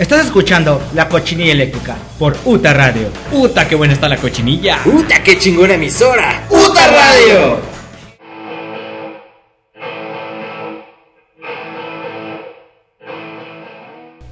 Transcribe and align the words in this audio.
Estás 0.00 0.24
escuchando 0.24 0.82
La 0.94 1.10
Cochinilla 1.10 1.52
Eléctrica 1.52 1.94
por 2.18 2.34
UTA 2.46 2.72
Radio. 2.72 3.08
¡Uta, 3.32 3.68
qué 3.68 3.74
buena 3.74 3.92
está 3.92 4.08
la 4.08 4.16
cochinilla! 4.16 4.78
¡Puta, 4.82 5.22
qué 5.22 5.38
chingona 5.38 5.74
emisora! 5.74 6.46
¡Puta 6.48 6.86
Radio! 6.90 7.60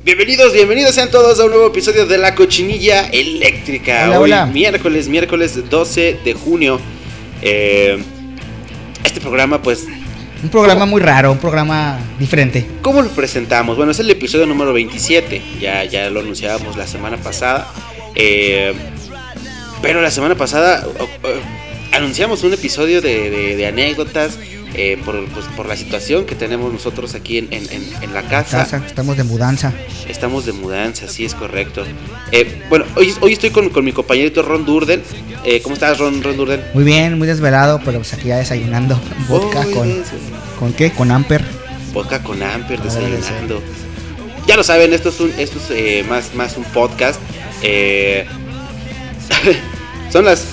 Bienvenidos, 0.03 0.55
bienvenidos 0.55 0.95
sean 0.95 1.11
todos 1.11 1.39
a 1.39 1.45
un 1.45 1.51
nuevo 1.51 1.67
episodio 1.67 2.07
de 2.07 2.17
La 2.17 2.35
Cochinilla 2.35 3.07
Eléctrica. 3.09 4.05
Hola, 4.07 4.21
Hoy, 4.21 4.31
hola. 4.33 4.47
miércoles, 4.47 5.07
miércoles 5.11 5.69
12 5.69 6.21
de 6.25 6.33
junio. 6.33 6.81
Eh, 7.43 8.03
este 9.05 9.21
programa, 9.21 9.61
pues, 9.61 9.87
Un 10.43 10.51
programa 10.51 10.87
muy 10.87 11.01
raro, 11.01 11.33
un 11.33 11.39
programa 11.39 11.99
diferente. 12.19 12.65
¿Cómo 12.81 13.03
lo 13.03 13.09
presentamos? 13.11 13.77
Bueno, 13.77 13.91
es 13.93 13.99
el 13.99 14.09
episodio 14.11 14.47
número 14.47 14.73
27. 14.73 15.43
Ya, 15.61 15.85
ya 15.85 16.11
lo 16.11 16.21
anunciábamos 16.21 16.77
la 16.77 16.87
semana 16.87 17.17
pasada. 17.17 17.67
Eh, 18.15 18.73
pero 19.83 20.01
la 20.01 20.11
semana 20.13 20.37
pasada 20.37 20.87
anunciamos 21.93 22.45
un 22.45 22.55
episodio 22.55 23.01
de- 23.01 23.57
de 23.57 23.67
anécdotas 23.67 24.39
eh, 24.75 25.01
por, 25.05 25.25
pues, 25.29 25.47
por 25.57 25.67
la 25.67 25.77
situación 25.77 26.27
que 26.27 26.35
tenemos 26.35 26.73
nosotros 26.73 27.15
aquí 27.15 27.39
en, 27.39 27.49
en- 27.51 28.15
la 28.15 28.23
casa. 28.23 28.59
Casa, 28.59 28.83
estamos 28.87 29.17
de 29.17 29.25
mudanza. 29.25 29.73
Estamos 30.09 30.47
de 30.47 30.53
mudanza, 30.53 31.09
sí, 31.09 31.25
es 31.25 31.35
correcto. 31.35 31.85
Eh, 32.33 32.63
bueno, 32.69 32.85
hoy, 32.97 33.13
hoy 33.21 33.33
estoy 33.35 33.51
con, 33.51 33.69
con 33.71 33.85
mi 33.85 33.93
compañerito 33.93 34.43
Ron 34.43 34.65
Durden. 34.65 35.03
Eh, 35.45 35.61
¿Cómo 35.63 35.75
estás, 35.75 35.99
Ron, 35.99 36.23
Ron 36.23 36.37
Durden? 36.37 36.63
Muy 36.75 36.85
bien, 36.85 37.19
muy 37.19 37.27
desvelado, 37.27 37.81
pero 37.85 37.99
pues 37.99 38.13
aquí 38.15 38.29
ya 38.29 38.39
desayunando. 38.39 39.01
Vodka 39.29 39.65
con. 39.73 39.91
eso. 39.91 40.13
¿Con 40.59 40.73
qué? 40.73 40.91
Con 40.91 41.11
Amper. 41.11 41.45
Vodka 41.93 42.23
con 42.23 42.43
Amper 42.43 42.81
desayunando. 42.83 43.63
Ya 44.47 44.57
lo 44.57 44.65
saben, 44.65 44.93
esto 44.95 45.11
es, 45.11 45.21
un, 45.21 45.31
esto 45.39 45.59
es 45.75 46.07
más, 46.07 46.35
más 46.35 46.57
un 46.57 46.65
podcast. 46.65 47.21
Son 50.11 50.25
las. 50.25 50.47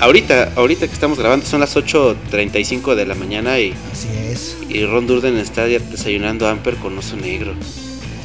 Ahorita, 0.00 0.52
ahorita 0.56 0.86
que 0.86 0.92
estamos 0.92 1.18
grabando, 1.18 1.46
son 1.46 1.60
las 1.60 1.76
8.35 1.76 2.94
de 2.94 3.06
la 3.06 3.14
mañana 3.14 3.58
y, 3.58 3.74
Así 3.92 4.08
es. 4.30 4.56
y 4.68 4.84
Ron 4.84 5.06
Durden 5.06 5.38
está 5.38 5.64
desayunando 5.64 6.48
Amper 6.48 6.76
con 6.76 6.98
oso 6.98 7.16
negro. 7.16 7.54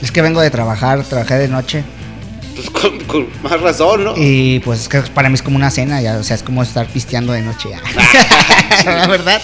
Es 0.01 0.11
que 0.11 0.21
vengo 0.21 0.41
de 0.41 0.49
trabajar, 0.49 1.03
trabajé 1.03 1.35
de 1.35 1.47
noche. 1.47 1.83
Pues 2.55 2.69
con, 2.71 2.99
con 3.05 3.27
más 3.43 3.61
razón, 3.61 4.03
¿no? 4.03 4.13
Y 4.17 4.59
pues 4.59 4.81
es 4.81 4.89
que 4.89 4.99
para 5.01 5.29
mí 5.29 5.35
es 5.35 5.41
como 5.41 5.55
una 5.55 5.71
cena, 5.71 6.01
ya, 6.01 6.17
o 6.17 6.23
sea, 6.23 6.35
es 6.35 6.43
como 6.43 6.63
estar 6.63 6.87
pisteando 6.87 7.31
de 7.33 7.41
noche. 7.41 7.69
¿La 8.85 9.07
verdad? 9.07 9.41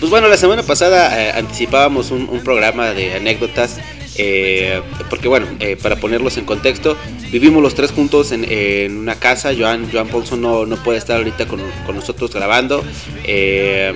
Pues 0.00 0.10
bueno, 0.10 0.26
la 0.26 0.36
semana 0.36 0.62
pasada 0.64 1.20
eh, 1.20 1.32
anticipábamos 1.32 2.10
un, 2.10 2.28
un 2.28 2.40
programa 2.42 2.88
de 2.90 3.14
anécdotas. 3.14 3.76
Eh, 4.16 4.80
porque 5.10 5.28
bueno, 5.28 5.46
eh, 5.60 5.76
para 5.80 5.96
ponerlos 5.96 6.36
en 6.36 6.44
contexto, 6.44 6.96
vivimos 7.30 7.62
los 7.62 7.74
tres 7.74 7.92
juntos 7.92 8.32
en, 8.32 8.44
en 8.50 8.96
una 8.98 9.14
casa. 9.16 9.52
Joan, 9.56 9.90
Joan 9.90 10.08
Paulson 10.08 10.40
no, 10.40 10.66
no 10.66 10.76
puede 10.76 10.98
estar 10.98 11.16
ahorita 11.18 11.46
con, 11.46 11.60
con 11.86 11.96
nosotros 11.96 12.32
grabando. 12.32 12.84
eh, 13.24 13.92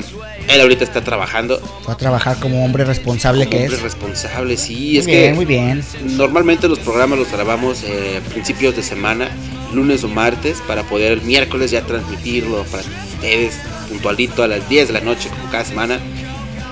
él 0.49 0.61
ahorita 0.61 0.85
está 0.85 1.03
trabajando. 1.03 1.59
Fue 1.83 1.93
a 1.93 1.97
trabajar 1.97 2.39
como 2.39 2.65
hombre 2.65 2.85
responsable 2.85 3.47
Como 3.47 3.51
que 3.51 3.63
hombre 3.65 3.77
es. 3.77 3.83
responsable, 3.83 4.57
sí. 4.57 4.75
Muy 4.75 4.99
es 4.99 5.07
bien, 5.07 5.29
que 5.31 5.35
muy 5.35 5.45
bien. 5.45 5.83
normalmente 6.17 6.69
los 6.69 6.79
programas 6.79 7.19
los 7.19 7.31
grabamos 7.33 7.83
a 7.83 8.21
principios 8.31 8.77
de 8.77 8.83
semana, 8.85 9.29
lunes 9.75 10.05
o 10.05 10.09
martes, 10.09 10.63
para 10.69 10.85
poder 10.85 11.11
el 11.13 11.23
miércoles 11.23 11.73
ya 11.73 11.83
transmitirlo 11.83 12.63
para 12.71 12.85
ustedes 13.15 13.57
puntualito 13.89 14.45
a 14.45 14.47
las 14.49 14.69
10 14.69 14.87
de 14.87 14.93
la 14.95 15.01
noche 15.01 15.29
como 15.31 15.51
cada 15.51 15.65
semana. 15.65 15.99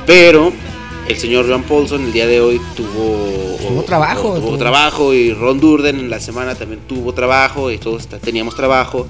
Pero 0.06 0.52
el 1.08 1.16
señor 1.18 1.46
John 1.48 1.62
Paulson 1.64 2.04
el 2.06 2.12
día 2.12 2.26
de 2.26 2.40
hoy 2.40 2.60
tuvo, 2.76 3.56
Tuvo 3.68 3.82
trabajo, 3.82 4.34
tuvo 4.36 4.48
tuvo- 4.50 4.58
trabajo 4.58 5.14
y 5.14 5.32
Ron 5.32 5.60
Durden 5.60 5.98
en 5.98 6.10
la 6.10 6.20
semana 6.20 6.54
también 6.54 6.80
tuvo 6.88 7.12
trabajo 7.14 7.70
y 7.70 7.78
todos 7.78 8.06
teníamos 8.06 8.54
trabajo. 8.56 9.06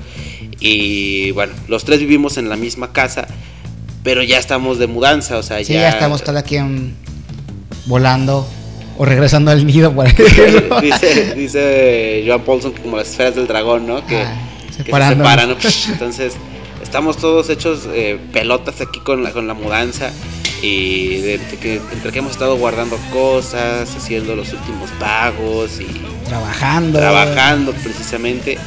Y 0.60 1.30
bueno, 1.32 1.52
los 1.68 1.84
tres 1.84 2.00
vivimos 2.00 2.36
en 2.38 2.48
la 2.48 2.56
misma 2.56 2.92
casa, 2.92 3.26
pero 4.02 4.22
ya 4.22 4.38
estamos 4.38 4.78
de 4.78 4.86
mudanza, 4.86 5.38
o 5.38 5.42
sea, 5.42 5.62
Sí, 5.64 5.72
ya, 5.74 5.88
estamos 5.90 6.22
cada 6.22 6.42
quien 6.42 6.94
volando 7.86 8.46
o 8.96 9.04
regresando 9.04 9.50
al 9.50 9.66
nido 9.66 9.92
por 9.92 10.06
ahí. 10.06 10.12
dice, 10.82 11.34
dice 11.34 12.24
Joan 12.26 12.42
Paulson 12.42 12.72
que 12.72 12.82
como 12.82 12.96
las 12.96 13.08
esferas 13.10 13.34
del 13.34 13.46
dragón, 13.46 13.86
¿no? 13.86 14.06
Que, 14.06 14.18
Ah, 14.22 14.36
que 14.70 14.72
se 14.72 14.84
separan. 14.84 15.48
¿no? 15.50 15.56
Entonces, 15.92 16.34
estamos 16.82 17.16
todos 17.18 17.50
hechos 17.50 17.88
eh, 17.92 18.18
pelotas 18.32 18.80
aquí 18.80 19.00
con 19.00 19.22
la, 19.22 19.32
con 19.32 19.46
la 19.46 19.54
mudanza. 19.54 20.12
Y 20.66 21.18
de, 21.20 21.38
de 21.38 21.56
que, 21.58 21.74
entre 21.92 22.10
que 22.10 22.20
hemos 22.20 22.32
estado 22.32 22.56
guardando 22.56 22.96
cosas, 23.12 23.94
haciendo 23.94 24.34
los 24.34 24.50
últimos 24.52 24.90
pagos 24.92 25.78
y 25.80 25.86
Trabajando. 26.26 26.98
trabajando 26.98 27.72
precisamente, 27.72 28.58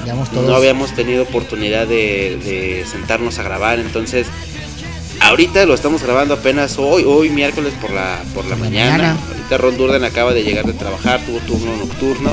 no 0.48 0.56
habíamos 0.56 0.94
tenido 0.94 1.24
oportunidad 1.24 1.88
de, 1.88 2.38
de 2.44 2.86
sentarnos 2.90 3.40
a 3.40 3.44
grabar. 3.44 3.80
Entonces, 3.80 4.28
ahorita 5.22 5.66
lo 5.66 5.74
estamos 5.74 6.04
grabando 6.04 6.36
apenas 6.36 6.78
hoy, 6.78 7.04
hoy 7.04 7.30
miércoles 7.32 7.74
por 7.82 7.90
la, 7.92 8.20
por 8.36 8.46
la 8.46 8.52
Por 8.52 8.60
mañana. 8.66 8.92
mañana. 8.98 9.18
Ahorita 9.30 9.58
Ron 9.58 9.78
Durden 9.78 10.04
acaba 10.04 10.34
de 10.34 10.44
llegar 10.44 10.66
de 10.66 10.74
trabajar, 10.74 11.20
tuvo 11.26 11.40
turno 11.40 11.76
nocturno. 11.78 12.32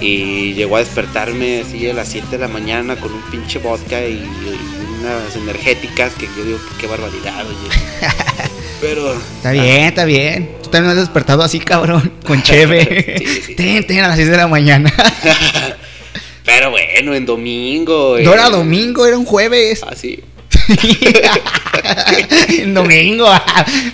Y 0.00 0.52
llegó 0.54 0.76
a 0.76 0.80
despertarme 0.80 1.62
así 1.62 1.88
a 1.88 1.94
las 1.94 2.06
7 2.08 2.28
de 2.30 2.38
la 2.38 2.48
mañana 2.48 2.96
con 2.96 3.12
un 3.12 3.22
pinche 3.30 3.58
vodka 3.58 4.00
y, 4.06 4.12
y 4.12 5.00
unas 5.00 5.34
energéticas 5.34 6.12
que 6.14 6.26
yo 6.36 6.44
digo, 6.44 6.58
qué 6.78 6.86
barbaridad, 6.86 7.44
oye. 7.46 7.68
Pero. 8.80 9.14
Está 9.14 9.52
bien, 9.52 9.84
está 9.84 10.04
bien. 10.04 10.50
Tú 10.62 10.70
también 10.70 10.92
has 10.92 10.98
despertado 10.98 11.42
así, 11.42 11.60
cabrón, 11.60 12.12
con 12.24 12.42
cheve. 12.42 13.16
Sí, 13.26 13.42
sí. 13.46 13.54
Ten, 13.54 13.86
ten, 13.86 14.00
a 14.00 14.08
las 14.08 14.16
6 14.16 14.28
de 14.28 14.36
la 14.36 14.46
mañana. 14.46 14.92
Pero 16.44 16.70
bueno, 16.70 17.14
en 17.14 17.26
domingo. 17.26 18.16
No 18.20 18.32
era 18.32 18.46
eh, 18.46 18.50
domingo, 18.50 19.06
era 19.06 19.18
un 19.18 19.24
jueves. 19.24 19.82
Ah, 19.82 19.94
sí. 19.96 20.22
en 22.58 22.74
domingo. 22.74 23.26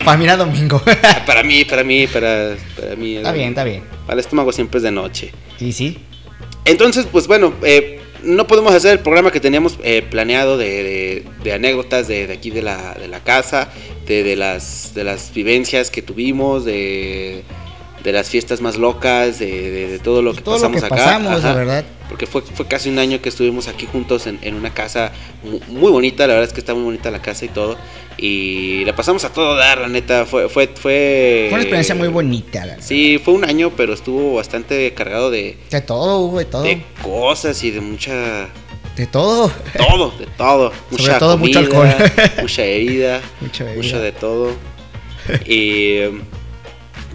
Para 0.04 0.16
mí 0.18 0.24
era 0.24 0.36
domingo. 0.36 0.82
Para 1.26 1.42
mí, 1.42 1.64
para 1.64 1.82
mí, 1.82 2.06
para, 2.06 2.56
para 2.78 2.96
mí. 2.96 3.16
está 3.16 3.32
bien, 3.32 3.48
está 3.50 3.64
bien. 3.64 3.82
Para 4.06 4.14
el 4.14 4.20
estómago 4.20 4.52
siempre 4.52 4.78
es 4.78 4.82
de 4.82 4.90
noche. 4.90 5.32
Sí, 5.58 5.72
sí. 5.72 5.98
Entonces, 6.64 7.06
pues 7.10 7.26
bueno, 7.26 7.54
eh, 7.62 8.01
no 8.24 8.46
podemos 8.46 8.74
hacer 8.74 8.92
el 8.92 8.98
programa 9.00 9.30
que 9.30 9.40
teníamos 9.40 9.78
eh, 9.82 10.02
planeado 10.08 10.56
de, 10.58 10.68
de- 10.82 11.24
de 11.42 11.52
anécdotas 11.52 12.08
de, 12.08 12.26
de 12.26 12.32
aquí 12.32 12.50
de 12.50 12.62
la, 12.62 12.94
de 12.94 13.08
la 13.08 13.20
casa, 13.20 13.68
de, 14.06 14.36
las, 14.36 14.92
de 14.94 15.04
las 15.04 15.32
vivencias 15.32 15.90
que 15.90 16.02
tuvimos, 16.02 16.64
de, 16.64 17.42
de 18.02 18.12
las 18.12 18.28
fiestas 18.28 18.60
más 18.60 18.76
locas, 18.76 19.38
de, 19.38 19.46
de- 19.70 19.88
de 19.88 19.98
todo 19.98 20.22
lo 20.22 20.34
que 20.34 20.40
Todo 20.42 20.54
lo 20.56 20.60
pasamos 20.60 20.80
que 20.80 20.86
acá. 20.86 20.96
pasamos, 20.96 21.32
Ajá. 21.38 21.48
la 21.48 21.54
verdad. 21.54 21.84
Porque 22.08 22.26
fue, 22.26 22.42
fue 22.42 22.66
casi 22.66 22.90
un 22.90 22.98
año 22.98 23.22
que 23.22 23.28
estuvimos 23.28 23.68
aquí 23.68 23.86
juntos 23.90 24.26
en, 24.26 24.38
en 24.42 24.54
una 24.54 24.74
casa 24.74 25.12
mu- 25.44 25.60
muy, 25.68 25.90
bonita, 25.90 26.26
la 26.26 26.34
verdad 26.34 26.48
es 26.48 26.52
que 26.52 26.60
está 26.60 26.74
muy 26.74 26.82
bonita 26.84 27.10
la 27.10 27.22
casa 27.22 27.44
y 27.44 27.48
todo. 27.48 27.76
Y 28.18 28.84
la 28.84 28.94
pasamos 28.94 29.24
a 29.24 29.32
todo 29.32 29.54
dar, 29.56 29.80
la 29.80 29.88
neta. 29.88 30.26
Fue, 30.26 30.48
fue, 30.48 30.66
fue, 30.68 31.46
Fue 31.48 31.48
una 31.54 31.62
experiencia 31.62 31.94
muy 31.94 32.08
bonita. 32.08 32.60
la 32.60 32.72
verdad. 32.74 32.84
Sí, 32.86 33.18
fue 33.24 33.32
un 33.34 33.44
año, 33.44 33.72
pero 33.76 33.94
estuvo 33.94 34.34
bastante 34.34 34.92
cargado 34.94 35.30
de, 35.30 35.56
De 35.70 35.80
todo, 35.80 36.36
de 36.38 36.44
todo. 36.44 36.62
de 36.64 36.82
cosas 37.02 37.62
y 37.64 37.70
de 37.70 37.80
mucha 37.80 38.48
De 38.96 39.06
todo. 39.06 39.50
todo, 39.78 40.10
de 40.18 40.26
todo, 40.36 40.72
mucha 40.90 41.18
todo, 41.18 41.38
mucho 41.38 41.64
comida, 41.70 41.96
alcohol. 41.96 42.12
mucha 42.42 42.62
bebida, 42.62 43.20
Mucha 43.40 43.64
bebida. 43.64 43.82
mucho 43.82 44.00
de 44.00 44.12
todo. 44.12 44.50
Y, 45.46 46.00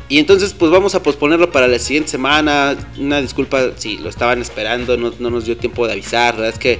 y 0.09 0.19
entonces 0.19 0.53
pues 0.53 0.71
vamos 0.71 0.95
a 0.95 1.03
posponerlo 1.03 1.51
para 1.51 1.67
la 1.67 1.79
siguiente 1.79 2.09
semana. 2.09 2.75
Una 2.97 3.21
disculpa 3.21 3.71
si 3.77 3.97
lo 3.97 4.09
estaban 4.09 4.41
esperando, 4.41 4.97
no, 4.97 5.13
no 5.19 5.29
nos 5.29 5.45
dio 5.45 5.57
tiempo 5.57 5.85
de 5.85 5.93
avisar. 5.93 6.35
La 6.35 6.41
verdad 6.41 6.53
es 6.53 6.59
que 6.59 6.79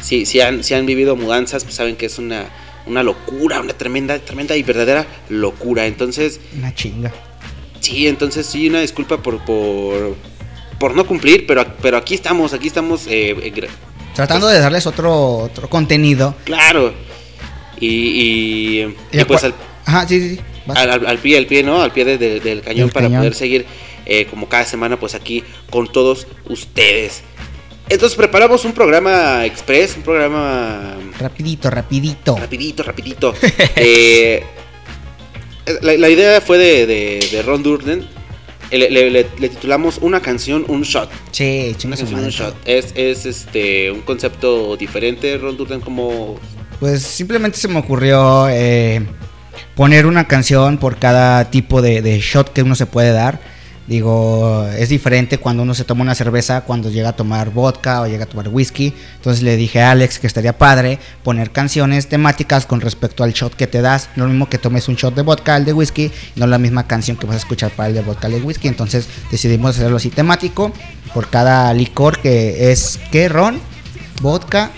si, 0.00 0.24
si, 0.26 0.40
han, 0.40 0.64
si 0.64 0.74
han 0.74 0.86
vivido 0.86 1.14
mudanzas, 1.16 1.64
pues 1.64 1.76
saben 1.76 1.96
que 1.96 2.06
es 2.06 2.18
una, 2.18 2.46
una 2.86 3.02
locura, 3.02 3.60
una 3.60 3.74
tremenda, 3.74 4.18
tremenda 4.18 4.56
y 4.56 4.62
verdadera 4.62 5.06
locura. 5.28 5.86
Entonces, 5.86 6.40
Una 6.56 6.74
chinga. 6.74 7.12
sí, 7.80 8.08
entonces 8.08 8.46
sí, 8.46 8.68
una 8.68 8.80
disculpa 8.80 9.18
por, 9.22 9.44
por, 9.44 10.16
por 10.78 10.94
no 10.96 11.06
cumplir, 11.06 11.46
pero, 11.46 11.64
pero 11.82 11.96
aquí 11.98 12.14
estamos, 12.14 12.52
aquí 12.52 12.68
estamos 12.68 13.06
eh, 13.06 13.36
eh, 13.42 13.68
Tratando 14.14 14.46
de 14.48 14.58
darles 14.58 14.86
otro, 14.86 15.38
otro 15.38 15.68
contenido. 15.70 16.34
Claro. 16.44 16.92
Y, 17.80 17.86
y, 17.88 18.82
y 19.12 19.20
Y 19.20 19.24
pues 19.24 19.44
al, 19.44 19.54
Ajá, 19.84 20.06
sí, 20.06 20.20
sí. 20.36 20.40
Al, 20.68 20.90
al- 20.90 21.06
al 21.06 21.18
pie, 21.18 21.38
al 21.38 21.46
pie, 21.46 21.62
¿no? 21.62 21.82
Al 21.82 21.92
pie 21.92 22.04
de- 22.04 22.18
de- 22.18 22.40
del 22.40 22.60
cañón 22.62 22.90
para 22.90 23.06
cañón. 23.06 23.20
poder 23.20 23.34
seguir 23.34 23.66
eh, 24.06 24.26
como 24.26 24.48
cada 24.48 24.64
semana, 24.64 24.98
pues 24.98 25.14
aquí 25.14 25.44
con 25.70 25.90
todos 25.90 26.26
ustedes. 26.48 27.22
Entonces 27.88 28.16
preparamos 28.16 28.64
un 28.64 28.72
programa 28.72 29.44
express, 29.44 29.96
un 29.96 30.02
programa 30.02 30.96
Rapidito, 31.18 31.68
rapidito. 31.70 32.36
rapidito, 32.36 32.82
rapidito. 32.82 33.34
Eh, 33.76 34.42
la, 35.82 35.94
la 35.94 36.08
idea 36.08 36.40
fue 36.40 36.58
de, 36.58 36.86
de- 36.86 37.28
de 37.30 37.42
Ron 37.42 37.62
Durden. 37.62 38.06
Eh, 38.70 38.78
Le, 38.78 38.90
le- 38.90 39.10
le- 39.10 39.26
le 39.38 39.48
titulamos 39.50 39.98
Una 40.00 40.20
canción, 40.20 40.64
un 40.68 40.82
shot. 40.82 41.10
Sí, 41.30 41.76
Una 41.84 41.96
canción, 41.96 42.20
un 42.24 42.30
shot. 42.30 42.54
Es, 42.64 42.92
es 42.96 43.26
este 43.26 43.90
un 43.90 44.00
concepto 44.00 44.76
diferente, 44.76 45.36
Ron 45.38 45.56
Durden, 45.56 45.80
como 45.80 46.40
Pues 46.80 47.02
simplemente 47.02 47.58
se 47.58 47.68
me 47.68 47.78
ocurrió 47.78 48.48
eh, 48.48 49.06
poner 49.74 50.06
una 50.06 50.26
canción 50.26 50.78
por 50.78 50.96
cada 50.98 51.50
tipo 51.50 51.82
de, 51.82 52.02
de 52.02 52.18
shot 52.20 52.52
que 52.52 52.62
uno 52.62 52.74
se 52.74 52.86
puede 52.86 53.12
dar. 53.12 53.40
Digo, 53.86 54.68
es 54.78 54.90
diferente 54.90 55.38
cuando 55.38 55.64
uno 55.64 55.74
se 55.74 55.84
toma 55.84 56.02
una 56.02 56.14
cerveza, 56.14 56.60
cuando 56.60 56.88
llega 56.88 57.10
a 57.10 57.16
tomar 57.16 57.50
vodka 57.50 58.00
o 58.00 58.06
llega 58.06 58.24
a 58.24 58.28
tomar 58.28 58.48
whisky. 58.48 58.94
Entonces 59.16 59.42
le 59.42 59.56
dije 59.56 59.82
a 59.82 59.90
Alex 59.90 60.20
que 60.20 60.28
estaría 60.28 60.56
padre 60.56 61.00
poner 61.24 61.50
canciones 61.50 62.06
temáticas 62.08 62.64
con 62.64 62.80
respecto 62.80 63.24
al 63.24 63.32
shot 63.32 63.54
que 63.54 63.66
te 63.66 63.82
das. 63.82 64.08
Lo 64.14 64.26
mismo 64.26 64.48
que 64.48 64.58
tomes 64.58 64.88
un 64.88 64.94
shot 64.94 65.14
de 65.16 65.22
vodka 65.22 65.56
al 65.56 65.64
de 65.64 65.72
whisky, 65.72 66.12
no 66.36 66.46
la 66.46 66.58
misma 66.58 66.86
canción 66.86 67.16
que 67.16 67.26
vas 67.26 67.34
a 67.34 67.38
escuchar 67.38 67.72
para 67.72 67.88
el 67.88 67.94
de 67.94 68.02
vodka 68.02 68.28
al 68.28 68.34
de 68.34 68.40
whisky. 68.40 68.68
Entonces 68.68 69.08
decidimos 69.32 69.76
hacerlo 69.76 69.96
así 69.96 70.10
temático 70.10 70.72
por 71.12 71.28
cada 71.28 71.74
licor 71.74 72.20
que 72.20 72.70
es, 72.70 73.00
¿qué? 73.10 73.28
Ron, 73.28 73.60
vodka. 74.20 74.70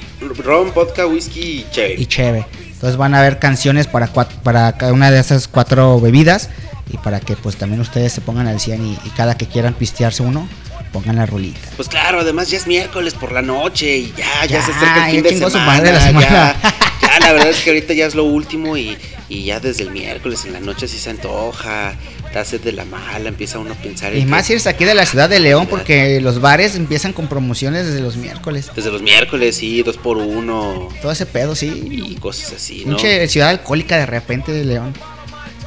Ron, 0.42 0.72
vodka, 0.72 1.06
whisky 1.06 1.40
y 1.40 1.66
cheve. 1.70 1.94
Y 1.98 2.06
cheve. 2.06 2.46
Entonces 2.84 2.98
van 2.98 3.14
a 3.14 3.20
haber 3.20 3.38
canciones 3.38 3.86
para, 3.86 4.08
para 4.08 4.72
cada 4.76 4.92
una 4.92 5.10
de 5.10 5.18
esas 5.18 5.48
cuatro 5.48 5.98
bebidas 6.02 6.50
y 6.92 6.98
para 6.98 7.18
que 7.18 7.34
pues 7.34 7.56
también 7.56 7.80
ustedes 7.80 8.12
se 8.12 8.20
pongan 8.20 8.46
al 8.46 8.60
100 8.60 8.98
y, 9.02 9.10
cada 9.16 9.38
que 9.38 9.46
quieran 9.46 9.72
pistearse 9.72 10.22
uno, 10.22 10.46
pongan 10.92 11.16
la 11.16 11.24
rolita. 11.24 11.66
Pues 11.76 11.88
claro, 11.88 12.20
además 12.20 12.50
ya 12.50 12.58
es 12.58 12.66
miércoles 12.66 13.14
por 13.14 13.32
la 13.32 13.40
noche 13.40 13.96
y 13.96 14.12
ya, 14.14 14.44
ya, 14.44 14.62
se 14.62 14.72
acerca 14.72 15.08
el 15.08 15.12
fin 15.12 15.40
de 15.40 15.50
semana, 15.50 15.92
la 15.92 16.00
semana. 16.00 16.56
Ya, 17.00 17.20
la 17.20 17.32
verdad 17.32 17.48
es 17.48 17.62
que 17.62 17.70
ahorita 17.70 17.94
ya 17.94 18.04
es 18.04 18.14
lo 18.14 18.24
último 18.24 18.76
y, 18.76 18.98
y 19.30 19.44
ya 19.44 19.60
desde 19.60 19.84
el 19.84 19.90
miércoles 19.90 20.44
en 20.44 20.52
la 20.52 20.60
noche 20.60 20.86
sí 20.86 20.98
se 20.98 21.08
antoja, 21.08 21.94
te 22.34 22.40
hace 22.40 22.58
de 22.58 22.72
la 22.72 22.84
mala, 22.84 23.28
empieza 23.28 23.60
uno 23.60 23.74
a 23.74 23.76
pensar. 23.76 24.12
Y 24.16 24.24
más 24.26 24.46
si 24.46 24.54
eres 24.54 24.66
aquí 24.66 24.84
de 24.84 24.96
la 24.96 25.06
ciudad 25.06 25.28
de 25.28 25.38
León 25.38 25.68
porque 25.68 26.20
los 26.20 26.40
bares 26.40 26.74
empiezan 26.74 27.12
con 27.12 27.28
promociones 27.28 27.86
desde 27.86 28.00
los 28.00 28.16
miércoles. 28.16 28.72
Desde 28.74 28.90
los 28.90 29.02
miércoles, 29.02 29.54
sí, 29.54 29.84
dos 29.84 29.96
por 29.96 30.16
uno. 30.16 30.88
Todo 31.00 31.12
ese 31.12 31.26
pedo, 31.26 31.54
sí. 31.54 31.88
Y 31.92 32.16
cosas 32.16 32.54
así, 32.54 32.82
¿no? 32.86 32.94
Mucha 32.94 33.28
ciudad 33.28 33.50
alcohólica 33.50 33.98
de 33.98 34.06
repente 34.06 34.50
de 34.50 34.64
León. 34.64 34.94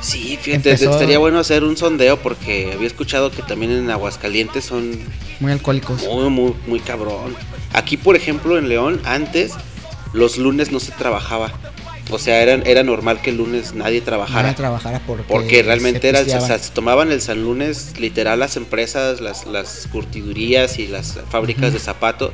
Sí, 0.02 0.38
fíjate, 0.42 0.74
estaría 0.74 1.18
bueno 1.20 1.40
hacer 1.40 1.64
un 1.64 1.78
sondeo 1.78 2.18
porque 2.18 2.74
había 2.74 2.88
escuchado 2.88 3.32
que 3.32 3.44
también 3.44 3.72
en 3.72 3.90
Aguascalientes 3.90 4.66
son 4.66 5.00
muy 5.40 5.54
alcohólicos. 5.54 6.04
Muy, 6.04 6.30
muy, 6.30 6.54
muy 6.68 6.80
cabrón. 6.82 7.34
Aquí, 7.72 7.96
por 7.96 8.18
ejemplo, 8.18 8.58
en 8.58 8.68
León, 8.68 9.00
antes 9.06 9.54
los 10.12 10.38
lunes 10.38 10.74
no 10.74 10.82
se 10.82 10.92
trabajaba. 10.92 11.54
O 12.10 12.20
sea, 12.20 12.42
era, 12.42 12.54
era 12.66 12.84
normal 12.84 13.22
que 13.22 13.32
el 13.32 13.38
lunes 13.38 13.74
nadie 13.74 14.02
trabajara. 14.02 14.44
Nadie 14.44 14.56
trabajara 14.56 15.02
porque, 15.06 15.24
porque 15.24 15.64
realmente 15.64 16.10
era, 16.10 16.22
o 16.22 16.26
sea, 16.26 16.60
se 16.60 16.72
tomaban 16.72 17.12
el 17.12 17.22
San 17.22 17.44
Lunes, 17.44 18.00
literal, 18.00 18.40
las 18.40 18.58
empresas, 18.58 19.22
las, 19.22 19.46
las 19.46 19.88
curtidurías 19.92 20.80
y 20.80 20.88
las 20.88 21.20
fábricas 21.30 21.74
de 21.74 21.80
zapato, 21.80 22.32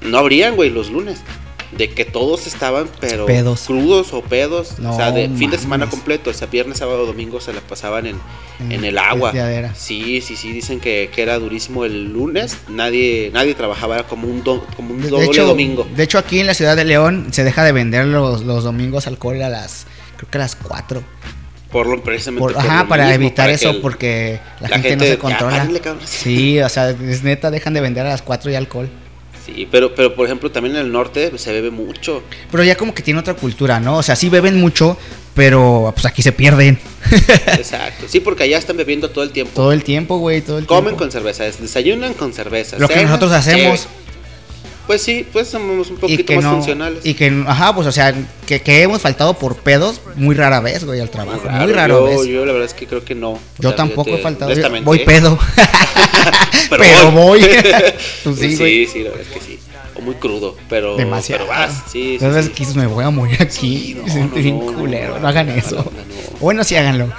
no 0.00 0.18
abrían, 0.18 0.56
güey, 0.56 0.70
los 0.70 0.90
lunes 0.90 1.20
de 1.76 1.90
que 1.90 2.04
todos 2.04 2.46
estaban, 2.46 2.88
pero 3.00 3.26
crudos 3.66 4.12
o 4.12 4.22
pedos, 4.22 4.74
o 4.84 4.96
sea, 4.96 5.10
de 5.10 5.28
fin 5.30 5.50
de 5.50 5.58
semana 5.58 5.88
completo, 5.88 6.30
o 6.30 6.32
sea, 6.32 6.46
viernes, 6.46 6.78
sábado, 6.78 7.06
domingo 7.06 7.40
se 7.40 7.52
la 7.52 7.60
pasaban 7.60 8.06
en, 8.06 8.20
en 8.68 8.84
el 8.84 8.98
agua. 8.98 9.32
Sí, 9.74 10.20
sí, 10.20 10.36
sí, 10.36 10.52
dicen 10.52 10.80
que, 10.80 11.10
que, 11.12 11.22
era 11.22 11.38
durísimo 11.38 11.84
el 11.84 12.12
lunes, 12.12 12.58
nadie 12.68 13.30
nadie 13.32 13.54
trabajaba, 13.54 13.96
era 13.96 14.04
como 14.06 14.28
un, 14.28 14.42
como 14.42 14.94
un 14.94 15.08
doble 15.08 15.38
domingo. 15.38 15.86
De 15.96 16.02
hecho, 16.02 16.18
aquí 16.18 16.40
en 16.40 16.46
la 16.46 16.54
ciudad 16.54 16.76
de 16.76 16.84
León 16.84 17.28
se 17.30 17.44
deja 17.44 17.64
de 17.64 17.72
vender 17.72 18.06
los, 18.06 18.42
los 18.42 18.64
domingos 18.64 19.06
alcohol 19.06 19.40
a 19.42 19.48
las, 19.48 19.86
creo 20.16 20.30
que 20.30 20.38
a 20.38 20.40
las 20.40 20.56
4. 20.56 21.02
Por 21.70 21.86
lo, 21.86 22.02
precisamente 22.02 22.54
ajá, 22.54 22.86
para 22.86 23.14
evitar 23.14 23.48
eso, 23.48 23.80
porque 23.80 24.40
la, 24.60 24.68
gente, 24.68 24.96
no 24.96 25.04
se 25.04 25.18
controla. 25.18 25.66
sí, 26.04 26.60
o 26.60 26.68
sea, 26.68 26.90
es 26.90 27.22
neta, 27.22 27.50
dejan 27.50 27.72
de 27.72 27.80
vender 27.80 28.04
a 28.04 28.10
las 28.10 28.20
4 28.20 28.50
y 28.50 28.54
alcohol. 28.54 28.90
Sí, 29.44 29.66
pero, 29.70 29.94
pero 29.94 30.14
por 30.14 30.26
ejemplo 30.26 30.52
también 30.52 30.76
en 30.76 30.82
el 30.82 30.92
norte 30.92 31.36
se 31.36 31.52
bebe 31.52 31.70
mucho. 31.70 32.22
Pero 32.50 32.62
ya 32.62 32.76
como 32.76 32.94
que 32.94 33.02
tiene 33.02 33.18
otra 33.18 33.34
cultura, 33.34 33.80
¿no? 33.80 33.98
O 33.98 34.02
sea, 34.02 34.14
sí 34.14 34.28
beben 34.28 34.60
mucho, 34.60 34.96
pero 35.34 35.92
pues 35.94 36.06
aquí 36.06 36.22
se 36.22 36.30
pierden. 36.32 36.78
Exacto, 37.46 38.06
sí, 38.08 38.20
porque 38.20 38.44
allá 38.44 38.58
están 38.58 38.76
bebiendo 38.76 39.10
todo 39.10 39.24
el 39.24 39.30
tiempo. 39.30 39.52
Todo 39.54 39.72
el 39.72 39.82
tiempo, 39.82 40.18
güey, 40.18 40.42
todo 40.42 40.58
el 40.58 40.66
Comen 40.66 40.94
con 40.94 41.10
cerveza, 41.10 41.44
desayunan 41.44 42.14
con 42.14 42.32
cerveza. 42.32 42.78
Lo 42.78 42.88
que 42.88 43.04
nosotros 43.04 43.32
hacemos. 43.32 43.88
Pues 44.86 45.02
sí, 45.02 45.26
pues 45.32 45.48
somos 45.48 45.90
un 45.90 45.96
poquito 45.96 46.32
más 46.34 46.44
funcionales. 46.44 47.04
Y 47.04 47.14
que, 47.14 47.44
ajá, 47.46 47.74
pues 47.74 47.86
o 47.86 47.92
sea, 47.92 48.14
que, 48.46 48.60
que, 48.60 48.82
hemos 48.82 49.00
faltado 49.00 49.34
por 49.34 49.56
pedos 49.56 50.00
muy 50.16 50.34
rara 50.34 50.60
vez, 50.60 50.84
güey, 50.84 51.00
al 51.00 51.10
trabajo. 51.10 51.48
Muy, 51.48 51.72
raro, 51.72 52.10
yo, 52.10 52.24
Yo 52.24 52.44
la 52.44 52.52
verdad 52.52 52.66
es 52.66 52.74
que 52.74 52.86
creo 52.86 53.04
que 53.04 53.14
no. 53.14 53.38
Yo 53.58 53.74
tampoco 53.74 54.10
he 54.10 54.18
faltado. 54.18 54.52
voy 54.82 54.98
pedo. 55.00 55.38
pero, 56.70 57.10
voy. 57.12 57.40
Pues 58.24 58.38
sí, 58.38 58.56
sí, 58.56 58.86
sí, 58.86 59.02
la 59.02 59.10
verdad 59.10 59.26
es 59.26 59.34
que 59.34 59.40
sí. 59.40 59.58
O 59.94 60.00
muy 60.00 60.14
crudo, 60.14 60.56
pero. 60.68 60.96
Demasiado. 60.96 61.44
Pero 61.44 61.58
vas, 61.58 61.84
sí. 61.90 62.18
sí, 62.18 62.48
que 62.50 62.78
me 62.78 62.86
voy 62.86 63.04
a 63.04 63.10
morir 63.10 63.40
aquí. 63.40 63.96
Sí, 64.06 64.18
no, 64.18 64.28
bien 64.28 64.58
culero. 64.58 65.18
No, 65.18 65.28
hagan 65.28 65.48
eso. 65.50 65.84
Bueno, 66.40 66.64
sí 66.64 66.76
háganlo. 66.76 67.12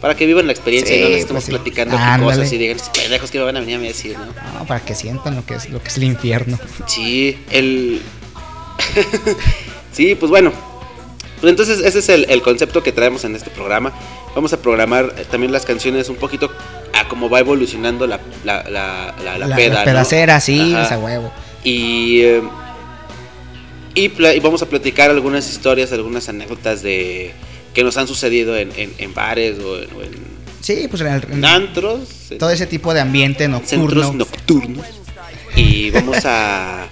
Para 0.00 0.14
que 0.14 0.26
vivan 0.26 0.46
la 0.46 0.52
experiencia 0.52 0.96
y 0.96 1.00
no 1.00 1.08
les 1.08 1.20
estemos 1.20 1.44
pues 1.44 1.56
platicando 1.56 1.96
cosas 2.22 2.52
y 2.52 2.58
digan, 2.58 2.76
pendejos 2.94 3.30
que 3.30 3.38
me 3.38 3.44
van 3.44 3.56
a 3.56 3.60
venir 3.60 3.76
a 3.76 3.80
decir, 3.80 4.16
¿no? 4.18 4.26
No, 4.58 4.66
para 4.66 4.84
que 4.84 4.94
sientan 4.94 5.36
lo 5.36 5.46
que 5.46 5.54
es, 5.54 5.70
lo 5.70 5.82
que 5.82 5.88
es 5.88 5.96
el 5.96 6.04
infierno. 6.04 6.58
Sí, 6.86 7.38
el. 7.50 8.00
sí, 9.92 10.14
pues 10.14 10.30
bueno. 10.30 10.52
Pues 11.40 11.50
entonces 11.50 11.80
ese 11.80 11.98
es 11.98 12.08
el, 12.08 12.42
concepto 12.42 12.82
que 12.82 12.92
traemos 12.92 13.24
en 13.24 13.36
este 13.36 13.50
programa. 13.50 13.92
Vamos 14.34 14.54
a 14.54 14.60
programar 14.60 15.14
eh, 15.18 15.26
también 15.30 15.52
las 15.52 15.66
canciones 15.66 16.08
un 16.08 16.16
poquito 16.16 16.50
a 16.94 17.08
cómo 17.08 17.28
va 17.28 17.40
evolucionando 17.40 18.06
la, 18.06 18.20
la, 18.42 18.62
la, 18.70 19.14
la, 19.22 19.38
la 19.38 19.54
peda. 19.54 19.74
La 19.74 19.84
pedacera, 19.84 20.40
sí, 20.40 20.74
esa 20.74 20.98
huevo. 20.98 21.30
Y. 21.62 22.20
Eh, 22.22 22.42
y, 23.94 24.12
y, 24.22 24.40
vamos 24.40 24.60
a 24.60 24.66
platicar 24.66 25.10
algunas 25.10 25.48
historias, 25.48 25.90
algunas 25.90 26.28
anécdotas 26.28 26.82
de 26.82 27.32
que 27.76 27.84
nos 27.84 27.98
han 27.98 28.08
sucedido 28.08 28.56
en, 28.56 28.72
en, 28.74 29.12
bares 29.12 29.58
o 29.58 29.76
en, 29.78 30.10
sí, 30.62 30.88
pues 30.88 31.02
en, 31.02 31.44
antros. 31.44 32.08
Todo 32.38 32.48
ese 32.48 32.66
tipo 32.66 32.94
de 32.94 33.02
ambiente 33.02 33.46
nocturno. 33.48 33.90
Centros 33.90 34.14
nocturnos. 34.14 34.86
Y 35.54 35.90
vamos 35.90 36.24
a, 36.24 36.84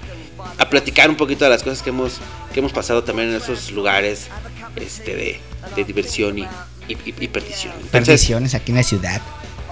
a 0.58 0.68
platicar 0.68 1.08
un 1.08 1.16
poquito 1.16 1.46
de 1.46 1.50
las 1.50 1.62
cosas 1.62 1.80
que 1.80 1.88
hemos, 1.88 2.18
que 2.52 2.60
hemos 2.60 2.74
pasado 2.74 3.02
también 3.02 3.30
en 3.30 3.36
esos 3.36 3.72
lugares 3.72 4.26
este, 4.76 5.16
de, 5.16 5.40
de 5.74 5.84
diversión 5.84 6.38
y, 6.38 6.46
y, 6.86 7.28
perdición. 7.28 7.72
Perdiciones 7.90 8.54
aquí 8.54 8.72
en 8.72 8.76
la 8.76 8.82
ciudad. 8.82 9.22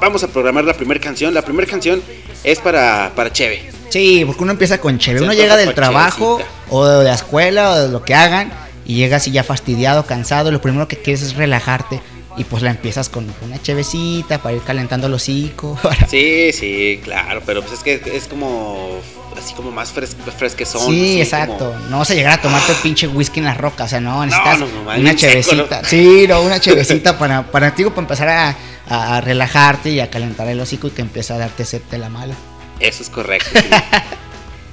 Vamos 0.00 0.24
a 0.24 0.28
programar 0.28 0.64
la 0.64 0.72
primera 0.72 0.98
canción. 0.98 1.34
La 1.34 1.42
primera 1.42 1.68
canción 1.70 2.02
es 2.42 2.58
para, 2.58 3.12
para 3.14 3.30
Cheve. 3.30 3.70
Sí, 3.90 4.22
porque 4.24 4.44
uno 4.44 4.52
empieza 4.52 4.78
con 4.78 4.98
Cheve. 4.98 5.20
Uno 5.20 5.34
llega 5.34 5.58
del 5.58 5.74
trabajo 5.74 6.40
o 6.70 6.86
de 6.86 7.04
la 7.04 7.12
escuela 7.12 7.72
o 7.72 7.80
de 7.80 7.88
lo 7.90 8.02
que 8.02 8.14
hagan 8.14 8.50
y 8.84 8.96
llegas 8.96 9.28
y 9.28 9.32
ya 9.32 9.44
fastidiado, 9.44 10.04
cansado, 10.06 10.50
lo 10.50 10.60
primero 10.60 10.88
que 10.88 10.96
quieres 10.96 11.22
es 11.22 11.36
relajarte 11.36 12.00
y 12.36 12.44
pues 12.44 12.62
la 12.62 12.70
empiezas 12.70 13.08
con 13.08 13.26
una 13.42 13.60
chevecita 13.60 14.42
para 14.42 14.56
ir 14.56 14.62
calentando 14.62 15.06
el 15.06 15.14
hocico. 15.14 15.78
Sí, 16.08 16.52
sí, 16.52 17.00
claro, 17.02 17.42
pero 17.44 17.62
pues 17.62 17.74
es 17.74 17.80
que 17.80 18.16
es 18.16 18.26
como 18.26 19.00
así 19.38 19.54
como 19.54 19.70
más 19.70 19.90
fres 19.90 20.16
fresquezón. 20.36 20.86
Sí, 20.86 21.20
exacto. 21.20 21.74
No 21.88 21.98
vas 21.98 22.10
a 22.10 22.14
llegar 22.14 22.38
a 22.38 22.42
tomarte 22.42 22.72
el 22.72 22.78
pinche 22.78 23.06
whisky 23.08 23.40
en 23.40 23.46
las 23.46 23.56
rocas, 23.56 23.86
o 23.86 23.88
sea, 23.88 24.00
no, 24.00 24.24
necesitas 24.24 24.60
una 24.98 25.14
chevecita. 25.14 25.84
sí, 25.84 26.26
no, 26.28 26.42
una 26.42 26.60
chevecita 26.60 27.18
para, 27.18 27.42
para, 27.50 27.70
digo, 27.70 27.90
para 27.90 28.02
empezar 28.02 28.28
a, 28.28 28.56
a, 28.88 29.20
relajarte 29.20 29.90
y 29.90 30.00
a 30.00 30.10
calentar 30.10 30.48
el 30.48 30.60
hocico 30.60 30.88
y 30.88 30.90
que 30.90 31.02
empiece 31.02 31.32
a 31.32 31.38
darte 31.38 31.64
sed 31.64 31.82
de 31.90 31.98
la 31.98 32.08
mala. 32.08 32.34
Eso 32.78 33.02
es 33.02 33.10
correcto. 33.10 33.50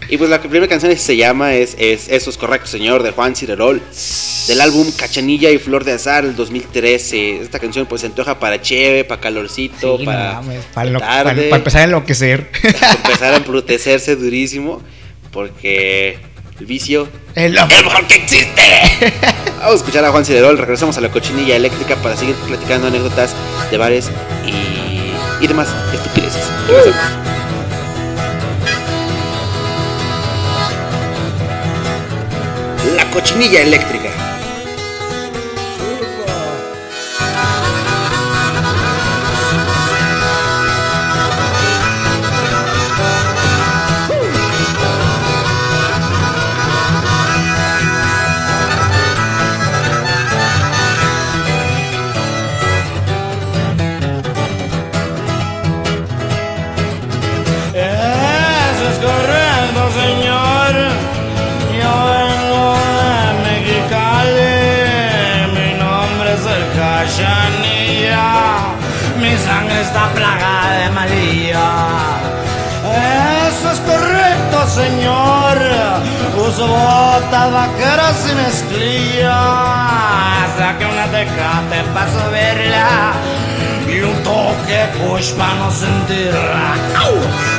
Y 0.10 0.18
pues 0.18 0.30
la 0.30 0.42
primera 0.42 0.68
canción 0.68 0.96
se 0.98 1.16
llama 1.16 1.54
es, 1.54 1.76
es 1.78 2.10
Eso 2.10 2.32
es 2.32 2.38
correcto, 2.38 2.68
señor, 2.68 3.04
de 3.04 3.12
Juan 3.12 3.36
Cirerol, 3.36 3.80
del 4.48 4.62
álbum 4.62 4.92
Cachanilla 4.92 5.52
y 5.52 5.60
Flor 5.60 5.84
de 5.84 5.92
Azar, 5.92 6.26
del 6.26 6.36
2013. 6.36 7.42
Esta 7.42 7.60
canción 7.60 7.86
pues 7.86 8.02
se 8.02 8.08
antoja 8.08 8.40
para 8.40 8.60
cheve, 8.60 9.04
para 9.04 9.22
calorcito, 9.22 10.00
para, 10.04 10.42
para, 10.74 11.32
empezar 11.32 11.82
a 11.82 11.84
enloquecer. 11.84 12.50
Para 12.80 12.94
empezar 12.94 13.34
a 13.34 13.38
embrutecerse 13.38 14.16
durísimo, 14.16 14.82
porque 15.32 16.18
el 16.60 16.66
vicio 16.66 17.08
es 17.36 17.54
lo 17.54 17.68
mejor 17.68 18.08
que 18.08 18.16
existe. 18.16 18.64
Vamos 19.60 19.74
a 19.74 19.76
escuchar 19.76 20.06
a 20.06 20.12
Juan 20.12 20.26
Cirerol, 20.26 20.58
regresamos 20.58 20.98
a 20.98 21.02
la 21.02 21.10
cochinilla 21.10 21.56
eléctrica 21.56 21.96
para 21.98 22.18
seguir 22.18 22.36
platicando 22.48 22.88
anécdotas 22.88 23.36
de 23.70 23.78
bares 23.78 24.10
y, 24.48 25.44
y 25.44 25.48
demás 25.48 25.68
estupideces. 25.94 26.44
La 33.10 33.16
cochinilla 33.16 33.64
eléctrica. 33.64 34.29
Uso 76.50 76.66
botas 76.66 77.52
vaqueras 77.52 78.28
y 78.28 78.34
mezclilla. 78.34 79.38
Saque 80.58 80.84
una 80.84 81.06
tecate 81.06 81.84
para 81.94 82.12
subirla. 82.12 83.14
Y 83.88 84.00
un 84.02 84.24
toque 84.24 84.88
push 84.98 85.34
para 85.34 85.54
no 85.54 85.70
sentirla. 85.70 86.74
Nada 86.94 87.59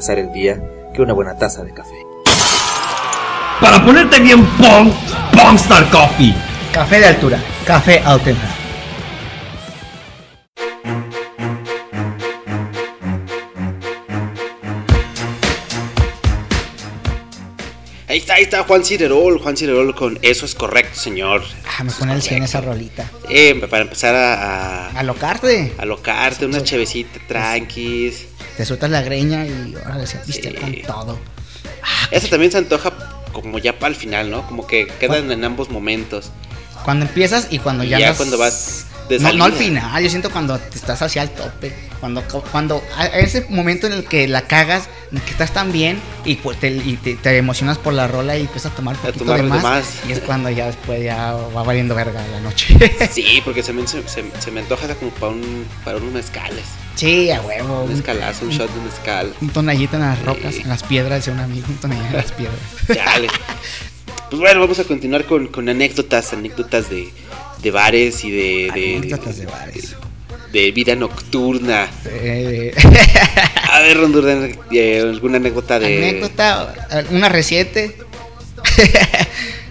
empezar 0.00 0.18
el 0.18 0.32
día 0.32 0.58
que 0.94 1.02
una 1.02 1.12
buena 1.12 1.36
taza 1.36 1.62
de 1.62 1.74
café. 1.74 2.06
Para 3.60 3.84
ponerte 3.84 4.18
bien 4.18 4.42
Pong, 4.56 4.90
Pongstar 5.30 5.90
Coffee. 5.90 6.34
Café 6.72 7.00
de 7.00 7.06
altura, 7.08 7.38
café 7.66 8.00
auténtico. 8.02 8.46
Ahí 18.08 18.18
está, 18.18 18.34
ahí 18.34 18.42
está 18.44 18.64
Juan 18.64 18.82
Cirerol, 18.82 19.38
Juan 19.38 19.56
Cirerol 19.56 19.94
con 19.94 20.18
Eso 20.22 20.46
es 20.46 20.54
correcto, 20.54 20.98
señor. 20.98 21.42
Ah, 21.78 21.84
me 21.84 21.92
pone 21.92 22.14
el 22.14 22.22
100 22.22 22.44
esa 22.44 22.62
rolita. 22.62 23.08
Eh, 23.28 23.54
para 23.70 23.82
empezar 23.82 24.14
a... 24.14 24.88
a 24.88 24.98
alocarte. 24.98 25.74
Alocarte, 25.76 26.46
una 26.46 26.62
chevecita 26.62 27.20
tranquis. 27.28 28.29
Te 28.60 28.66
sueltas 28.66 28.90
la 28.90 29.00
greña 29.00 29.46
y 29.46 29.74
ahora 29.86 30.06
se 30.06 30.18
viste 30.26 30.54
con 30.54 30.70
todo. 30.82 31.18
Ah, 31.82 32.08
Eso 32.10 32.28
también 32.28 32.52
se 32.52 32.58
antoja 32.58 32.92
como 33.32 33.58
ya 33.58 33.78
para 33.78 33.88
el 33.88 33.96
final, 33.96 34.30
¿no? 34.30 34.46
Como 34.46 34.66
que 34.66 34.86
quedan 34.86 35.32
en 35.32 35.42
ambos 35.44 35.70
momentos. 35.70 36.30
Cuando 36.84 37.06
empiezas 37.06 37.46
y 37.48 37.58
cuando 37.58 37.84
ya... 37.84 37.98
ya 37.98 38.14
cuando 38.14 38.36
vas 38.36 38.84
no, 39.18 39.32
no, 39.32 39.44
al 39.44 39.54
final, 39.54 40.02
yo 40.02 40.10
siento 40.10 40.30
cuando 40.30 40.58
te 40.58 40.76
estás 40.76 41.00
hacia 41.00 41.22
el 41.22 41.30
tope. 41.30 41.72
Cuando, 42.00 42.22
cuando 42.52 42.84
a 42.98 43.06
ese 43.06 43.46
momento 43.48 43.86
en 43.86 43.94
el 43.94 44.04
que 44.04 44.28
la 44.28 44.42
cagas, 44.42 44.90
que 45.10 45.30
estás 45.30 45.52
tan 45.52 45.72
bien 45.72 45.98
y, 46.24 46.36
pues 46.36 46.58
te, 46.60 46.70
y 46.70 46.96
te, 46.96 47.36
emocionas 47.36 47.78
por 47.78 47.92
la 47.92 48.06
rola 48.06 48.36
y 48.38 48.42
empiezas 48.42 48.72
a 48.72 48.74
tomar 48.76 48.96
un 48.96 49.02
poquito 49.02 49.24
de 49.34 49.42
más, 49.42 50.00
Y 50.08 50.12
es 50.12 50.20
cuando 50.20 50.50
ya 50.50 50.66
después 50.66 51.02
ya 51.02 51.32
va 51.32 51.62
valiendo 51.62 51.94
verga 51.94 52.24
la 52.28 52.40
noche. 52.40 52.76
sí, 53.10 53.42
porque 53.44 53.62
se 53.62 53.72
me, 53.72 53.86
se, 53.86 54.02
se 54.06 54.50
me 54.50 54.60
antoja 54.60 54.94
como 54.94 55.10
para, 55.12 55.32
un, 55.32 55.66
para 55.84 55.98
unos 55.98 56.12
mezcales. 56.12 56.64
Sí, 56.94 57.30
a 57.30 57.40
huevo. 57.40 57.84
Un 57.84 57.92
escalazo, 57.92 58.44
un, 58.44 58.50
shot 58.50 58.70
de 58.72 58.80
mezcal. 58.82 59.34
Un 59.40 59.48
tonallito 59.48 59.96
en 59.96 60.02
las 60.02 60.22
rocas, 60.22 60.56
en 60.56 60.68
las 60.68 60.82
piedras, 60.82 61.24
de 61.24 61.32
un 61.32 61.40
amigo, 61.40 61.66
un 61.68 61.76
tonallito 61.76 62.08
en 62.08 62.16
las 62.16 62.32
piedras. 62.32 62.58
Dale. 62.88 63.28
Pues 64.28 64.38
bueno, 64.38 64.60
vamos 64.60 64.78
a 64.78 64.84
continuar 64.84 65.24
con, 65.24 65.48
con 65.48 65.68
anécdotas, 65.68 66.32
anécdotas 66.32 66.90
de, 66.90 67.08
de 67.62 67.70
bares 67.70 68.24
y 68.24 68.30
de. 68.30 68.70
de, 69.08 69.46
bares. 69.46 69.96
De, 70.52 70.70
vida 70.72 70.96
nocturna. 70.96 71.88
a 73.72 73.80
ver, 73.80 73.96
Rondurden, 73.96 74.58
eh, 74.72 75.00
¿alguna 75.00 75.36
anécdota 75.36 75.78
de.? 75.78 75.96
Anécdota, 75.96 76.74
una 77.10 77.28
reciente. 77.28 77.96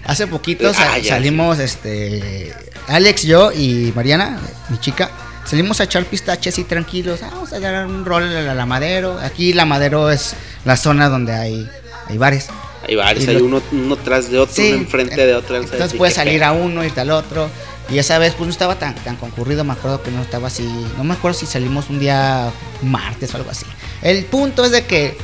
Hace 0.04 0.26
poquito 0.26 0.72
ah, 0.76 0.98
salimos, 1.02 1.58
este. 1.58 2.52
Alex, 2.88 3.22
yo 3.22 3.52
y 3.52 3.92
Mariana, 3.94 4.40
mi 4.68 4.78
chica. 4.78 5.10
Salimos 5.44 5.80
a 5.80 5.84
echar 5.84 6.04
pistaches 6.04 6.58
y 6.58 6.64
tranquilos. 6.64 7.20
Ah, 7.22 7.30
vamos 7.32 7.52
a 7.52 7.60
dar 7.60 7.86
un 7.86 8.04
rol 8.04 8.24
a 8.24 8.54
la 8.54 8.66
Madero. 8.66 9.18
Aquí 9.18 9.52
la 9.52 9.64
Madero 9.64 10.10
es 10.10 10.34
la 10.64 10.76
zona 10.76 11.08
donde 11.08 11.32
hay, 11.32 11.68
hay 12.06 12.18
bares. 12.18 12.48
Hay 12.86 12.96
bares, 12.96 13.28
hay 13.28 13.36
uno, 13.36 13.62
uno 13.72 13.96
tras 13.96 14.30
de 14.30 14.38
otro, 14.38 14.64
uno 14.64 14.74
enfrente 14.74 15.26
de 15.26 15.34
otro. 15.34 15.56
Entonces 15.56 15.94
puedes 15.94 16.14
salir 16.14 16.42
a 16.42 16.52
uno, 16.52 16.84
irte 16.84 17.00
al 17.00 17.10
otro. 17.10 17.50
Y 17.90 17.98
esa 17.98 18.18
vez 18.18 18.34
pues 18.34 18.46
no 18.46 18.52
estaba 18.52 18.76
tan, 18.76 18.94
tan 18.94 19.16
concurrido, 19.16 19.64
me 19.64 19.72
acuerdo 19.72 20.02
que 20.02 20.10
no 20.10 20.22
estaba 20.22 20.46
así, 20.46 20.62
no 20.96 21.04
me 21.04 21.14
acuerdo 21.14 21.38
si 21.38 21.46
salimos 21.46 21.90
un 21.90 21.98
día 21.98 22.50
martes 22.82 23.34
o 23.34 23.36
algo 23.36 23.50
así. 23.50 23.66
El 24.02 24.24
punto 24.24 24.64
es 24.64 24.70
de 24.70 24.84
que 24.84 25.16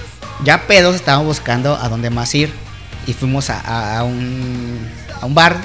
ya 0.45 0.67
pedos 0.67 0.97
estábamos 0.97 1.27
buscando 1.27 1.77
a 1.77 1.89
dónde 1.89 2.11
más 2.11 2.35
ir 2.35 2.51
y 3.07 3.13
fuimos 3.13 3.51
a, 3.51 4.03
un, 4.03 4.89
a 5.21 5.27
un 5.27 5.35
bar, 5.35 5.57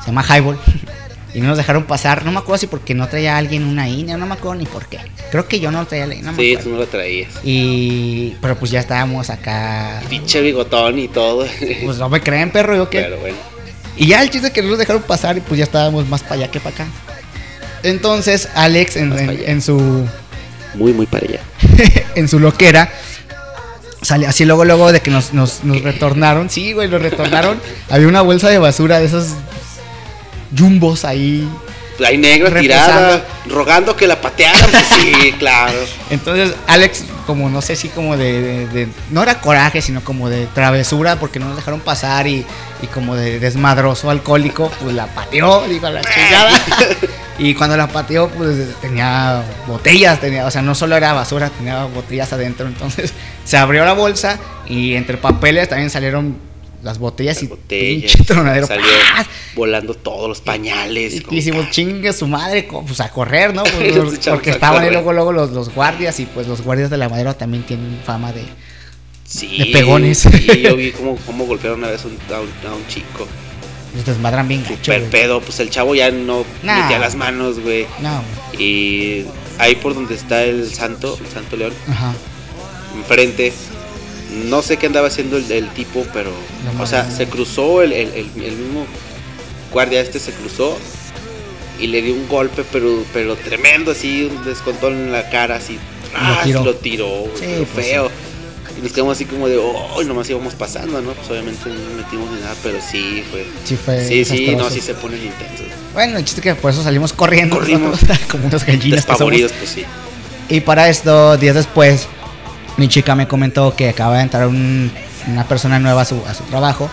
se 0.00 0.08
llama 0.08 0.22
Highball, 0.22 0.58
y 1.34 1.40
no 1.40 1.48
nos 1.48 1.56
dejaron 1.56 1.84
pasar, 1.84 2.24
no 2.26 2.32
me 2.32 2.38
acuerdo 2.38 2.58
si 2.58 2.66
porque 2.66 2.94
no 2.94 3.08
traía 3.08 3.38
alguien 3.38 3.64
una 3.64 3.88
INE, 3.88 4.18
no 4.18 4.26
me 4.26 4.34
acuerdo 4.34 4.56
ni 4.56 4.66
por 4.66 4.86
qué. 4.86 4.98
Creo 5.30 5.48
que 5.48 5.60
yo 5.60 5.70
no 5.70 5.86
traía 5.86 6.06
la 6.06 6.14
INE. 6.14 6.34
sí, 6.36 6.58
tú 6.62 6.70
no 6.70 6.76
lo 6.76 6.86
traías. 6.86 7.32
Y, 7.42 8.36
pero 8.42 8.54
pues 8.56 8.70
ya 8.70 8.80
estábamos 8.80 9.30
acá. 9.30 10.02
Pinche 10.10 10.42
bigotón 10.42 10.98
y 10.98 11.08
todo. 11.08 11.46
Pues 11.84 11.96
no 11.98 12.10
me 12.10 12.20
creen, 12.20 12.50
perro, 12.50 12.76
yo 12.76 12.90
qué. 12.90 13.00
Pero 13.00 13.18
bueno. 13.18 13.57
Y 13.98 14.06
ya 14.06 14.22
el 14.22 14.30
chiste 14.30 14.52
que 14.52 14.62
no 14.62 14.68
nos 14.70 14.78
dejaron 14.78 15.02
pasar 15.02 15.36
y 15.36 15.40
pues 15.40 15.58
ya 15.58 15.64
estábamos 15.64 16.08
más 16.08 16.22
para 16.22 16.36
allá 16.36 16.50
que 16.50 16.60
para 16.60 16.74
acá. 16.74 16.86
Entonces 17.82 18.48
Alex 18.54 18.96
en, 18.96 19.60
su... 19.60 20.06
Muy, 20.74 20.92
muy 20.92 21.06
para 21.06 21.26
allá. 21.26 21.40
en 22.14 22.28
su 22.28 22.38
loquera. 22.38 22.90
Sale 24.00 24.26
así 24.26 24.44
luego, 24.44 24.64
luego 24.64 24.92
de 24.92 25.00
que 25.00 25.10
nos, 25.10 25.34
nos, 25.34 25.60
retornaron. 25.82 26.48
Sí, 26.48 26.72
güey, 26.72 26.88
nos 26.88 27.02
retornaron. 27.02 27.60
Había 27.90 28.06
una 28.06 28.22
bolsa 28.22 28.48
de 28.48 28.58
basura 28.58 29.00
de 29.00 29.06
esos 29.06 29.34
jumbos 30.56 31.04
ahí 31.04 31.46
hay 32.04 32.18
negro 32.18 32.52
tirada, 32.60 33.24
rogando 33.46 33.96
que 33.96 34.06
la 34.06 34.20
patearan, 34.20 34.70
pues 34.70 34.84
sí, 35.00 35.32
claro. 35.38 35.78
Entonces, 36.10 36.54
Alex, 36.66 37.04
como 37.28 37.50
no 37.50 37.60
sé 37.60 37.76
si 37.76 37.90
como 37.90 38.16
de, 38.16 38.88
no 39.10 39.22
era 39.22 39.38
coraje, 39.42 39.82
sino 39.82 40.02
como 40.02 40.30
de 40.30 40.46
travesura, 40.46 41.16
porque 41.20 41.38
no 41.38 41.48
nos 41.48 41.56
dejaron 41.56 41.80
pasar 41.80 42.26
y, 42.26 42.46
y 42.80 42.86
como 42.86 43.16
de 43.16 43.38
desmadroso 43.38 44.08
alcohólico, 44.08 44.72
pues 44.80 44.94
la 44.94 45.08
pateó, 45.08 45.68
digo, 45.68 45.90
la 45.90 46.00
chingada. 46.00 46.50
Y 47.40 47.54
cuando 47.54 47.76
la 47.76 47.86
pateó, 47.86 48.28
pues 48.30 48.74
tenía 48.80 49.44
botellas, 49.68 50.18
tenía, 50.18 50.44
o 50.44 50.50
sea, 50.50 50.60
no 50.60 50.74
solo 50.74 50.96
era 50.96 51.12
basura, 51.12 51.50
tenía 51.50 51.84
botellas 51.84 52.32
adentro. 52.32 52.66
Entonces 52.66 53.12
se 53.44 53.56
abrió 53.56 53.84
la 53.84 53.92
bolsa 53.92 54.40
y 54.66 54.96
entre 54.96 55.18
papeles 55.18 55.68
también 55.68 55.88
salieron 55.88 56.36
las 56.82 56.98
botellas 56.98 57.36
Las 57.36 57.42
y 57.44 57.46
botellas, 57.48 58.12
pinche 58.12 58.24
tronadero. 58.24 58.66
salió 58.66 58.84
¡paz! 59.16 59.26
volando 59.54 59.94
todos 59.94 60.28
los 60.28 60.40
pañales. 60.40 61.14
Y 61.14 61.20
le 61.20 61.36
hicimos 61.36 61.66
ca- 61.66 61.70
chingue 61.70 62.12
su 62.12 62.26
madre, 62.26 62.68
pues 62.86 63.00
a 63.00 63.10
correr, 63.10 63.54
¿no? 63.54 63.62
Pues, 63.78 64.18
porque 64.26 64.50
estaban 64.50 64.82
ahí 64.84 64.90
luego, 64.90 65.12
luego 65.12 65.32
los, 65.32 65.50
los 65.50 65.74
guardias 65.74 66.18
y 66.20 66.26
pues 66.26 66.46
los 66.46 66.62
guardias 66.62 66.90
de 66.90 66.96
la 66.98 67.08
madera 67.08 67.34
también 67.34 67.62
tienen 67.64 68.00
fama 68.04 68.32
de... 68.32 68.42
Sí, 69.24 69.58
de 69.58 69.66
pegones. 69.66 70.18
Sí, 70.18 70.60
yo 70.62 70.74
vi 70.76 70.90
cómo, 70.92 71.16
cómo 71.26 71.44
golpearon 71.46 71.80
una 71.80 71.88
vez 71.88 72.04
un- 72.04 72.16
a, 72.34 72.40
un, 72.40 72.48
a 72.70 72.74
un 72.74 72.86
chico. 72.88 73.26
Los 73.94 74.04
desmadran 74.06 74.46
bien 74.48 74.62
gacho, 74.62 74.76
Super 74.76 75.00
güey. 75.00 75.10
pedo, 75.10 75.40
pues 75.40 75.60
el 75.60 75.70
chavo 75.70 75.94
ya 75.94 76.10
no 76.10 76.44
Nah. 76.62 76.82
metía 76.82 76.98
las 76.98 77.14
manos, 77.14 77.58
güey. 77.58 77.86
No, 78.00 78.22
Y 78.58 79.24
ahí 79.58 79.74
por 79.76 79.94
donde 79.94 80.14
está 80.14 80.44
el 80.44 80.72
santo, 80.72 81.18
el 81.20 81.26
santo 81.32 81.56
león, 81.56 81.72
ajá. 81.90 82.12
enfrente. 82.96 83.52
No 84.44 84.62
sé 84.62 84.76
qué 84.76 84.86
andaba 84.86 85.08
haciendo 85.08 85.36
el, 85.36 85.50
el 85.50 85.68
tipo, 85.70 86.04
pero. 86.12 86.30
No 86.76 86.82
o 86.82 86.86
sea, 86.86 87.10
se 87.10 87.26
cruzó 87.26 87.82
el, 87.82 87.92
el- 87.92 88.12
el- 88.14 88.52
mismo 88.56 88.86
guardia 89.72 90.00
este 90.00 90.18
se 90.18 90.32
cruzó 90.32 90.78
y 91.78 91.86
le 91.88 92.00
dio 92.02 92.14
un 92.14 92.26
golpe, 92.28 92.64
pero, 92.72 93.02
pero 93.12 93.36
tremendo, 93.36 93.92
así, 93.92 94.24
un 94.24 94.44
descontón 94.44 94.94
en 94.94 95.12
la 95.12 95.28
cara, 95.30 95.56
así. 95.56 95.78
¡ah! 96.14 96.40
tiró. 96.44 96.64
Lo 96.64 96.74
tiró, 96.74 97.08
güey, 97.08 97.36
Sí, 97.38 97.66
pues 97.74 97.86
feo. 97.86 98.10
Y 98.78 98.82
nos 98.82 98.92
quedamos 98.92 99.16
así 99.16 99.24
como 99.24 99.48
de, 99.48 99.56
oh, 99.58 100.02
nomás 100.04 100.28
íbamos 100.30 100.54
pasando, 100.54 101.00
¿no? 101.00 101.12
Pues 101.12 101.28
obviamente 101.30 101.68
no 101.68 101.96
metimos 102.02 102.30
ni 102.30 102.40
nada, 102.40 102.54
pero 102.62 102.78
sí 102.80 103.24
fue. 103.30 103.44
Sí 103.64 103.76
fue 103.76 104.04
Sí, 104.06 104.24
sí, 104.24 104.54
no, 104.56 104.70
sí 104.70 104.80
se 104.80 104.94
ponen 104.94 105.18
intensos. 105.20 105.66
Bueno, 105.94 106.16
el 106.18 106.24
chiste 106.24 106.40
que 106.40 106.54
por 106.54 106.70
eso 106.70 106.82
salimos 106.82 107.12
corriendo. 107.12 107.56
Corrimos. 107.56 107.98
como 108.30 108.46
unos 108.46 108.64
gallinas 108.64 109.04
que 109.04 109.12
somos. 109.12 109.32
Despavoridos, 109.32 109.52
pues 109.52 109.70
sí. 109.70 109.84
Y 110.48 110.60
para 110.60 110.88
esto, 110.88 111.36
días 111.36 111.56
después, 111.56 112.06
mi 112.78 112.88
chica 112.88 113.14
me 113.14 113.28
comentó 113.28 113.74
que 113.76 113.88
acaba 113.90 114.16
de 114.16 114.22
entrar 114.22 114.46
un- 114.48 114.90
una 115.26 115.44
persona 115.46 115.78
nueva 115.78 116.02
a 116.02 116.04
su, 116.04 116.22
a 116.26 116.32
su 116.34 116.44
trabajo. 116.44 116.88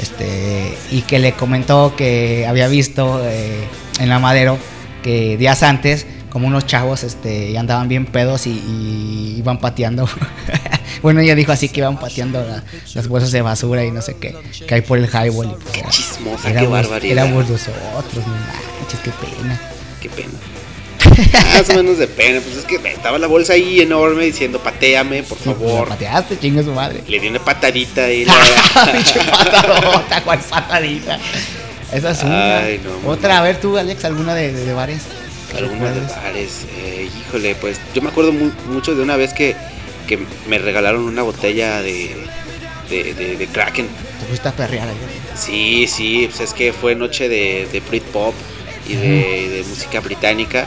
Este, 0.00 0.76
y 0.90 1.02
que 1.02 1.18
le 1.18 1.32
comentó 1.32 1.94
que 1.96 2.46
había 2.48 2.66
visto 2.68 3.20
eh, 3.24 3.64
en 4.00 4.08
la 4.08 4.18
madero 4.18 4.58
que 5.02 5.36
días 5.36 5.62
antes, 5.62 6.04
como 6.30 6.48
unos 6.48 6.66
chavos 6.66 7.04
este, 7.04 7.56
andaban 7.56 7.86
bien 7.88 8.06
pedos 8.06 8.46
y, 8.48 8.50
y 8.50 9.34
iban 9.38 9.58
pateando. 9.58 10.08
bueno, 11.02 11.20
ella 11.20 11.34
dijo 11.36 11.52
así 11.52 11.68
que 11.68 11.80
iban 11.80 11.98
pateando 11.98 12.42
la- 12.44 12.64
las 12.94 13.06
bolsas 13.08 13.30
de 13.30 13.40
basura 13.42 13.84
y 13.84 13.92
no 13.92 14.02
sé 14.02 14.16
qué, 14.16 14.34
que 14.66 14.74
hay 14.74 14.80
por 14.80 14.98
el 14.98 15.06
highball. 15.06 15.46
Y 15.46 15.62
pues 15.62 15.72
Qué 15.72 15.80
era- 15.80 15.90
chismosa, 15.90 16.42
qué 16.48 16.50
éramos, 16.50 16.70
barbaridad. 16.70 17.12
éramos 17.24 17.48
nosotros, 17.48 18.26
no 18.26 18.32
manches, 18.80 19.00
qué 19.04 19.10
pena. 19.10 19.60
Qué 20.00 20.08
pena. 20.10 20.30
Más 21.54 21.70
o 21.70 21.74
menos 21.74 21.98
de 21.98 22.06
pena, 22.08 22.40
pues 22.40 22.56
es 22.56 22.64
que 22.64 22.76
estaba 22.88 23.18
la 23.18 23.26
bolsa 23.26 23.52
ahí 23.54 23.80
enorme 23.80 24.24
diciendo 24.24 24.58
pateame, 24.60 25.22
por 25.22 25.38
Sí, 25.38 25.44
pues, 25.44 25.58
la 25.60 25.66
favor. 25.66 25.88
pateaste, 25.88 26.38
chingue 26.38 26.62
su 26.62 26.72
madre. 26.72 27.02
Le 27.06 27.20
di 27.20 27.28
una 27.28 27.38
patadita 27.44 28.10
y 28.10 28.24
Pinche 28.92 29.20
patadota, 29.30 30.22
¿cuál 30.22 30.38
patadita? 30.40 31.18
Esa 31.92 32.10
es 32.10 32.22
una. 32.22 32.58
Ay, 32.58 32.80
no, 32.84 33.10
Otra, 33.10 33.38
a 33.38 33.42
ver 33.42 33.60
tú, 33.60 33.76
Alex, 33.78 34.04
alguna 34.04 34.34
de, 34.34 34.52
de, 34.52 34.64
de 34.64 34.72
bares. 34.72 35.02
que 35.50 35.58
algunos 35.58 35.94
de 35.94 36.00
bares. 36.00 36.66
eh, 36.78 37.08
híjole, 37.28 37.54
pues 37.54 37.78
yo 37.94 38.02
me 38.02 38.08
acuerdo 38.08 38.32
mu- 38.32 38.50
mucho 38.72 38.94
de 38.94 39.02
una 39.02 39.16
vez 39.16 39.32
que, 39.32 39.54
que 40.08 40.18
me 40.48 40.58
regalaron 40.58 41.02
una 41.02 41.22
botella 41.22 41.80
de, 41.82 42.10
de, 42.90 43.14
de- 43.14 43.36
de 43.36 43.46
Kraken. 43.46 43.86
Te 44.20 44.26
fuiste 44.26 44.48
a 44.48 44.52
perrear 44.52 44.88
ahí. 44.88 44.94
Sí, 45.36 45.86
sí, 45.88 46.26
pues 46.28 46.40
es 46.40 46.54
que 46.54 46.72
fue 46.72 46.94
noche 46.96 47.28
de, 47.28 47.68
de 47.70 47.80
Britpop 47.80 48.34
y 48.88 48.94
de, 48.96 49.48
de 49.50 49.64
música 49.68 50.00
británica. 50.00 50.66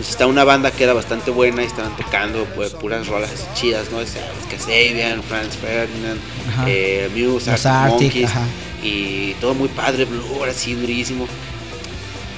Pues 0.00 0.08
está 0.08 0.26
una 0.26 0.44
banda 0.44 0.70
que 0.70 0.84
era 0.84 0.94
bastante 0.94 1.30
buena 1.30 1.62
y 1.62 1.66
estaban 1.66 1.94
tocando 1.94 2.46
pues, 2.56 2.70
puras 2.70 3.06
rolas 3.06 3.46
chidas, 3.54 3.90
¿no? 3.90 3.98
O 3.98 4.06
sea, 4.06 4.26
los 4.34 4.46
Kasabian, 4.46 5.22
Franz 5.22 5.54
Ferdinand, 5.56 6.18
eh, 6.66 7.10
Muse, 7.14 7.50
Arctic 7.50 7.66
Arctic, 7.66 8.02
Monkeys, 8.04 8.24
ajá. 8.24 8.46
y 8.82 9.34
todo 9.42 9.52
muy 9.52 9.68
padre, 9.68 10.06
Blur, 10.06 10.48
así 10.48 10.72
durísimo. 10.72 11.26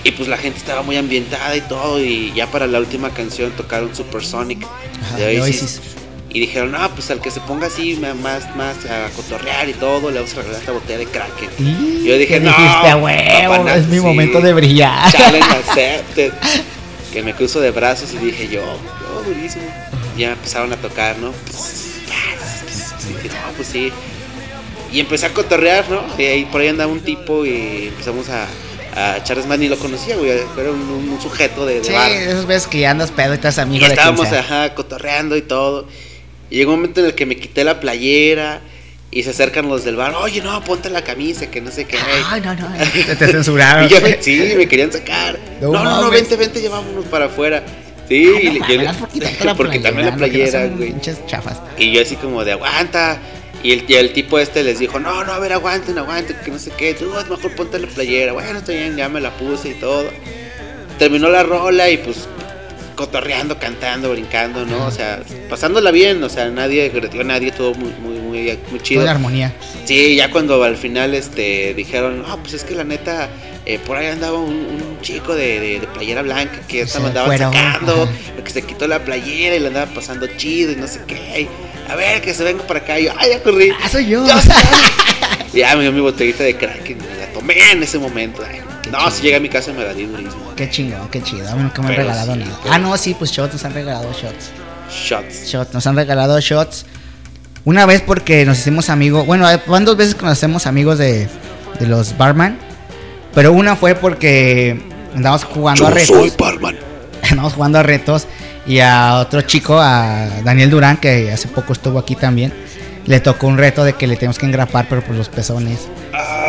Y 0.02 0.10
pues 0.10 0.28
la 0.28 0.38
gente 0.38 0.58
estaba 0.58 0.82
muy 0.82 0.96
ambientada 0.96 1.56
y 1.56 1.60
todo, 1.60 2.02
y 2.02 2.32
ya 2.34 2.48
para 2.48 2.66
la 2.66 2.80
última 2.80 3.10
canción 3.10 3.52
tocaron 3.52 3.94
Supersonic 3.94 4.66
Ajá, 5.00 5.18
de 5.18 5.40
Oasis. 5.40 5.62
Oasis. 5.62 5.80
Y 6.30 6.40
dijeron, 6.40 6.72
no, 6.72 6.90
pues 6.96 7.12
al 7.12 7.20
que 7.20 7.30
se 7.30 7.38
ponga 7.42 7.68
así 7.68 7.94
más, 7.94 8.56
más 8.56 8.76
a 8.86 9.08
cotorrear 9.14 9.68
y 9.68 9.74
todo, 9.74 10.10
le 10.10 10.16
vamos 10.16 10.32
a 10.32 10.38
regalar 10.38 10.58
esta 10.58 10.72
botella 10.72 10.98
de 10.98 11.06
Kraken. 11.06 11.48
Y 11.60 12.08
Yo 12.08 12.18
dije, 12.18 12.40
no, 12.40 12.50
dijiste, 12.50 12.94
huevo, 12.96 13.56
papá, 13.56 13.76
es 13.76 13.86
mi 13.86 13.98
sí. 13.98 14.02
momento 14.02 14.40
de 14.40 14.52
brillar. 14.52 15.12
Challenge 15.12 15.48
accepted. 15.48 16.32
Que 17.12 17.22
me 17.22 17.34
cruzo 17.34 17.60
de 17.60 17.70
brazos 17.70 18.12
y 18.14 18.18
dije 18.18 18.48
yo, 18.48 18.62
yo 18.62 19.22
durísimo. 19.26 19.64
Ya 20.16 20.32
empezaron 20.32 20.72
a 20.72 20.76
tocar, 20.76 21.18
¿no? 21.18 21.32
Y 23.08 23.12
dije, 23.22 23.28
no, 23.28 23.52
pues 23.56 23.68
sí. 23.68 23.92
Y 24.92 25.00
empecé 25.00 25.26
a 25.26 25.32
cotorrear, 25.32 25.88
¿no? 25.90 26.02
Y 26.18 26.24
ahí 26.24 26.44
por 26.46 26.60
ahí 26.60 26.68
andaba 26.68 26.90
un 26.92 27.00
tipo 27.00 27.44
y 27.46 27.88
empezamos 27.88 28.28
a, 28.28 28.46
a 28.94 29.16
echar 29.18 29.36
desmadre, 29.36 29.60
ni 29.60 29.68
lo 29.68 29.78
conocía, 29.78 30.16
güey. 30.16 30.30
Era 30.30 30.70
un, 30.70 30.80
un- 30.80 31.08
un 31.10 31.20
sujeto 31.20 31.64
de, 31.66 31.76
de 31.80 31.84
Sí, 31.84 31.92
bar. 31.92 32.10
esas 32.10 32.46
veces 32.46 32.68
que 32.68 32.86
andas 32.86 33.10
pedo 33.10 33.32
y 33.32 33.36
estás 33.36 33.58
Y 33.58 33.60
amigo 33.62 33.80
de 33.80 33.86
quien 33.88 33.98
estábamos, 33.98 34.28
sea. 34.28 34.40
ajá, 34.40 34.74
cotorreando 34.74 35.36
y 35.36 35.42
todo. 35.42 35.86
Y 36.50 36.56
llegó 36.56 36.72
un 36.72 36.80
momento 36.80 37.00
en 37.00 37.06
el 37.06 37.14
que 37.14 37.24
me 37.26 37.36
quité 37.36 37.64
la 37.64 37.80
playera 37.80 38.60
y 39.14 39.22
se 39.22 39.30
acercan 39.30 39.68
los 39.68 39.84
del 39.84 39.94
bar. 39.94 40.14
Oye, 40.16 40.40
no, 40.42 40.64
ponte 40.64 40.88
la 40.90 41.02
camisa, 41.04 41.48
que 41.50 41.60
no 41.60 41.70
sé 41.70 41.84
qué. 41.84 41.98
Ay, 42.28 42.40
no, 42.40 42.54
no, 42.54 42.66
te, 43.06 43.14
te 43.16 43.26
censuraron. 43.28 43.84
Y 43.90 44.00
me- 44.02 44.22
sí, 44.22 44.54
me 44.56 44.66
querían 44.66 44.90
sacar. 44.90 45.38
No 45.60 45.70
No, 45.72 45.84
no, 45.84 46.00
no, 46.02 46.10
vente, 46.10 46.34
vente, 46.36 46.60
llevámonos 46.60 47.04
para 47.04 47.26
afuera. 47.26 47.62
Sí, 48.08 48.26
Ay, 48.36 48.46
y 48.48 48.50
le- 48.58 48.60
yo 48.68 49.44
la 49.44 49.54
porque 49.56 49.78
también 49.78 50.06
la 50.08 50.16
playera, 50.16 50.66
güey. 50.66 50.94
Chafas. 51.26 51.60
Y 51.78 51.92
yo 51.92 52.02
así 52.02 52.16
como 52.16 52.44
de 52.44 52.52
aguanta. 52.52 53.20
Y 53.62 53.70
el, 53.72 53.84
y 53.86 53.94
el 53.94 54.12
tipo 54.12 54.40
este 54.40 54.64
les 54.64 54.80
dijo, 54.80 54.98
no, 54.98 55.22
no, 55.24 55.32
a 55.32 55.38
ver, 55.38 55.52
aguanten, 55.52 55.96
aguanten, 55.96 56.36
que 56.44 56.50
no 56.50 56.58
sé 56.58 56.72
qué. 56.76 56.94
Tú, 56.94 57.12
mejor 57.30 57.54
ponte 57.54 57.78
la 57.78 57.86
playera. 57.86 58.32
Bueno, 58.32 58.58
está 58.58 58.72
bien, 58.72 58.96
ya 58.96 59.08
me 59.08 59.20
la 59.20 59.30
puse 59.36 59.68
y 59.68 59.74
todo. 59.74 60.04
Terminó 60.98 61.28
la 61.28 61.42
rola 61.42 61.88
y 61.90 61.98
pues 61.98 62.28
cotorreando, 63.06 63.58
cantando, 63.58 64.10
brincando, 64.12 64.64
¿no? 64.64 64.86
O 64.86 64.90
sea, 64.92 65.20
pasándola 65.50 65.90
bien, 65.90 66.22
o 66.22 66.28
sea, 66.28 66.48
nadie 66.50 66.86
agredió 66.86 67.22
a 67.22 67.24
nadie, 67.24 67.50
todo 67.50 67.74
muy, 67.74 67.90
muy, 68.00 68.20
muy, 68.20 68.58
muy 68.70 68.80
chido. 68.80 69.00
Toda 69.00 69.12
la 69.12 69.18
armonía. 69.18 69.52
Sí, 69.84 70.14
ya 70.14 70.30
cuando 70.30 70.62
al 70.62 70.76
final 70.76 71.12
este 71.14 71.74
dijeron, 71.74 72.22
no, 72.22 72.36
pues 72.40 72.54
es 72.54 72.62
que 72.62 72.74
la 72.76 72.84
neta, 72.84 73.28
eh, 73.66 73.80
por 73.84 73.96
ahí 73.96 74.06
andaba 74.06 74.38
un, 74.38 74.54
un 74.54 74.98
chico 75.02 75.34
de, 75.34 75.58
de- 75.58 75.80
de 75.80 75.86
playera 75.88 76.22
blanca 76.22 76.60
que 76.68 76.86
ya 76.86 76.96
andaban 76.96 77.26
fueron, 77.26 77.52
sacando, 77.52 78.08
porque 78.36 78.50
se 78.52 78.62
quitó 78.62 78.86
la 78.86 79.04
playera 79.04 79.56
y 79.56 79.58
le 79.60 79.66
andaba 79.66 79.92
pasando 79.92 80.28
chido 80.36 80.70
y 80.70 80.76
no 80.76 80.86
sé 80.86 81.00
qué. 81.08 81.48
a 81.88 81.96
ver, 81.96 82.22
que 82.22 82.32
se 82.34 82.44
venga 82.44 82.64
para 82.66 82.78
acá. 82.80 83.00
Y 83.00 83.06
yo, 83.06 83.12
ay, 83.18 83.30
ya 83.30 83.42
corrí. 83.42 83.72
Ah, 83.82 83.88
soy 83.88 84.06
yo. 84.06 84.24
Ya, 85.52 85.74
me 85.76 85.82
dio 85.82 85.92
mi 85.92 86.00
botellita 86.00 86.44
de 86.44 86.56
crack 86.56 86.88
y 86.90 86.94
me 86.94 87.02
la 87.18 87.26
tomé 87.34 87.54
en 87.72 87.82
ese 87.82 87.98
momento. 87.98 88.42
Ay, 88.48 88.60
no, 88.92 89.10
si 89.10 89.22
llegué 89.22 89.36
a 89.36 89.40
mi 89.40 89.48
casa 89.48 89.72
me 89.72 89.84
la 89.84 89.94
di 89.94 90.04
durísimo. 90.04 90.54
Qué 90.54 90.68
chingón, 90.68 91.08
qué 91.08 91.22
chido. 91.22 91.48
A 91.48 91.54
mí 91.56 91.62
nunca 91.62 91.80
me 91.80 91.88
han 91.88 91.94
Pero 91.94 92.08
regalado 92.08 92.34
sí, 92.34 92.38
nada. 92.40 92.58
Ah, 92.70 92.78
no, 92.78 92.96
sí, 92.98 93.16
pues 93.18 93.32
shots, 93.32 93.54
nos 93.54 93.64
han 93.64 93.72
regalado 93.72 94.12
shots. 94.12 94.50
Shots. 94.90 95.46
Shots, 95.46 95.72
nos 95.72 95.86
han 95.86 95.96
regalado 95.96 96.38
shots. 96.38 96.84
Una 97.64 97.86
vez 97.86 98.02
porque 98.02 98.44
nos 98.44 98.58
hicimos 98.58 98.90
amigos. 98.90 99.24
Bueno, 99.26 99.46
van 99.66 99.84
dos 99.86 99.96
veces 99.96 100.14
que 100.14 100.22
nos 100.22 100.32
hacemos 100.32 100.66
amigos 100.66 100.98
de, 100.98 101.26
de 101.80 101.86
los 101.86 102.18
barman. 102.18 102.58
Pero 103.34 103.52
una 103.52 103.76
fue 103.76 103.94
porque 103.94 104.78
andamos 105.14 105.44
jugando 105.44 105.86
a 105.86 105.90
retos. 105.90 106.08
soy 106.08 106.32
barman. 106.38 106.76
andamos 107.30 107.54
jugando 107.54 107.78
a 107.78 107.82
retos. 107.82 108.26
Y 108.66 108.80
a 108.80 109.16
otro 109.20 109.40
chico, 109.42 109.80
a 109.80 110.28
Daniel 110.44 110.70
Durán, 110.70 110.98
que 110.98 111.32
hace 111.32 111.48
poco 111.48 111.72
estuvo 111.72 111.98
aquí 111.98 112.14
también. 112.14 112.52
Le 113.06 113.18
tocó 113.20 113.48
un 113.48 113.58
reto 113.58 113.82
de 113.84 113.94
que 113.94 114.06
le 114.06 114.16
tenemos 114.16 114.38
que 114.38 114.46
engrapar, 114.46 114.86
pero 114.88 115.02
por 115.02 115.14
los 115.16 115.28
pezones. 115.28 115.88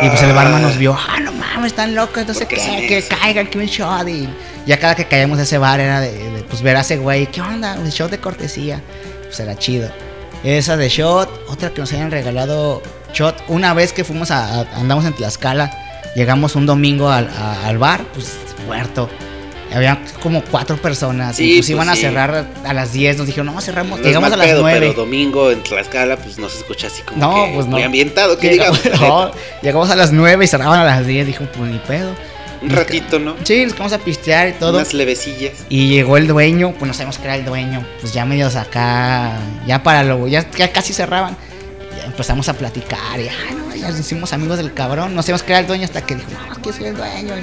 Y 0.02 0.08
pues 0.08 0.22
el 0.22 0.32
barman 0.32 0.62
nos 0.62 0.76
vio, 0.78 0.96
ah, 0.96 1.18
no 1.20 1.32
mames, 1.32 1.66
están 1.72 1.94
locos, 1.94 2.26
no 2.26 2.34
sé 2.34 2.46
¿Por 2.46 2.56
qué 2.58 2.86
que 2.88 2.98
eso? 2.98 3.14
caigan, 3.20 3.46
que 3.48 3.58
un 3.58 3.66
shot. 3.66 4.06
Y 4.08 4.28
ya 4.66 4.78
cada 4.78 4.94
que 4.94 5.06
caíamos 5.06 5.38
a 5.38 5.42
ese 5.42 5.58
bar 5.58 5.80
era 5.80 6.00
de, 6.00 6.12
de, 6.12 6.42
pues 6.44 6.62
ver 6.62 6.76
a 6.76 6.80
ese 6.82 6.96
güey, 6.96 7.26
¿qué 7.26 7.40
onda? 7.40 7.74
Un 7.74 7.88
shot 7.90 8.10
de 8.10 8.18
cortesía. 8.18 8.80
Pues 9.24 9.40
era 9.40 9.56
chido. 9.56 9.90
Esa 10.44 10.76
de 10.76 10.88
shot, 10.88 11.28
otra 11.48 11.70
que 11.70 11.80
nos 11.80 11.92
hayan 11.92 12.10
regalado 12.10 12.82
shot. 13.12 13.34
Una 13.48 13.74
vez 13.74 13.92
que 13.92 14.04
fuimos 14.04 14.30
a, 14.30 14.60
a- 14.60 14.66
andamos 14.76 15.04
en 15.06 15.14
Tlaxcala, 15.14 15.70
llegamos 16.14 16.54
un 16.54 16.66
domingo 16.66 17.10
al, 17.10 17.28
a- 17.30 17.66
al 17.66 17.78
bar, 17.78 18.04
pues 18.14 18.36
muerto. 18.66 19.08
Había 19.74 20.00
como 20.22 20.42
cuatro 20.44 20.76
personas. 20.76 21.36
Sí, 21.36 21.44
y 21.44 21.46
pues 21.56 21.58
pues 21.66 21.70
iban 21.70 21.88
a 21.88 21.94
sí. 21.94 22.02
cerrar 22.02 22.46
a 22.64 22.72
las 22.74 22.92
10. 22.92 23.18
Nos 23.18 23.26
dijeron, 23.26 23.46
no, 23.54 23.60
cerramos. 23.60 23.98
No 23.98 24.04
es 24.04 24.06
llegamos 24.06 24.32
a 24.32 24.36
las 24.36 24.46
pedo, 24.46 24.60
9. 24.62 24.78
Pero 24.80 24.92
domingo 24.92 25.50
en 25.50 25.62
Tlaxcala, 25.62 26.16
pues 26.16 26.38
no 26.38 26.48
se 26.48 26.58
escucha 26.58 26.86
así 26.86 27.02
como 27.02 27.18
No, 27.18 27.46
que 27.46 27.52
pues 27.54 27.66
no. 27.66 27.72
muy 27.72 27.82
ambientado, 27.82 28.38
que 28.38 28.50
digamos. 28.50 28.80
no, 29.00 29.30
llegamos 29.62 29.90
a 29.90 29.96
las 29.96 30.12
9 30.12 30.44
y 30.44 30.48
cerraban 30.48 30.80
a 30.80 30.84
las 30.84 31.06
10. 31.06 31.26
Dijo, 31.26 31.44
pues 31.56 31.70
ni 31.70 31.78
pedo. 31.78 32.14
Un 32.62 32.70
ratito, 32.70 33.18
¿no? 33.18 33.34
Sí, 33.42 33.62
nos 33.64 33.74
quedamos 33.74 33.92
a 33.92 33.98
pistear 33.98 34.48
y 34.48 34.52
todo. 34.52 34.76
Unas 34.78 34.94
levecillas. 34.94 35.52
Y 35.68 35.88
llegó 35.88 36.16
el 36.16 36.26
dueño, 36.26 36.72
pues 36.78 36.86
no 36.86 36.94
sabemos 36.94 37.18
que 37.18 37.24
era 37.24 37.34
el 37.34 37.44
dueño. 37.44 37.84
Pues 38.00 38.14
ya 38.14 38.24
medios 38.24 38.56
acá, 38.56 39.32
ya 39.66 39.82
para 39.82 40.02
luego, 40.04 40.28
ya, 40.28 40.48
ya 40.52 40.72
casi 40.72 40.92
cerraban. 40.94 41.36
Empezamos 42.06 42.48
a 42.48 42.54
platicar 42.54 43.18
y, 43.20 43.28
ah, 43.28 43.32
no, 43.54 43.74
ya 43.74 43.90
nos 43.90 43.98
hicimos 44.00 44.32
amigos 44.32 44.56
del 44.58 44.72
cabrón. 44.72 45.14
No 45.14 45.22
sabemos 45.22 45.42
que 45.42 45.52
era 45.52 45.60
el 45.60 45.66
dueño 45.66 45.84
hasta 45.84 46.00
que 46.06 46.14
dijo, 46.14 46.28
no, 46.48 46.62
que 46.62 46.72
soy 46.72 46.86
el 46.86 46.96
dueño. 46.96 47.34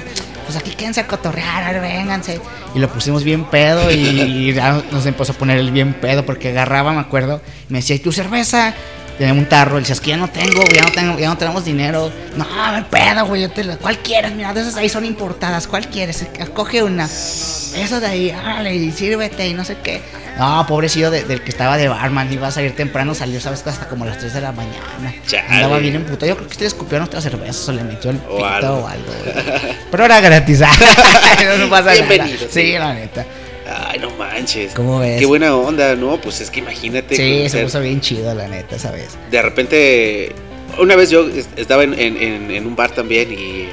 Pues 0.52 0.64
aquí 0.64 0.76
quédense 0.76 1.00
a 1.00 1.06
cotorrear, 1.06 1.74
a 1.74 1.80
vénganse. 1.80 2.38
Y 2.74 2.78
lo 2.78 2.86
pusimos 2.86 3.24
bien 3.24 3.46
pedo 3.46 3.90
y, 3.90 4.50
y 4.50 4.54
nos 4.92 5.06
empezó 5.06 5.32
a 5.32 5.34
poner 5.34 5.56
el 5.56 5.70
bien 5.70 5.94
pedo 5.94 6.26
porque 6.26 6.50
agarraba, 6.50 6.92
me 6.92 7.00
acuerdo, 7.00 7.40
y 7.70 7.72
me 7.72 7.78
decía, 7.78 7.96
¿y 7.96 8.00
tu 8.00 8.12
cerveza? 8.12 8.74
Tenía 9.18 9.34
un 9.34 9.46
tarro, 9.46 9.76
y 9.76 9.80
decía, 9.80 9.92
es 9.94 10.00
que 10.00 10.10
ya 10.10 10.16
no 10.16 10.28
tengo, 10.28 10.62
ya 10.74 10.82
no 10.82 10.90
tengo, 10.90 11.18
ya 11.18 11.28
no 11.28 11.36
tenemos 11.38 11.64
dinero. 11.64 12.10
No, 12.36 12.46
me 12.72 12.82
pedo, 12.82 13.26
güey, 13.26 13.42
yo 13.42 13.50
te 13.50 13.62
la- 13.62 13.76
¿cuál 13.76 13.98
quieres? 13.98 14.32
Mira, 14.34 14.52
de 14.54 14.62
esas 14.62 14.74
ahí 14.76 14.88
son 14.88 15.04
importadas, 15.04 15.66
¿cuál 15.66 15.86
quieres? 15.88 16.24
Coge 16.54 16.82
una. 16.82 17.04
Eso 17.04 18.00
de 18.00 18.06
ahí, 18.06 18.30
órale, 18.30 18.74
y 18.74 18.90
sírvete 18.90 19.46
y 19.48 19.54
no 19.54 19.64
sé 19.64 19.76
qué. 19.82 20.00
No, 20.38 20.66
pobrecillo 20.66 21.10
de- 21.10 21.24
del 21.24 21.42
que 21.42 21.50
estaba 21.50 21.76
de 21.76 21.88
barman, 21.88 22.32
iba 22.32 22.48
a 22.48 22.50
salir 22.50 22.74
temprano, 22.74 23.14
salió, 23.14 23.38
sabes, 23.40 23.64
hasta 23.66 23.86
como 23.86 24.04
a 24.04 24.08
las 24.08 24.18
3 24.18 24.32
de 24.32 24.40
la 24.40 24.50
mañana. 24.52 25.14
Chale. 25.26 25.46
Andaba 25.48 25.78
bien 25.78 25.94
en 25.96 26.04
puta. 26.04 26.26
Yo 26.26 26.34
creo 26.36 26.48
que 26.48 26.52
usted 26.54 26.66
escupió 26.66 26.96
nuestra 26.98 27.20
cerveza 27.20 27.70
o 27.70 27.74
le 27.74 27.84
metió 27.84 28.10
el 28.10 28.16
O 28.28 28.36
pito 28.38 28.46
algo. 28.46 28.74
o 28.78 28.88
algo. 28.88 29.12
güey. 29.24 29.76
Pero 29.90 30.04
era 30.06 30.20
gratis. 30.22 30.60
no 31.58 31.68
pasa 31.70 31.82
nada. 31.84 31.92
Bienvenido, 31.92 32.38
Sí, 32.40 32.46
sí. 32.50 32.72
la 32.78 32.94
neta. 32.94 33.26
Ay, 33.68 33.98
no 34.00 34.10
manches. 34.16 34.74
¿Cómo 34.74 34.98
ves? 34.98 35.18
Qué 35.20 35.26
buena 35.26 35.54
onda, 35.56 35.94
¿no? 35.94 36.20
Pues 36.20 36.40
es 36.40 36.50
que 36.50 36.60
imagínate. 36.60 37.14
Sí, 37.16 37.48
se 37.48 37.62
puso 37.62 37.80
bien 37.80 38.00
chido, 38.00 38.34
la 38.34 38.48
neta, 38.48 38.78
¿sabes? 38.78 39.16
de 39.30 39.42
repente, 39.42 40.32
una 40.78 40.96
vez 40.96 41.10
yo 41.10 41.28
est- 41.28 41.56
estaba 41.58 41.84
en, 41.84 41.94
en- 41.94 42.16
en- 42.16 42.50
en 42.50 42.66
un 42.66 42.74
bar 42.76 42.90
también 42.92 43.32
y 43.32 43.68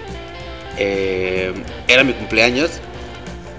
eh, 0.78 1.54
era 1.88 2.04
mi 2.04 2.14
cumpleaños. 2.14 2.70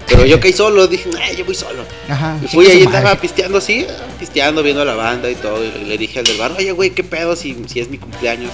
Pero 0.07 0.25
yo 0.25 0.39
caí 0.41 0.51
solo, 0.51 0.87
dije, 0.87 1.09
"Ay, 1.21 1.37
yo 1.37 1.45
voy 1.45 1.55
solo. 1.55 1.85
Ajá. 2.09 2.37
Y 2.43 2.47
fui 2.47 2.65
ahí, 2.67 2.83
andaba 2.83 3.15
pisteando 3.15 3.59
así, 3.59 3.85
pisteando, 4.19 4.61
viendo 4.61 4.81
a 4.81 4.85
la 4.85 4.95
banda 4.95 5.29
y 5.29 5.35
todo. 5.35 5.63
Y 5.63 5.85
le 5.85 5.97
dije 5.97 6.19
al 6.19 6.25
del 6.25 6.37
bar, 6.37 6.51
oye, 6.57 6.71
güey, 6.71 6.89
¿qué 6.89 7.03
pedo 7.03 7.35
si, 7.35 7.55
si 7.67 7.79
es 7.79 7.89
mi 7.89 7.97
cumpleaños? 7.97 8.51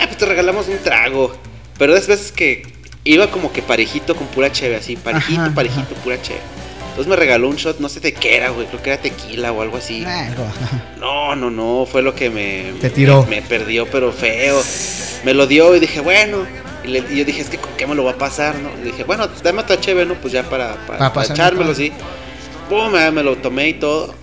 Ah, 0.00 0.04
pues 0.06 0.16
te 0.16 0.24
regalamos 0.24 0.68
un 0.68 0.78
trago. 0.78 1.34
Pero 1.78 1.94
es 1.96 2.06
veces 2.06 2.32
que 2.32 2.62
iba 3.04 3.26
como 3.30 3.52
que 3.52 3.62
parejito 3.62 4.14
con 4.16 4.26
pura 4.28 4.50
cheve, 4.52 4.76
así, 4.76 4.96
parejito, 4.96 5.40
Ajá, 5.42 5.52
parejito, 5.54 5.94
pura 5.96 6.20
cheve. 6.20 6.40
Entonces 6.90 7.08
me 7.08 7.16
regaló 7.16 7.48
un 7.48 7.56
shot, 7.56 7.78
no 7.80 7.88
sé 7.88 8.00
de 8.00 8.12
qué 8.12 8.36
era, 8.36 8.50
güey, 8.50 8.66
creo 8.66 8.82
que 8.82 8.90
era 8.90 9.00
tequila 9.00 9.50
o 9.52 9.62
algo 9.62 9.78
así. 9.78 10.04
Algo. 10.04 10.44
No, 11.00 11.34
no, 11.34 11.50
no, 11.50 11.86
fue 11.90 12.02
lo 12.02 12.14
que 12.14 12.28
me... 12.28 12.72
Te 12.80 12.90
tiró. 12.90 13.22
Me, 13.24 13.36
me 13.36 13.42
perdió, 13.42 13.86
pero 13.86 14.12
feo. 14.12 14.60
Me 15.24 15.32
lo 15.32 15.46
dio 15.46 15.74
y 15.74 15.80
dije, 15.80 16.00
bueno. 16.00 16.46
Y, 16.84 16.88
le- 16.88 17.04
y 17.10 17.16
yo 17.16 17.24
dije, 17.24 17.40
es 17.40 17.48
que 17.48 17.56
con 17.56 17.72
qué 17.78 17.86
me 17.86 17.94
lo 17.94 18.04
va 18.04 18.10
a 18.12 18.18
pasar, 18.18 18.56
¿no? 18.56 18.68
Y 18.82 18.84
dije, 18.90 19.04
bueno, 19.04 19.26
dame 19.42 19.60
otra 19.62 19.80
cheve, 19.80 20.04
¿no? 20.04 20.14
Pues 20.16 20.32
ya 20.34 20.42
para, 20.42 20.74
para, 20.74 20.86
Para 20.86 20.98
para 20.98 21.12
pasarme 21.14 21.34
echármelo, 21.42 21.66
todo. 21.66 21.74
sí. 21.76 21.92
Pum, 22.68 22.90
me 22.92 23.22
lo 23.22 23.36
tomé 23.36 23.68
y 23.70 23.74
todo. 23.74 24.14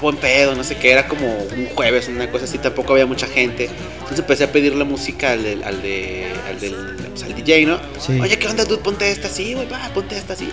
Buen 0.00 0.16
pedo, 0.16 0.54
no 0.54 0.64
sé 0.64 0.76
qué, 0.76 0.92
era 0.92 1.06
como 1.06 1.26
un 1.26 1.66
jueves, 1.74 2.08
una 2.08 2.30
cosa 2.30 2.44
así, 2.44 2.58
tampoco 2.58 2.92
había 2.92 3.06
mucha 3.06 3.26
gente. 3.26 3.68
Entonces 3.94 4.20
empecé 4.20 4.44
a 4.44 4.52
pedirle 4.52 4.84
música 4.84 5.32
al 5.32 5.42
del, 5.42 5.62
al 5.62 5.82
de, 5.82 6.26
al 6.48 6.58
del, 6.58 6.96
pues, 7.10 7.22
al 7.22 7.34
DJ, 7.34 7.66
¿no? 7.66 7.78
Sí. 7.98 8.18
Oye, 8.18 8.38
¿qué 8.38 8.48
onda, 8.48 8.64
dude? 8.64 8.82
Ponte 8.82 9.10
esta 9.10 9.28
así, 9.28 9.54
güey, 9.54 9.68
va, 9.68 9.90
ponte 9.92 10.16
esta 10.16 10.32
así. 10.32 10.48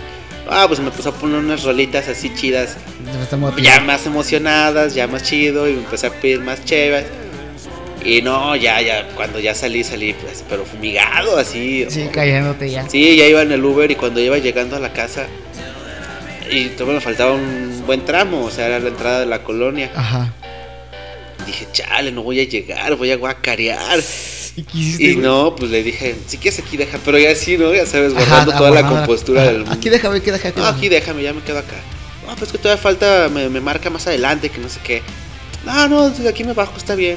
Ah, 0.50 0.64
pues 0.66 0.80
me 0.80 0.90
puso 0.90 1.10
a 1.10 1.12
poner 1.12 1.38
unas 1.38 1.62
rolitas 1.62 2.08
así 2.08 2.32
chidas 2.34 2.76
ya 3.62 3.80
más 3.80 4.06
emocionadas, 4.06 4.94
ya 4.94 5.06
más 5.06 5.22
chido 5.22 5.68
y 5.68 5.72
me 5.72 5.78
empecé 5.80 6.06
a 6.06 6.10
pedir 6.10 6.40
más 6.40 6.64
chévere. 6.64 7.06
Y 8.04 8.22
no, 8.22 8.54
ya, 8.56 8.80
ya, 8.80 9.08
cuando 9.16 9.40
ya 9.40 9.54
salí, 9.54 9.82
salí, 9.82 10.14
pues, 10.14 10.44
pero 10.48 10.64
fumigado, 10.64 11.36
así. 11.36 11.86
Sí, 11.90 12.08
cayéndote 12.12 12.70
ya. 12.70 12.88
Sí, 12.88 13.16
ya 13.16 13.26
iba 13.26 13.42
en 13.42 13.52
el 13.52 13.64
Uber 13.64 13.90
y 13.90 13.96
cuando 13.96 14.20
iba 14.20 14.38
llegando 14.38 14.76
a 14.76 14.78
la 14.78 14.92
casa, 14.92 15.26
y 16.50 16.68
todavía 16.70 16.94
me 16.94 17.00
faltaba 17.00 17.32
un 17.34 17.67
buen 17.88 18.04
tramo, 18.04 18.44
o 18.44 18.50
sea, 18.50 18.66
era 18.66 18.78
la 18.78 18.88
entrada 18.88 19.20
de 19.20 19.26
la 19.26 19.42
colonia. 19.42 19.90
Ajá. 19.94 20.30
Dije, 21.46 21.66
chale, 21.72 22.12
no 22.12 22.22
voy 22.22 22.38
a 22.38 22.44
llegar, 22.44 22.94
voy 22.96 23.10
a 23.10 23.16
guacarear. 23.16 23.98
¿Y 24.74 25.16
no, 25.16 25.56
pues 25.56 25.70
le 25.70 25.82
dije, 25.82 26.14
si 26.26 26.36
quieres 26.36 26.60
aquí 26.60 26.76
deja, 26.76 26.98
pero 27.02 27.18
ya 27.18 27.34
sí, 27.34 27.56
¿no? 27.56 27.74
Ya 27.74 27.86
sabes, 27.86 28.12
Ajá, 28.12 28.24
guardando 28.44 28.52
toda 28.52 28.70
la 28.70 28.86
compostura 28.86 29.44
del 29.44 29.64
Aquí 29.70 29.88
déjame, 29.88 30.18
aquí 30.18 30.30
déjame. 30.30 30.54
no, 30.56 30.66
aquí 30.66 30.88
déjame, 30.90 31.22
ya 31.22 31.32
me 31.32 31.40
quedo 31.40 31.58
acá. 31.60 31.76
No, 32.26 32.36
pues 32.36 32.52
que 32.52 32.58
todavía 32.58 32.82
falta, 32.82 33.30
me, 33.32 33.48
me 33.48 33.60
marca 33.60 33.88
más 33.88 34.06
adelante, 34.06 34.50
que 34.50 34.58
no 34.58 34.68
sé 34.68 34.80
qué. 34.84 35.00
No, 35.64 35.88
no, 35.88 36.10
desde 36.10 36.28
aquí 36.28 36.44
me 36.44 36.52
bajo, 36.52 36.76
está 36.76 36.94
bien. 36.94 37.16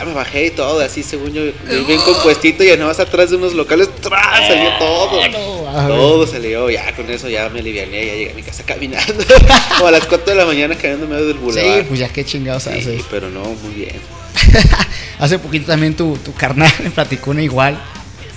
Ya 0.00 0.06
me 0.06 0.14
bajé 0.14 0.46
y 0.46 0.50
todo, 0.50 0.80
así 0.80 1.02
según 1.02 1.32
yo, 1.34 1.42
bien 1.86 2.00
compuestito 2.06 2.64
y 2.64 2.74
más 2.78 2.98
atrás 2.98 3.28
de 3.28 3.36
unos 3.36 3.52
locales, 3.52 3.90
¡tras! 4.00 4.48
Salió 4.48 4.70
todo. 4.78 5.28
No, 5.28 5.68
a 5.68 5.86
ver. 5.86 5.96
Todo 5.96 6.26
salió, 6.26 6.70
ya 6.70 6.96
con 6.96 7.10
eso 7.10 7.28
ya 7.28 7.50
me 7.50 7.60
aliviané, 7.60 8.06
ya 8.06 8.12
llegué 8.14 8.30
a 8.30 8.34
mi 8.34 8.42
casa 8.42 8.62
caminando. 8.64 9.12
Como 9.76 9.88
a 9.88 9.90
las 9.90 10.06
4 10.06 10.24
de 10.32 10.34
la 10.36 10.46
mañana 10.46 10.74
caminando 10.74 11.04
en 11.04 11.10
medio 11.10 11.26
del 11.26 11.36
Sí, 11.36 11.42
boulevard. 11.42 11.84
pues 11.84 12.00
ya 12.00 12.08
qué 12.08 12.24
chingados 12.24 12.62
Sí, 12.62 12.70
haces. 12.70 13.02
pero 13.10 13.28
no, 13.28 13.42
muy 13.44 13.74
bien. 13.74 13.96
Hace 15.18 15.38
poquito 15.38 15.66
también 15.66 15.94
tu, 15.94 16.16
tu 16.16 16.32
carnal 16.32 16.72
me 16.82 16.90
platicó 16.90 17.32
una 17.32 17.42
igual. 17.42 17.78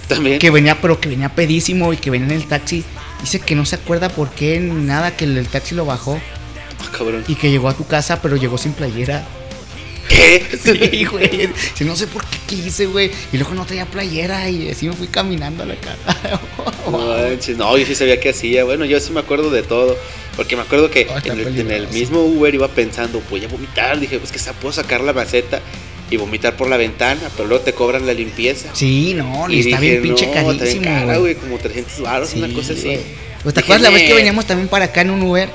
También. 0.10 0.39
Que 0.39 0.49
venía, 0.49 0.82
pero 0.82 0.99
que 0.99 1.08
venía 1.08 1.30
pedísimo 1.30 1.93
y 1.93 1.97
que 1.97 2.10
venía 2.10 2.28
en 2.28 2.41
el 2.41 2.47
taxi. 2.47 2.84
Dice 3.21 3.39
que 3.39 3.56
no 3.56 3.65
se 3.65 3.76
acuerda 3.76 4.10
por 4.10 4.32
qué 4.32 4.60
ni 4.60 4.84
nada, 4.84 5.15
que 5.15 5.23
el, 5.23 5.38
el 5.38 5.47
taxi 5.47 5.76
lo 5.76 5.86
bajó 5.86 6.19
Ah, 6.82 6.89
cabrón. 6.91 7.23
y 7.30 7.36
que 7.36 7.49
llegó 7.49 7.69
a 7.69 7.73
tu 7.73 7.88
casa, 7.88 8.21
pero 8.21 8.36
llegó 8.36 8.58
sin 8.58 8.73
playera. 8.73 9.26
¿Qué? 10.09 10.43
Sí, 10.61 11.05
güey. 11.11 11.49
Si 11.73 11.83
no 11.85 11.95
sé 11.95 12.07
por 12.07 12.23
qué 12.25 12.37
quise, 12.47 12.85
güey. 12.87 13.11
Y 13.31 13.37
luego 13.37 13.53
no 13.53 13.65
traía 13.65 13.85
playera 13.85 14.49
y 14.49 14.69
así 14.69 14.87
me 14.87 14.93
fui 14.95 15.07
caminando 15.07 15.63
a 15.63 15.65
la 15.65 15.75
casa. 15.75 16.41
No, 16.85 16.99
no, 17.57 17.77
yo 17.77 17.85
sí 17.85 17.95
sabía 17.95 18.19
que 18.19 18.29
hacía. 18.29 18.65
Bueno, 18.65 18.83
yo 18.85 18.99
sí 18.99 19.11
me 19.13 19.21
acuerdo 19.21 19.49
de 19.49 19.63
todo. 19.63 19.97
Porque 20.35 20.55
me 20.55 20.63
acuerdo 20.63 20.89
que 20.91 21.07
Oh, 21.09 21.17
en, 21.23 21.31
el, 21.31 21.39
en 21.41 21.47
el 21.59 21.65
peligroso. 21.65 21.93
mismo 21.93 22.23
Uber 22.25 22.53
iba 22.53 22.67
pensando, 22.67 23.21
voy 23.29 23.43
a 23.45 23.47
vomitar. 23.47 23.99
Dije, 23.99 24.19
pues 24.19 24.31
que 24.31 24.39
puedo 24.53 24.73
sacar 24.73 25.01
la 25.01 25.13
maceta 25.13 25.61
y 26.11 26.17
vomitar 26.17 26.55
por 26.57 26.67
la 26.69 26.77
ventana, 26.77 27.21
pero 27.37 27.47
luego 27.47 27.63
te 27.63 27.73
cobran 27.73 28.05
la 28.05 28.13
limpieza. 28.13 28.69
Sí, 28.73 29.13
no, 29.15 29.49
y 29.49 29.59
está 29.61 29.79
dije, 29.79 29.91
bien 29.99 30.03
pinche 30.03 30.25
no, 30.25 30.31
está 30.33 30.43
bien 30.43 30.57
carísimo. 30.59 30.83
cara, 30.83 31.17
güey. 31.17 31.35
como 31.35 31.57
300 31.57 32.01
baros, 32.01 32.29
Sí, 32.29 32.39
una 32.39 32.53
cosa 32.53 32.73
así. 32.73 32.83
güey. 32.83 32.99
Pues 33.43 33.55
te 33.55 33.61
acuerdas 33.61 33.81
la 33.83 33.89
vez 33.89 34.03
que 34.03 34.13
veníamos 34.13 34.45
también 34.45 34.67
para 34.67 34.85
acá 34.85 35.01
en 35.01 35.11
un 35.11 35.21
Uber 35.23 35.49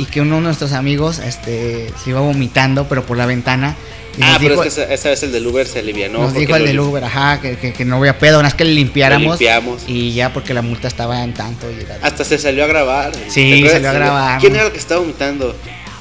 y 0.00 0.06
que 0.06 0.22
uno 0.22 0.36
de 0.36 0.40
nuestros 0.40 0.72
amigos 0.72 1.18
este, 1.18 1.92
se 2.02 2.10
iba 2.10 2.20
vomitando, 2.20 2.88
pero 2.88 3.04
por 3.04 3.18
la 3.18 3.26
ventana. 3.26 3.76
Y 4.16 4.22
Ah, 4.22 4.38
pero 4.40 4.54
dijo, 4.54 4.64
es 4.64 4.74
que 4.74 4.82
esa, 4.82 4.94
esa 4.94 5.10
vez 5.10 5.22
el 5.24 5.32
del 5.32 5.46
Uber 5.46 5.66
se 5.66 5.78
alivianó. 5.80 6.20
nos 6.20 6.32
dijo 6.32 6.56
el 6.56 6.64
del 6.64 6.80
Uber, 6.80 7.04
ajá, 7.04 7.38
que, 7.40 7.58
que, 7.58 7.74
que 7.74 7.84
no 7.84 7.96
había 7.96 8.18
pedo, 8.18 8.38
nada 8.38 8.44
más 8.44 8.54
que 8.54 8.64
le 8.64 8.72
limpiáramos. 8.72 9.38
Limpiamos. 9.38 9.82
Y 9.86 10.14
ya 10.14 10.32
porque 10.32 10.54
la 10.54 10.62
multa 10.62 10.88
estaba 10.88 11.22
en 11.22 11.34
tanto. 11.34 11.70
Y 11.70 11.84
era 11.84 11.98
Hasta 12.02 12.24
se 12.24 12.38
salió 12.38 12.64
a 12.64 12.66
grabar. 12.66 13.12
Sí, 13.28 13.62
salió 13.68 13.90
a 13.90 13.92
grabar. 13.92 14.40
¿Quién 14.40 14.56
era 14.56 14.66
el 14.66 14.72
que 14.72 14.78
estaba 14.78 15.00
vomitando? 15.00 15.54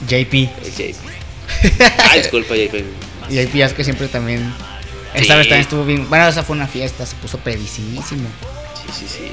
JP. 0.08 0.34
El 0.34 0.72
JP. 0.72 0.96
Ah, 2.10 2.16
disculpa, 2.16 2.56
JP. 2.56 2.86
JP 3.30 3.56
es 3.56 3.74
que 3.74 3.84
siempre 3.84 4.08
también. 4.08 4.54
Sí. 5.14 5.22
Esta 5.22 5.36
vez 5.36 5.48
también 5.48 5.62
estuvo 5.62 5.84
bien. 5.84 6.08
Bueno, 6.08 6.26
esa 6.28 6.44
fue 6.44 6.56
una 6.56 6.68
fiesta, 6.68 7.06
se 7.06 7.16
puso 7.18 7.38
pedicísimo. 7.40 8.30
Sí, 8.76 8.94
sí, 8.98 9.06
sí. 9.10 9.32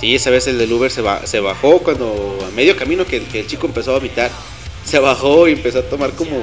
Sí, 0.00 0.14
esa 0.14 0.30
vez 0.30 0.46
el 0.46 0.56
del 0.58 0.72
Uber 0.72 0.90
se, 0.90 1.02
ba- 1.02 1.26
se 1.26 1.40
bajó 1.40 1.78
cuando 1.80 2.38
a 2.46 2.54
medio 2.56 2.76
camino 2.76 3.04
que, 3.06 3.22
que 3.24 3.40
el 3.40 3.46
chico 3.46 3.66
empezó 3.66 3.90
a 3.90 3.94
vomitar. 3.98 4.30
Se 4.84 4.98
bajó 4.98 5.46
y 5.46 5.52
empezó 5.52 5.80
a 5.80 5.82
tomar 5.82 6.12
como 6.12 6.42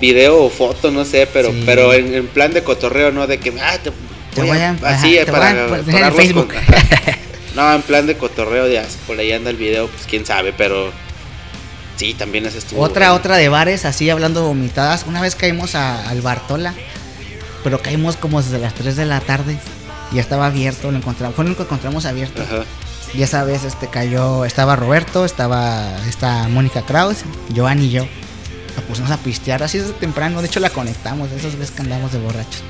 video 0.00 0.42
o 0.42 0.50
foto, 0.50 0.90
no 0.90 1.04
sé, 1.04 1.28
pero 1.32 1.50
Sí. 1.50 1.62
pero 1.64 1.92
en, 1.94 2.12
en 2.14 2.26
plan 2.26 2.52
de 2.52 2.64
cotorreo, 2.64 3.12
¿no? 3.12 3.26
De 3.26 3.38
que, 3.38 3.52
ah, 3.60 3.78
te, 3.82 3.92
Te 4.34 4.42
voy 4.42 4.58
a- 4.58 4.76
así, 4.82 5.14
te 5.14 5.26
para, 5.26 5.52
voy 5.52 5.60
a 5.62 5.66
poner 5.68 5.80
en 5.86 5.92
pararlos 5.92 6.16
Facebook. 6.22 6.48
con- 6.48 6.56
ajá. 6.74 7.18
no, 7.54 7.74
en 7.74 7.82
plan 7.82 8.06
de 8.06 8.16
cotorreo, 8.16 8.66
ya, 8.68 8.84
por 9.06 9.18
ahí 9.18 9.30
anda 9.32 9.50
el 9.50 9.56
video, 9.56 9.86
pues 9.88 10.06
quién 10.08 10.26
sabe, 10.26 10.52
pero 10.52 10.90
sí, 11.96 12.14
también 12.14 12.46
ese 12.46 12.58
estuvo. 12.58 12.80
Otra, 12.82 13.06
bueno. 13.10 13.18
otra 13.20 13.36
de 13.36 13.48
bares, 13.48 13.84
así 13.84 14.10
hablando 14.10 14.40
de 14.40 14.46
vomitadas. 14.48 15.04
Una 15.06 15.20
vez 15.20 15.36
caímos 15.36 15.74
a- 15.76 16.08
al 16.08 16.22
Bartola, 16.22 16.74
pero 17.62 17.80
caímos 17.80 18.16
como 18.16 18.42
desde 18.42 18.58
las 18.58 18.74
3 18.74 18.96
de 18.96 19.04
la 19.04 19.20
tarde. 19.20 19.58
Ya 20.12 20.20
estaba 20.20 20.46
abierto, 20.46 20.90
lo 20.90 20.98
encontramos, 20.98 21.36
fue 21.36 21.44
lo 21.44 21.50
único 21.50 21.64
que 21.64 21.68
encontramos 21.68 22.04
abierto. 22.04 22.42
Ajá. 22.42 22.64
Y 23.14 23.22
esa 23.22 23.42
vez 23.44 23.64
este 23.64 23.88
cayó, 23.88 24.44
estaba 24.44 24.76
Roberto, 24.76 25.24
estaba 25.24 25.96
esta 26.08 26.48
Mónica 26.48 26.82
Kraus, 26.82 27.18
Joan 27.54 27.82
y 27.82 27.90
yo. 27.90 28.06
La 28.76 28.82
pusimos 28.82 29.10
a 29.10 29.16
pistear 29.18 29.62
así 29.62 29.78
desde 29.78 29.92
temprano, 29.94 30.40
de 30.40 30.46
hecho 30.46 30.60
la 30.60 30.70
conectamos, 30.70 31.30
esas 31.32 31.56
veces 31.56 31.74
que 31.74 31.82
andamos 31.82 32.12
de 32.12 32.20
borrachos. 32.20 32.62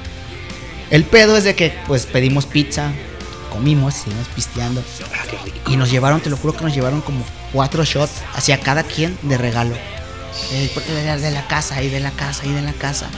El 0.90 1.04
pedo 1.04 1.36
es 1.36 1.44
de 1.44 1.54
que 1.54 1.74
pues 1.86 2.06
pedimos 2.06 2.46
pizza, 2.46 2.90
comimos, 3.52 3.94
seguimos 3.94 4.28
pisteando. 4.28 4.82
Ah. 5.12 5.70
Y 5.70 5.76
nos 5.76 5.90
llevaron, 5.90 6.20
te 6.20 6.30
lo 6.30 6.36
juro 6.36 6.56
que 6.56 6.64
nos 6.64 6.74
llevaron 6.74 7.02
como 7.02 7.22
cuatro 7.52 7.84
shots 7.84 8.12
hacia 8.34 8.60
cada 8.60 8.82
quien 8.82 9.16
de 9.22 9.36
regalo. 9.36 9.74
Eh, 10.52 10.70
de, 10.88 11.18
de 11.18 11.30
la 11.30 11.46
casa, 11.46 11.82
y 11.82 11.90
de 11.90 12.00
la 12.00 12.12
casa, 12.12 12.46
y 12.46 12.52
de 12.52 12.62
la 12.62 12.72
casa. 12.72 13.08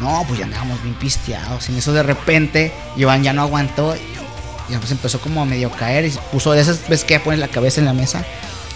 No, 0.00 0.24
pues 0.26 0.38
ya 0.38 0.44
andábamos 0.46 0.82
bien 0.82 0.94
pisteados. 0.94 1.68
En 1.68 1.76
eso 1.76 1.92
de 1.92 2.02
repente, 2.02 2.72
Joan 2.98 3.22
ya 3.22 3.32
no 3.32 3.42
aguantó. 3.42 3.96
Y 4.68 4.76
pues 4.76 4.90
empezó 4.90 5.20
como 5.20 5.42
a 5.42 5.44
medio 5.44 5.70
caer. 5.70 6.06
Y 6.06 6.10
puso 6.32 6.52
de 6.52 6.60
esas 6.60 6.88
veces 6.88 7.04
que 7.04 7.14
ya 7.14 7.36
la 7.36 7.48
cabeza 7.48 7.80
en 7.80 7.86
la 7.86 7.92
mesa. 7.92 8.24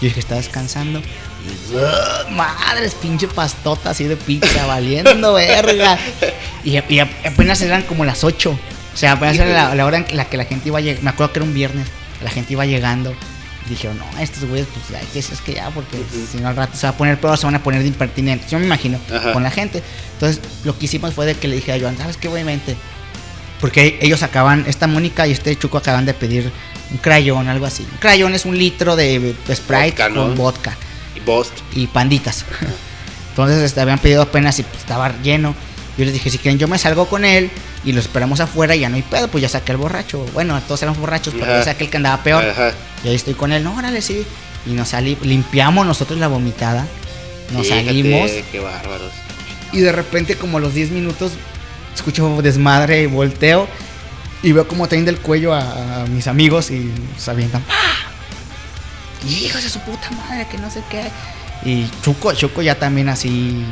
Y 0.01 0.05
dije, 0.05 0.19
está 0.19 0.35
descansando. 0.35 0.99
Y, 0.99 2.31
madres, 2.31 2.95
pinche 2.95 3.27
pastota 3.27 3.91
así 3.91 4.05
de 4.05 4.17
pizza, 4.17 4.65
valiendo 4.67 5.33
verga. 5.33 5.97
Y, 6.63 6.77
apenas 6.77 7.61
eran 7.61 7.83
como 7.83 8.05
las 8.05 8.23
8. 8.23 8.49
O 8.49 8.97
sea, 8.97 9.13
apenas 9.13 9.37
era 9.37 9.69
la, 9.69 9.75
la 9.75 9.85
hora 9.85 9.97
en 9.97 10.17
la 10.17 10.25
que 10.25 10.37
la 10.37 10.45
gente 10.45 10.69
iba 10.69 10.81
llegando. 10.81 11.03
Me 11.03 11.09
acuerdo 11.11 11.33
que 11.33 11.39
era 11.39 11.45
un 11.45 11.53
viernes. 11.53 11.87
La 12.21 12.29
gente 12.29 12.53
iba 12.53 12.65
llegando. 12.65 13.15
Dijeron, 13.69 13.97
no, 13.97 14.19
estos 14.19 14.43
güeyes, 14.45 14.67
pues 14.73 14.89
ya, 14.89 14.99
que 15.11 15.19
es 15.19 15.29
que 15.45 15.53
ya, 15.53 15.69
porque 15.69 15.97
si 16.31 16.37
no 16.37 16.49
al 16.49 16.55
rato 16.55 16.75
se 16.75 16.85
va 16.85 16.91
a 16.91 16.97
poner 16.97 17.17
peor, 17.19 17.37
se 17.37 17.45
van 17.45 17.55
a 17.55 17.63
poner 17.63 17.81
de 17.81 17.87
impertinentes. 17.87 18.51
Yo 18.51 18.59
me 18.59 18.65
imagino, 18.65 18.99
Ajá. 19.13 19.31
con 19.31 19.41
la 19.43 19.51
gente. 19.51 19.81
Entonces, 20.13 20.41
lo 20.65 20.77
que 20.77 20.85
hicimos 20.85 21.13
fue 21.13 21.25
de 21.25 21.35
que 21.35 21.47
le 21.47 21.55
dije 21.55 21.71
a 21.71 21.79
Joan, 21.79 21.97
¿sabes 21.97 22.17
qué, 22.17 22.27
güey? 22.27 22.43
Vente. 22.43 22.75
Porque 23.61 23.97
ellos 24.01 24.21
acaban, 24.23 24.65
esta 24.67 24.87
Mónica 24.87 25.25
y 25.25 25.31
este 25.31 25.55
Chuco 25.57 25.77
acaban 25.77 26.05
de 26.05 26.13
pedir 26.13 26.51
un 26.91 26.97
crayón, 26.97 27.47
algo 27.47 27.65
así. 27.65 27.87
Un 27.89 27.97
crayón 27.99 28.33
es 28.33 28.43
un 28.45 28.57
litro 28.57 28.97
de, 28.97 29.33
de 29.47 29.55
Sprite 29.55 29.91
Vodka, 29.91 30.09
¿no? 30.09 30.15
con 30.27 30.35
vodka 30.35 30.77
Y 31.15 31.21
Bost. 31.21 31.53
y 31.73 31.87
panditas. 31.87 32.43
Entonces 33.29 33.61
este, 33.63 33.79
habían 33.79 33.99
pedido 33.99 34.21
apenas 34.23 34.59
y 34.59 34.63
pues, 34.63 34.79
estaba 34.79 35.13
lleno. 35.23 35.55
Yo 35.97 36.05
les 36.05 36.13
dije, 36.13 36.29
si 36.29 36.37
quieren, 36.39 36.57
yo 36.57 36.67
me 36.67 36.77
salgo 36.79 37.07
con 37.07 37.23
él 37.23 37.51
y 37.85 37.91
lo 37.91 37.99
esperamos 37.99 38.39
afuera 38.39 38.75
y 38.75 38.79
ya 38.79 38.89
no 38.89 38.95
hay 38.95 39.03
pedo, 39.03 39.27
pues 39.27 39.41
ya 39.43 39.49
saqué 39.49 39.73
el 39.73 39.77
borracho. 39.77 40.25
Bueno, 40.33 40.59
todos 40.67 40.81
éramos 40.81 40.99
borrachos, 40.99 41.33
pero 41.33 41.45
Ajá. 41.45 41.59
yo 41.59 41.65
saqué 41.65 41.83
el 41.85 41.89
que 41.91 41.97
andaba 41.97 42.23
peor. 42.23 42.43
Ajá. 42.43 42.71
Y 43.03 43.09
ahí 43.09 43.15
estoy 43.15 43.35
con 43.35 43.51
él, 43.51 43.63
no, 43.63 43.75
órale, 43.75 44.01
sí. 44.01 44.25
Y 44.65 44.71
nos 44.71 44.89
salí, 44.89 45.17
limpiamos 45.21 45.85
nosotros 45.85 46.17
la 46.19 46.27
vomitada. 46.27 46.87
Nos 47.51 47.67
Fíjate, 47.67 47.85
salimos 47.85 48.31
Qué 48.51 48.59
bárbaros. 48.59 49.11
y 49.71 49.79
de 49.81 49.91
repente 49.91 50.35
como 50.35 50.57
a 50.57 50.61
los 50.61 50.73
10 50.73 50.91
minutos 50.91 51.33
escucho 51.93 52.41
desmadre 52.41 53.03
y 53.03 53.05
volteo 53.05 53.67
y 54.41 54.51
veo 54.53 54.67
como 54.67 54.87
traen 54.87 55.05
del 55.05 55.19
cuello 55.19 55.53
a, 55.53 56.01
a 56.01 56.05
mis 56.07 56.25
amigos 56.27 56.71
y 56.71 56.91
se 57.17 57.29
avientan. 57.29 57.63
¡Ah! 57.69 58.09
Hijos 59.27 59.63
de 59.63 59.69
su 59.69 59.79
puta 59.81 60.09
madre, 60.11 60.47
que 60.49 60.57
no 60.57 60.69
sé 60.71 60.81
qué. 60.89 61.03
Y 61.69 61.87
Chuco, 62.01 62.33
Chuco 62.33 62.61
ya 62.61 62.75
también 62.79 63.07
así 63.09 63.63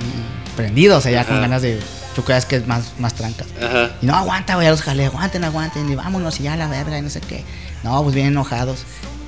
prendido, 0.56 0.98
o 0.98 1.02
sea, 1.02 1.12
ya 1.12 1.26
con 1.26 1.42
ganas 1.42 1.62
de... 1.62 1.80
Chuco 2.16 2.30
ya 2.30 2.38
es 2.38 2.46
que 2.46 2.58
es 2.58 2.68
más, 2.68 2.94
más 3.00 3.14
trancas. 3.14 3.48
Ajá. 3.62 3.92
Y 4.02 4.06
no, 4.06 4.16
aguanta, 4.16 4.56
güey, 4.56 4.66
ya 4.66 4.72
los 4.72 4.82
jalé, 4.82 5.06
aguanten, 5.06 5.44
aguanten, 5.44 5.90
y 5.90 5.96
vámonos, 5.96 6.40
y 6.40 6.44
ya 6.44 6.54
a 6.54 6.58
la 6.58 6.68
verga, 6.68 6.98
y 6.98 7.02
no 7.02 7.10
sé 7.10 7.22
qué. 7.22 7.44
No, 7.84 8.02
pues 8.04 8.16
bien 8.16 8.28
enojados. 8.28 8.86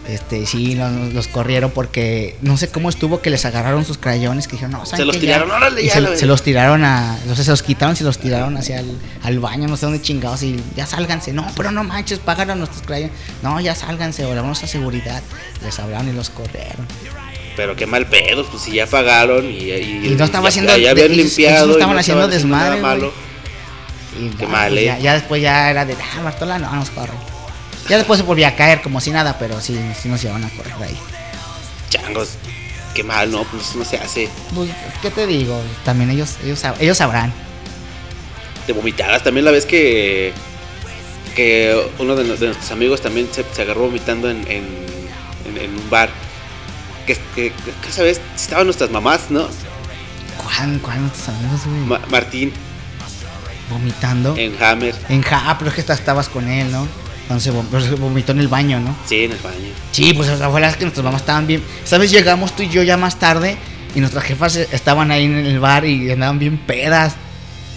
Este, 0.07 0.45
sí, 0.45 0.75
los, 0.75 1.13
los 1.13 1.27
corrieron 1.29 1.71
porque 1.71 2.37
no 2.41 2.57
sé 2.57 2.67
cómo 2.67 2.89
estuvo 2.89 3.21
que 3.21 3.29
les 3.29 3.45
agarraron 3.45 3.85
sus 3.85 3.97
crayones, 3.97 4.47
que 4.47 4.53
dijeron, 4.53 4.71
no, 4.71 4.85
¿saben 4.85 4.97
Se 4.97 5.05
los 5.05 5.17
tiraron, 5.17 5.49
órale, 5.49 5.81
Y 5.81 5.87
ya, 5.87 5.93
se, 5.93 6.17
se 6.17 6.25
los 6.25 6.43
tiraron 6.43 6.83
a, 6.83 7.17
o 7.31 7.35
sea, 7.35 7.45
se 7.45 7.51
los 7.51 7.63
quitaron, 7.63 7.95
se 7.95 8.03
los 8.03 8.17
tiraron 8.17 8.57
hacia 8.57 8.81
el 8.81 8.97
al 9.23 9.39
baño, 9.39 9.67
no 9.69 9.77
sé 9.77 9.85
dónde 9.85 10.01
chingados, 10.01 10.43
y 10.43 10.61
ya 10.75 10.85
sálganse. 10.85 11.31
No, 11.31 11.47
pero 11.55 11.71
no 11.71 11.85
manches, 11.85 12.19
pagaron 12.19 12.59
nuestros 12.59 12.81
crayones. 12.81 13.15
No, 13.41 13.61
ya 13.61 13.75
sálganse, 13.75 14.25
o 14.25 14.35
vamos 14.35 14.61
a 14.63 14.67
seguridad. 14.67 15.23
Les 15.63 15.79
hablaron 15.79 16.09
y 16.09 16.11
los 16.11 16.29
corrieron. 16.29 16.85
Pero 17.55 17.75
qué 17.75 17.85
mal 17.85 18.07
pedo, 18.07 18.45
pues 18.45 18.63
si 18.63 18.71
ya 18.73 18.87
pagaron 18.87 19.45
y, 19.49 19.71
y, 19.71 20.01
Y 20.11 20.15
no 20.17 20.25
estaba 20.25 20.49
haciendo- 20.49 20.75
ya 20.77 20.91
habían 20.91 21.15
limpiado. 21.15 21.67
no 21.67 21.73
estaban 21.73 21.97
haciendo 21.99 22.27
desmadre, 22.27 22.79
nada 22.81 22.95
malo. 22.95 23.13
Y 24.19 24.29
Qué 24.29 24.43
ya, 24.43 24.47
mal, 24.47 24.69
pues, 24.69 24.81
¿eh? 24.81 24.85
ya, 24.85 24.99
ya 24.99 25.13
después 25.13 25.41
ya 25.41 25.69
era 25.71 25.85
de, 25.85 25.93
ah, 25.93 26.21
Bartola, 26.23 26.57
no, 26.59 26.71
nos 26.75 26.89
corren. 26.89 27.15
Ya 27.89 27.97
después 27.97 28.19
se 28.19 28.25
volvía 28.25 28.49
a 28.49 28.55
caer 28.55 28.81
como 28.81 29.01
si 29.01 29.11
nada, 29.11 29.37
pero 29.37 29.59
sí, 29.61 29.77
sí 30.01 30.07
nos 30.09 30.21
llevan 30.21 30.43
a 30.43 30.49
correr 30.49 30.75
de 30.77 30.85
ahí. 30.85 30.97
Changos. 31.89 32.29
Qué 32.95 33.03
mal, 33.03 33.31
no, 33.31 33.43
pues 33.45 33.75
no 33.75 33.83
se 33.85 33.97
hace. 33.97 34.29
Pues, 34.53 34.69
¿qué 35.01 35.09
te 35.11 35.25
digo? 35.27 35.59
También 35.83 36.09
ellos, 36.11 36.37
ellos, 36.43 36.61
ellos 36.79 36.97
sabrán. 36.97 37.33
De 38.67 38.73
vomitadas. 38.73 39.23
También 39.23 39.45
la 39.45 39.51
vez 39.51 39.65
que. 39.65 40.31
Que 41.35 41.75
uno 41.97 42.15
de, 42.15 42.23
de 42.23 42.45
nuestros 42.47 42.71
amigos 42.71 43.01
también 43.01 43.27
se, 43.31 43.43
se 43.51 43.61
agarró 43.63 43.81
vomitando 43.81 44.29
en, 44.29 44.37
en, 44.47 44.63
en- 45.45 45.57
en 45.57 45.71
un 45.79 45.89
bar. 45.89 46.09
Que, 47.05 47.15
que, 47.35 47.51
que 47.81 47.89
esa 47.89 48.03
vez 48.03 48.21
estaban 48.35 48.65
nuestras 48.65 48.89
mamás, 48.91 49.29
¿no? 49.29 49.47
¿Cuál, 50.41 50.79
cuál 50.81 50.99
güey? 50.99 51.79
Ma- 51.85 52.01
Martín 52.09 52.51
Vomitando. 53.69 54.35
en 54.37 54.53
Hammer. 54.61 54.95
En 55.09 55.21
ja, 55.21 55.43
ah, 55.49 55.57
pero 55.57 55.69
es 55.69 55.75
que 55.75 55.83
tú 55.83 55.93
estabas 55.93 56.29
con 56.29 56.47
él, 56.49 56.71
¿no? 56.71 56.87
Entonces 57.23 57.53
vomitó 57.99 58.33
en 58.33 58.39
el 58.39 58.47
baño, 58.49 58.79
¿no? 58.79 58.95
Sí, 59.07 59.23
en 59.23 59.31
el 59.31 59.37
baño. 59.39 59.57
Sí, 59.91 60.13
pues 60.13 60.27
la 60.39 60.47
verdad 60.49 60.71
es 60.71 60.75
que 60.77 60.83
nuestras 60.83 61.03
mamás 61.03 61.21
estaban 61.21 61.47
bien. 61.47 61.63
¿Sabes? 61.85 62.11
Llegamos 62.11 62.55
tú 62.55 62.63
y 62.63 62.69
yo 62.69 62.83
ya 62.83 62.97
más 62.97 63.17
tarde 63.17 63.55
y 63.95 63.99
nuestras 63.99 64.23
jefas 64.25 64.55
estaban 64.57 65.09
ahí 65.11 65.25
en 65.25 65.37
el 65.37 65.59
bar 65.59 65.85
y 65.85 66.11
andaban 66.11 66.39
bien 66.39 66.57
pedas, 66.57 67.15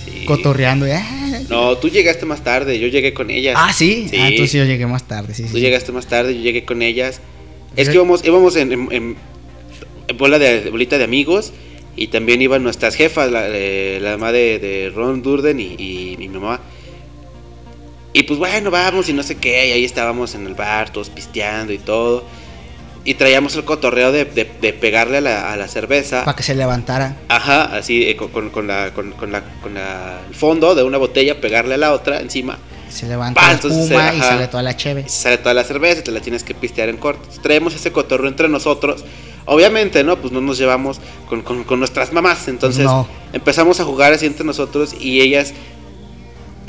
Sí. 0.04 0.24
cotorreando. 0.24 0.86
eh. 0.86 1.02
No, 1.48 1.76
tú 1.78 1.88
llegaste 1.88 2.26
más 2.26 2.42
tarde, 2.42 2.78
yo 2.78 2.88
llegué 2.88 3.12
con 3.14 3.30
ellas. 3.30 3.54
Ah, 3.56 3.72
sí. 3.72 4.08
Sí. 4.10 4.16
Ah, 4.20 4.28
entonces 4.28 4.52
yo 4.52 4.64
llegué 4.64 4.86
más 4.86 5.04
tarde, 5.04 5.34
sí. 5.34 5.44
sí, 5.44 5.48
Tú 5.48 5.54
sí. 5.56 5.60
llegaste 5.60 5.92
más 5.92 6.06
tarde, 6.06 6.34
yo 6.34 6.40
llegué 6.42 6.64
con 6.64 6.82
ellas. 6.82 7.20
Es 7.76 7.88
que 7.88 7.94
íbamos, 7.94 8.24
íbamos 8.24 8.56
en, 8.56 8.72
en- 8.72 8.88
en- 8.90 9.16
bola 10.18 10.38
de, 10.38 10.70
bolita 10.70 10.98
de 10.98 11.04
amigos 11.04 11.52
y 11.96 12.08
también 12.08 12.40
iban 12.42 12.62
nuestras 12.62 12.94
jefas, 12.94 13.30
la, 13.30 13.46
eh, 13.48 13.98
la 14.00 14.12
mamá 14.12 14.32
de, 14.32 14.58
de 14.58 14.92
Ron 14.94 15.22
Durden 15.22 15.58
y, 15.60 15.74
y 15.78 16.16
mi 16.18 16.28
mamá. 16.28 16.60
Y 18.12 18.22
pues 18.22 18.38
bueno, 18.38 18.70
vamos 18.70 19.08
y 19.08 19.12
no 19.12 19.22
sé 19.22 19.36
qué, 19.36 19.68
y 19.68 19.72
ahí 19.72 19.84
estábamos 19.84 20.34
en 20.34 20.46
el 20.46 20.54
bar, 20.54 20.90
todos 20.90 21.10
pisteando 21.10 21.72
y 21.72 21.78
todo. 21.78 22.24
Y 23.04 23.14
traíamos 23.14 23.54
el 23.56 23.64
cotorreo 23.64 24.10
de, 24.10 24.24
de- 24.24 24.50
de 24.60 24.72
pegarle 24.72 25.18
a 25.18 25.20
la, 25.20 25.52
a 25.52 25.56
la 25.56 25.68
cerveza. 25.68 26.24
Para 26.24 26.36
que 26.36 26.42
se 26.42 26.54
levantara. 26.54 27.16
Ajá, 27.28 27.64
así 27.76 28.08
eh, 28.08 28.16
con, 28.16 28.28
con- 28.30 28.50
con 28.50 28.66
la, 28.66 28.92
con, 28.94 29.12
con 29.12 29.30
la, 29.32 29.42
con 29.62 29.74
la- 29.74 30.20
el 30.28 30.34
fondo 30.34 30.74
de 30.74 30.82
una 30.82 30.98
botella, 30.98 31.40
pegarle 31.40 31.74
a 31.74 31.78
la 31.78 31.92
otra 31.92 32.20
encima. 32.20 32.58
Se 32.96 33.06
levanta 33.06 33.40
Pa, 33.40 33.52
la 33.52 34.14
y 34.14 34.20
sale 34.20 34.48
toda 34.48 34.62
la 34.62 34.76
cheve. 34.76 35.04
Y 35.06 35.08
se 35.10 35.22
sale 35.22 35.38
toda 35.38 35.54
la 35.54 35.64
cerveza 35.64 36.00
y 36.00 36.04
te 36.04 36.10
la 36.10 36.20
tienes 36.20 36.42
que 36.42 36.54
pistear 36.54 36.88
en 36.88 36.96
corto. 36.96 37.20
Entonces, 37.22 37.42
traemos 37.42 37.74
ese 37.74 37.92
cotorreo 37.92 38.28
entre 38.28 38.48
nosotros. 38.48 39.04
Obviamente, 39.44 40.02
¿no? 40.02 40.16
Pues 40.16 40.32
no 40.32 40.40
nos 40.40 40.58
llevamos 40.58 40.98
con, 41.28 41.42
con- 41.42 41.62
con 41.64 41.78
nuestras 41.78 42.12
mamás. 42.12 42.48
Entonces 42.48 42.84
No. 42.84 43.06
empezamos 43.32 43.78
a 43.80 43.84
jugar 43.84 44.12
así 44.12 44.26
entre 44.26 44.44
nosotros 44.44 44.94
y 44.98 45.20
ellas, 45.20 45.52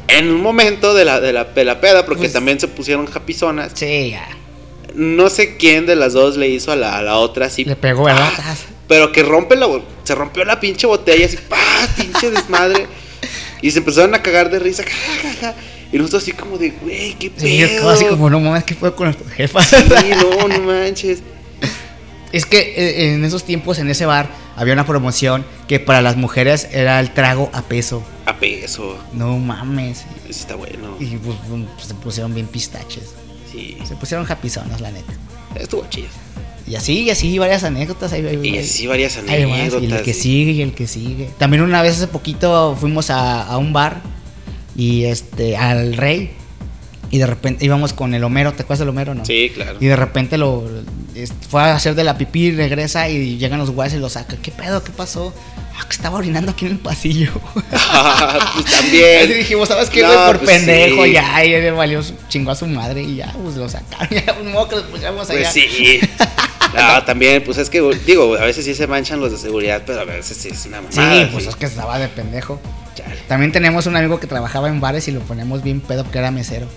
en 0.07 0.29
un 0.29 0.41
momento 0.41 0.93
de 0.93 1.03
la, 1.05 1.19
de 1.19 1.33
la, 1.33 1.45
de 1.45 1.65
la 1.65 1.81
peda, 1.81 2.05
porque 2.05 2.21
Pues- 2.23 2.33
también 2.33 2.59
se 2.59 2.67
pusieron 2.67 3.05
japizonas, 3.07 3.71
Sí, 3.73 4.11
ya. 4.11 4.27
no 4.95 5.29
sé 5.29 5.57
quién 5.57 5.85
de 5.85 5.95
las 5.95 6.13
dos 6.13 6.37
le 6.37 6.49
hizo 6.49 6.71
a 6.71 6.75
la, 6.75 6.97
a 6.97 7.01
la 7.01 7.17
otra 7.17 7.47
así. 7.47 7.65
Le 7.65 7.75
pegó, 7.75 8.03
¿verdad? 8.03 8.29
¡pah! 8.37 8.55
Pero 8.87 9.11
que 9.11 9.21
rompe 9.23 9.55
la 9.57 9.67
se 10.03 10.15
rompió 10.15 10.45
la 10.45 10.59
pinche 10.59 10.87
botella 10.87 11.25
así, 11.25 11.37
¡pah! 11.49 11.57
pinche 11.97 12.31
desmadre. 12.31 12.87
y 13.61 13.71
se 13.71 13.79
empezaron 13.79 14.13
a 14.15 14.21
cagar 14.21 14.49
de 14.49 14.59
risa, 14.59 14.83
ja, 14.83 15.29
ja, 15.29 15.33
ja. 15.41 15.55
Y 15.91 15.97
nosotros 15.97 16.23
así 16.23 16.31
como 16.33 16.57
de, 16.57 16.71
güey, 16.71 17.13
qué 17.13 17.31
Sí, 17.37 17.57
pedo. 17.59 17.67
quedo 17.69 17.89
así 17.89 18.05
como, 18.05 18.29
no 18.29 18.39
mames, 18.39 18.63
¿qué 18.65 18.75
fue 18.75 18.93
con 18.93 19.05
nuestros 19.07 19.31
jefas? 19.31 19.67
Sí, 19.69 20.11
no, 20.21 20.47
no 20.47 20.59
manches. 20.61 21.19
Es 22.33 22.45
que 22.45 22.59
eh, 22.75 23.13
en 23.13 23.23
esos 23.23 23.45
tiempos, 23.45 23.79
en 23.79 23.89
ese 23.89 24.05
bar, 24.05 24.27
había 24.57 24.73
una 24.73 24.85
promoción 24.85 25.45
que 25.67 25.79
para 25.79 26.01
las 26.01 26.17
mujeres 26.17 26.67
era 26.73 26.99
el 26.99 27.11
trago 27.13 27.49
a 27.53 27.61
peso. 27.61 28.03
A 28.25 28.35
peso. 28.35 28.97
No 29.13 29.37
mames. 29.39 29.99
Eso 30.29 30.39
está 30.41 30.55
bueno. 30.55 30.97
Y 30.99 31.05
pues, 31.17 31.37
bum, 31.49 31.65
se 31.81 31.93
pusieron 31.93 32.33
bien 32.35 32.47
pistaches. 32.47 33.13
Sí, 33.49 33.77
Se 33.87 33.95
pusieron 33.95 34.25
japizonas, 34.25 34.81
la 34.81 34.91
neta. 34.91 35.13
estuvo 35.55 35.85
chido. 35.89 36.09
Y 36.67 36.75
así, 36.75 37.03
y 37.03 37.09
así, 37.11 37.37
varias 37.39 37.63
anécdotas. 37.63 38.11
Ahí, 38.11 38.25
ahí- 38.27 38.45
Y 38.45 38.57
así 38.57 38.87
varias 38.87 39.15
ahí 39.25 39.43
anécdotas. 39.43 39.83
y 39.89 39.93
el 39.93 40.01
que 40.03 40.13
sigue, 40.13 40.51
y 40.51 40.61
el 40.61 40.73
que 40.73 40.85
sigue. 40.85 41.29
También 41.37 41.63
una 41.63 41.81
vez 41.81 41.95
hace 41.95 42.07
poquito 42.07 42.75
fuimos 42.77 43.09
a, 43.09 43.43
a 43.43 43.57
un 43.57 43.71
bar 43.71 44.01
y 44.77 45.05
este, 45.05 45.57
al 45.57 45.97
Rey. 45.97 46.31
Y 47.09 47.19
de 47.19 47.25
repente 47.25 47.63
íbamos 47.63 47.93
con 47.93 48.13
el 48.13 48.23
Homero, 48.25 48.51
¿te 48.53 48.63
acuerdas 48.63 48.79
del 48.79 48.89
Homero, 48.89 49.15
no? 49.15 49.23
Sí, 49.25 49.49
claro. 49.55 49.77
Y 49.79 49.85
de 49.85 49.95
repente 49.95 50.37
lo 50.37 50.65
fue 51.49 51.61
a 51.61 51.73
hacer 51.73 51.95
de 51.95 52.03
la 52.03 52.17
pipí, 52.17 52.51
regresa 52.51 53.07
y 53.09 53.37
llegan 53.37 53.59
los 53.59 53.71
guays 53.71 53.93
y 53.93 53.97
lo 53.97 54.09
saca. 54.09 54.35
¿Qué 54.41 54.51
pedo? 54.51 54.83
¿Qué 54.83 54.91
pasó? 54.91 55.33
Ah, 55.79 55.85
que 55.87 55.95
estaba 55.95 56.17
orinando 56.17 56.51
aquí 56.51 56.65
en 56.65 56.73
el 56.73 56.79
pasillo. 56.79 57.31
Ah, 57.71 58.51
pues 58.55 58.65
Así 58.65 58.75
también. 58.83 59.37
dijimos, 59.37 59.69
¿sabes 59.69 59.89
qué, 59.89 60.01
No? 60.03 60.09
Por 60.27 60.39
pues 60.39 60.49
pendejo, 60.57 61.05
sí. 61.05 61.13
ya. 61.13 61.45
Y 61.45 61.49
le 61.49 61.71
valió, 61.71 62.01
chingó 62.27 62.51
a 62.51 62.55
su 62.55 62.67
madre 62.67 63.03
y 63.03 63.15
ya, 63.15 63.31
pues 63.41 63.55
lo 63.55 63.69
sacaron. 63.69 64.09
Ya, 64.25 64.33
un 64.41 64.51
modo 64.51 64.67
que 64.67 64.75
los 64.75 64.85
pusiéramos 64.85 65.29
allá. 65.29 65.39
Pues 65.39 65.53
sí. 65.53 65.99
No, 66.75 67.01
también, 67.05 67.41
pues 67.45 67.57
es 67.57 67.69
que, 67.69 67.79
digo, 68.05 68.35
a 68.35 68.41
veces 68.41 68.65
sí 68.65 68.75
se 68.75 68.85
manchan 68.85 69.21
los 69.21 69.31
de 69.31 69.37
seguridad, 69.37 69.83
pero 69.85 70.01
a 70.01 70.03
veces 70.03 70.35
sí 70.37 70.49
es 70.49 70.65
una 70.65 70.81
Sí, 70.89 70.99
mamada. 70.99 71.29
pues 71.31 71.43
sí. 71.45 71.49
es 71.49 71.55
que 71.55 71.65
estaba 71.65 71.97
de 71.97 72.09
pendejo. 72.09 72.59
También 73.27 73.51
tenemos 73.51 73.85
un 73.85 73.95
amigo 73.95 74.19
que 74.19 74.27
trabajaba 74.27 74.67
en 74.69 74.79
bares 74.79 75.07
y 75.07 75.11
lo 75.11 75.19
poníamos 75.21 75.63
bien 75.63 75.81
pedo 75.81 76.03
porque 76.03 76.19
era 76.19 76.31
mesero. 76.31 76.67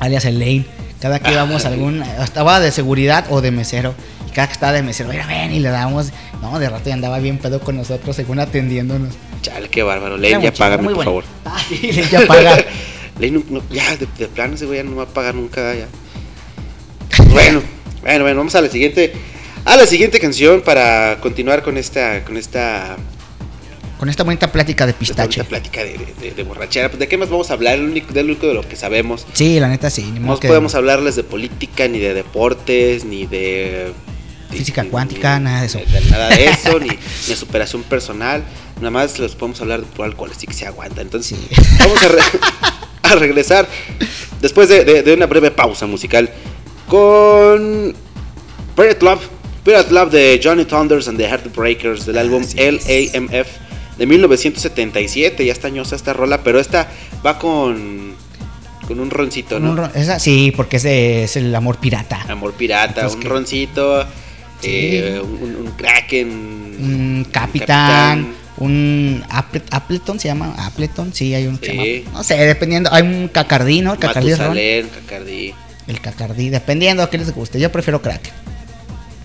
Alias 0.00 0.24
el 0.24 0.38
Lane. 0.38 0.66
Cada 1.00 1.18
que 1.20 1.32
íbamos 1.32 1.64
a 1.64 1.68
algún. 1.68 2.02
Estaba 2.22 2.60
de 2.60 2.70
seguridad 2.72 3.26
o 3.30 3.40
de 3.40 3.50
mesero. 3.50 3.94
Y 4.28 4.32
cada 4.32 4.46
que 4.48 4.54
estaba 4.54 4.72
de 4.72 4.82
mesero, 4.82 5.10
mira, 5.10 5.26
ven 5.26 5.52
y 5.52 5.60
le 5.60 5.68
dábamos. 5.68 6.12
No, 6.40 6.58
de 6.58 6.68
rato 6.70 6.88
ya 6.88 6.94
andaba 6.94 7.18
bien 7.18 7.38
pedo 7.38 7.60
con 7.60 7.76
nosotros, 7.76 8.16
según 8.16 8.40
atendiéndonos. 8.40 9.14
Chale, 9.42 9.68
qué 9.68 9.82
bárbaro. 9.82 10.16
Muy 10.16 10.30
ya 10.30 10.52
págame, 10.52 10.84
por 10.84 10.94
bueno. 10.94 11.04
favor. 11.10 11.24
Ah, 11.44 11.58
sí, 11.68 11.92
Lane 11.92 12.08
ya 12.10 12.26
paga. 12.26 12.56
Lane, 13.18 13.30
no- 13.32 13.44
no, 13.50 13.62
ya, 13.70 13.96
de, 13.96 14.08
de 14.18 14.26
plano 14.28 14.54
ese 14.54 14.64
güey 14.66 14.78
ya 14.78 14.84
no 14.84 14.96
va 14.96 15.04
a 15.04 15.06
pagar 15.06 15.34
nunca. 15.34 15.74
Ya. 15.74 15.86
Bueno, 17.30 17.62
bueno, 18.02 18.24
bueno, 18.24 18.38
vamos 18.38 18.54
a 18.54 18.60
la 18.60 18.68
siguiente. 18.68 19.12
A 19.64 19.76
la 19.76 19.86
siguiente 19.86 20.20
canción 20.20 20.60
para 20.62 21.18
continuar 21.20 21.62
con 21.62 21.78
esta, 21.78 22.22
con 22.24 22.36
esta, 22.36 22.96
con 24.04 24.10
esta 24.10 24.22
bonita 24.22 24.52
plática 24.52 24.84
de 24.84 24.90
esta 24.90 24.98
pistache. 25.00 25.40
bonita 25.40 25.48
plática 25.48 25.82
de, 25.82 25.92
de- 25.96 26.14
de- 26.20 26.30
de 26.32 26.42
borrachera. 26.42 26.90
Pues, 26.90 26.98
¿De 26.98 27.08
qué 27.08 27.16
más 27.16 27.30
vamos 27.30 27.48
a 27.48 27.54
hablar? 27.54 27.80
Único, 27.80 28.12
de 28.12 28.22
lo 28.22 28.32
único 28.32 28.46
de 28.46 28.52
lo 28.52 28.60
que 28.68 28.76
sabemos. 28.76 29.26
Sí, 29.32 29.58
la 29.58 29.66
neta 29.68 29.88
sí. 29.88 30.12
No 30.20 30.38
que- 30.38 30.46
podemos 30.46 30.74
hablarles 30.74 31.16
de 31.16 31.24
política, 31.24 31.88
ni 31.88 31.98
de 32.00 32.12
deportes, 32.12 33.06
ni 33.06 33.24
de... 33.26 33.92
Física 34.50 34.82
ni- 34.82 34.90
cuántica, 34.90 35.38
ni- 35.38 35.46
nada 35.46 35.60
de 35.62 35.66
eso. 35.68 35.80
nada 36.10 36.28
de 36.28 36.44
eso, 36.44 36.78
ni, 36.80 36.88
ni 36.88 36.96
de 37.28 37.34
superación 37.36 37.82
personal. 37.84 38.44
Nada 38.76 38.90
más 38.90 39.18
les 39.18 39.34
podemos 39.36 39.58
hablar 39.62 39.80
de 39.80 39.86
por 39.86 40.04
alcohol, 40.04 40.30
así 40.36 40.46
que 40.46 40.52
se 40.52 40.66
aguanta. 40.66 41.00
Entonces, 41.00 41.38
Sí. 41.38 41.62
vamos 41.78 42.02
a, 42.02 42.08
re- 42.08 42.20
a 43.04 43.14
regresar 43.14 43.66
después 44.42 44.68
de, 44.68 44.84
de- 44.84 45.02
de 45.02 45.14
una 45.14 45.24
breve 45.24 45.50
pausa 45.50 45.86
musical 45.86 46.28
con 46.88 47.94
Pirate 48.76 49.02
Love. 49.02 49.20
Pirate 49.64 49.90
Love 49.94 50.10
de 50.12 50.40
Johnny 50.44 50.66
Thunders 50.66 51.08
and 51.08 51.16
the 51.16 51.26
Heartbreakers 51.26 52.04
del 52.04 52.18
álbum 52.18 52.42
Así 52.42 52.58
es. 52.60 53.14
LAMF 53.14 53.48
de 53.98 54.06
1977. 54.06 55.44
Ya 55.44 55.52
está 55.52 55.68
añosa 55.68 55.96
esta 55.96 56.12
rola, 56.12 56.42
pero 56.42 56.60
esta 56.60 56.88
va 57.24 57.38
con 57.38 58.14
con 58.86 59.00
un 59.00 59.08
roncito, 59.10 59.56
un 59.56 59.62
¿no? 59.64 59.76
ron- 59.76 59.90
esa- 59.94 60.18
sí, 60.18 60.52
porque 60.54 60.76
ese 60.76 61.24
es 61.24 61.36
el 61.36 61.54
amor 61.54 61.78
pirata. 61.78 62.20
Amor 62.28 62.52
pirata, 62.52 63.00
Entonces, 63.00 63.16
un 63.16 63.30
roncito, 63.30 64.06
eh, 64.62 65.22
un, 65.24 65.56
un 65.56 65.70
kraken, 65.72 66.28
Un 66.28 67.26
capitán, 67.32 68.34
un 68.58 69.24
Apple- 69.30 69.62
Appleton 69.70 70.20
se 70.20 70.28
llama. 70.28 70.54
Appleton, 70.58 71.14
sí, 71.14 71.34
hay 71.34 71.46
un 71.46 71.56
que 71.56 71.66
se 71.66 71.72
Sí. 71.72 72.02
llama- 72.04 72.18
No 72.18 72.22
sé, 72.24 72.34
dependiendo. 72.36 72.92
Hay 72.92 73.02
un 73.02 73.28
cacardí, 73.28 73.80
¿no? 73.80 73.94
El 73.94 73.98
cacardí. 74.00 74.30
Matusalén, 74.32 74.88
Cacardí. 74.88 75.54
El 75.86 76.00
cacardí, 76.00 76.48
dependiendo 76.50 77.02
a 77.02 77.08
qué 77.08 77.16
les 77.18 77.32
guste. 77.34 77.58
Yo 77.58 77.72
prefiero 77.72 78.02
crack. 78.02 78.20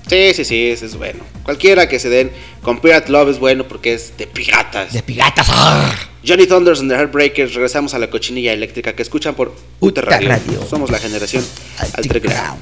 Sí, 0.10 0.34
sí, 0.34 0.44
sí, 0.44 0.72
ese 0.72 0.88
es 0.88 0.96
bueno. 0.96 1.20
Cualquiera 1.44 1.88
que 1.88 2.00
se 2.00 2.10
den 2.10 2.32
con 2.64 2.82
Pirate 2.82 3.12
Love 3.12 3.30
es 3.30 3.40
bueno 3.40 3.68
porque 3.68 3.94
es 3.94 4.18
de 4.18 4.26
piratas. 4.26 4.92
De 4.92 5.04
piratas. 5.04 5.48
¡arr! 5.50 6.10
Johnny 6.28 6.48
Thunders 6.48 6.80
and 6.82 6.90
the 6.90 6.98
Heartbreakers, 6.98 7.54
regresamos 7.54 7.94
a 7.94 8.00
la 8.00 8.10
cochinilla 8.10 8.52
eléctrica 8.52 8.94
que 8.94 9.04
escuchan 9.04 9.36
por 9.36 9.56
Uter 9.80 10.06
Radio. 10.06 10.30
Radio. 10.30 10.66
Somos 10.68 10.90
la 10.90 10.98
generación 10.98 11.46
Alterground. 11.94 12.60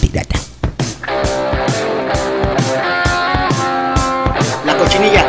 Pirata. 0.00 0.40
La 4.64 4.76
cochinilla 4.76 5.28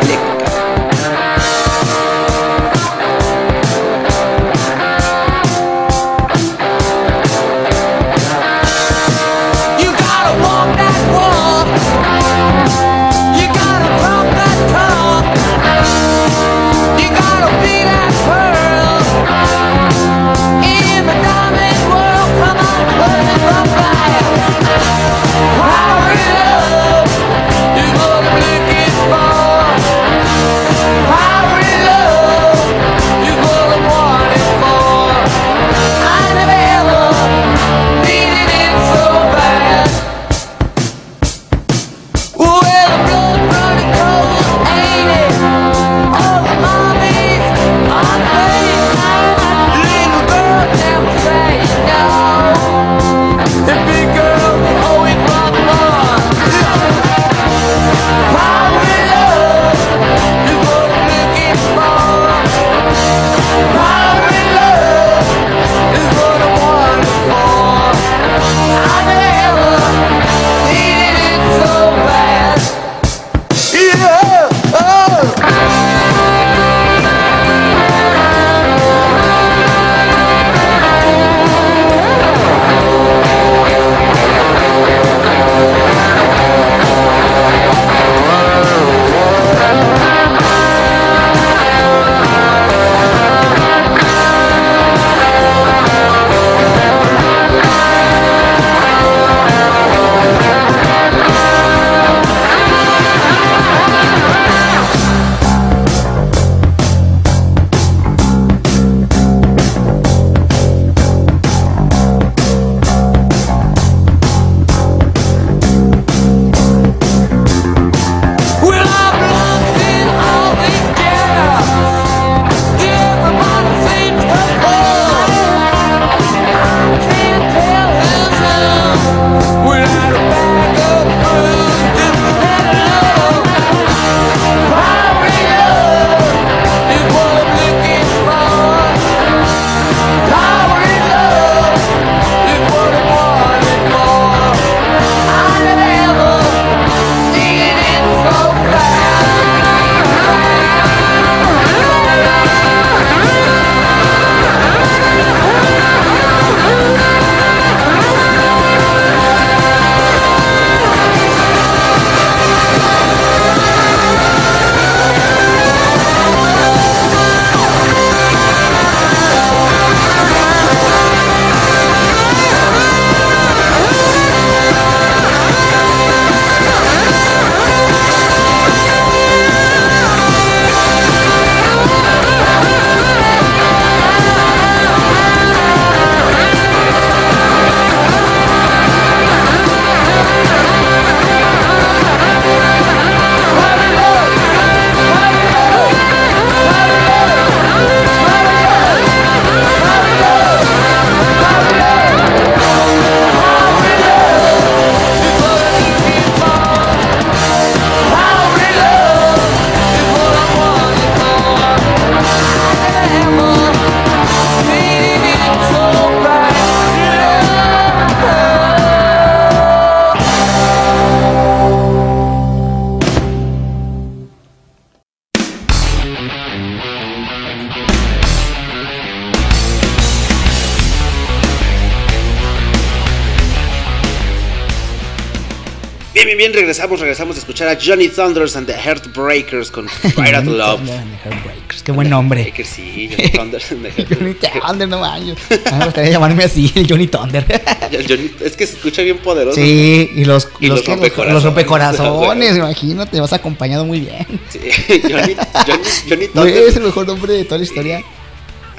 regresamos, 236.82 237.00
regresamos 237.00 237.36
a 237.36 237.40
escuchar 237.40 237.68
a 237.68 237.78
Johnny 237.80 238.08
Thunders 238.10 238.56
and 238.56 238.66
the 238.66 238.74
Heartbreakers 238.74 239.70
con 239.70 239.88
Pirate 240.16 240.46
Love. 240.50 240.82
Heartbreakers, 241.24 241.84
Qué 241.84 241.92
buen 241.92 242.10
nombre. 242.10 242.42
Heartbreakers, 242.44 242.70
sí, 242.70 243.10
Johnny 243.12 243.30
Thunders 243.34 243.72
and 243.72 243.84
the 243.84 243.92
Johnny 243.92 244.10
Heartbreakers. 244.34 244.62
Thunder, 244.66 244.88
no 244.88 245.00
manches. 245.00 245.38
A 245.68 245.72
mí 245.74 245.78
me 245.80 245.86
gustaría 245.86 246.12
llamarme 246.12 246.44
así, 246.44 246.72
el 246.76 246.88
Johnny 246.90 247.08
Thunder. 247.08 247.46
El 247.92 248.08
Johnny- 248.08 248.32
es 248.44 248.56
que 248.56 248.66
se 248.66 248.76
escucha 248.78 249.02
bien 249.04 249.18
poderoso. 249.20 249.56
Sí, 249.56 250.10
y 250.16 250.26
los, 250.26 250.48
Y 250.60 250.68
los, 250.68 250.80
los 250.80 250.88
rompecorazones. 250.88 251.34
los 251.34 251.44
rompecorazones, 251.44 252.58
imagínate, 252.58 253.20
vas 253.20 253.34
acompañado 253.34 253.86
muy 253.86 254.00
bien. 254.00 254.26
Sí, 254.50 254.60
Johnny, 255.04 255.36
Johnny, 255.68 255.84
Johnny 256.10 256.28
Thunder 256.30 256.58
es 256.64 256.76
el 256.78 256.84
mejor 256.84 257.06
nombre 257.06 257.34
de 257.34 257.44
toda 257.46 257.58
la 257.60 257.64
historia. 257.66 258.02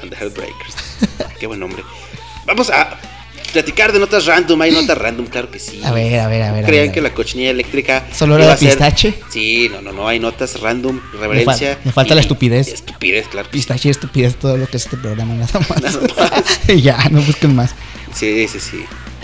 and 0.01 0.09
the 0.11 0.17
Heartbreakers. 0.17 0.75
Qué 1.39 1.47
buen 1.47 1.59
nombre. 1.59 1.83
vamos 2.45 2.69
a 2.69 2.92
platicar 3.53 3.93
de 3.93 3.99
notas 3.99 4.25
random. 4.25 4.61
Hay 4.61 4.71
notas 4.71 4.97
random, 4.97 5.27
claro 5.27 5.49
que 5.49 5.59
sí. 5.59 5.79
A 5.83 5.91
ver, 5.91 6.19
a 6.19 6.27
ver, 6.27 6.41
a 6.43 6.51
ver. 6.51 6.63
a 6.65 6.67
Creían 6.67 6.87
ver, 6.87 6.93
que 6.93 6.99
a 6.99 7.03
ver. 7.03 7.11
la 7.11 7.15
cochinilla 7.15 7.51
eléctrica. 7.51 8.05
¿Solo 8.13 8.35
era 8.37 8.51
a 8.51 8.57
ser- 8.57 8.69
pistache? 8.69 9.13
Sí, 9.29 9.69
no, 9.71 9.81
no, 9.81 9.93
no. 9.93 10.07
Hay 10.07 10.19
notas 10.19 10.59
random, 10.59 10.99
reverencia. 11.13 11.79
me 11.85 11.91
falta 11.93 12.15
la 12.15 12.21
estupidez. 12.21 12.67
Estupidez, 12.67 13.27
claro. 13.29 13.47
Pistache 13.49 13.87
y 13.87 13.91
estupidez 13.91 14.35
todo 14.35 14.57
lo 14.57 14.67
que 14.67 14.75
es 14.77 14.83
este 14.83 14.97
programa, 14.97 15.33
nada 15.35 15.59
más. 15.69 15.81
Nada 15.81 15.99
más. 16.17 16.59
Y 16.67 16.81
ya, 16.81 16.97
no 17.11 17.21
busquen 17.21 17.55
más. 17.55 17.73
Sí, 18.13 18.47
sí, 18.49 18.59
sí. 18.59 18.83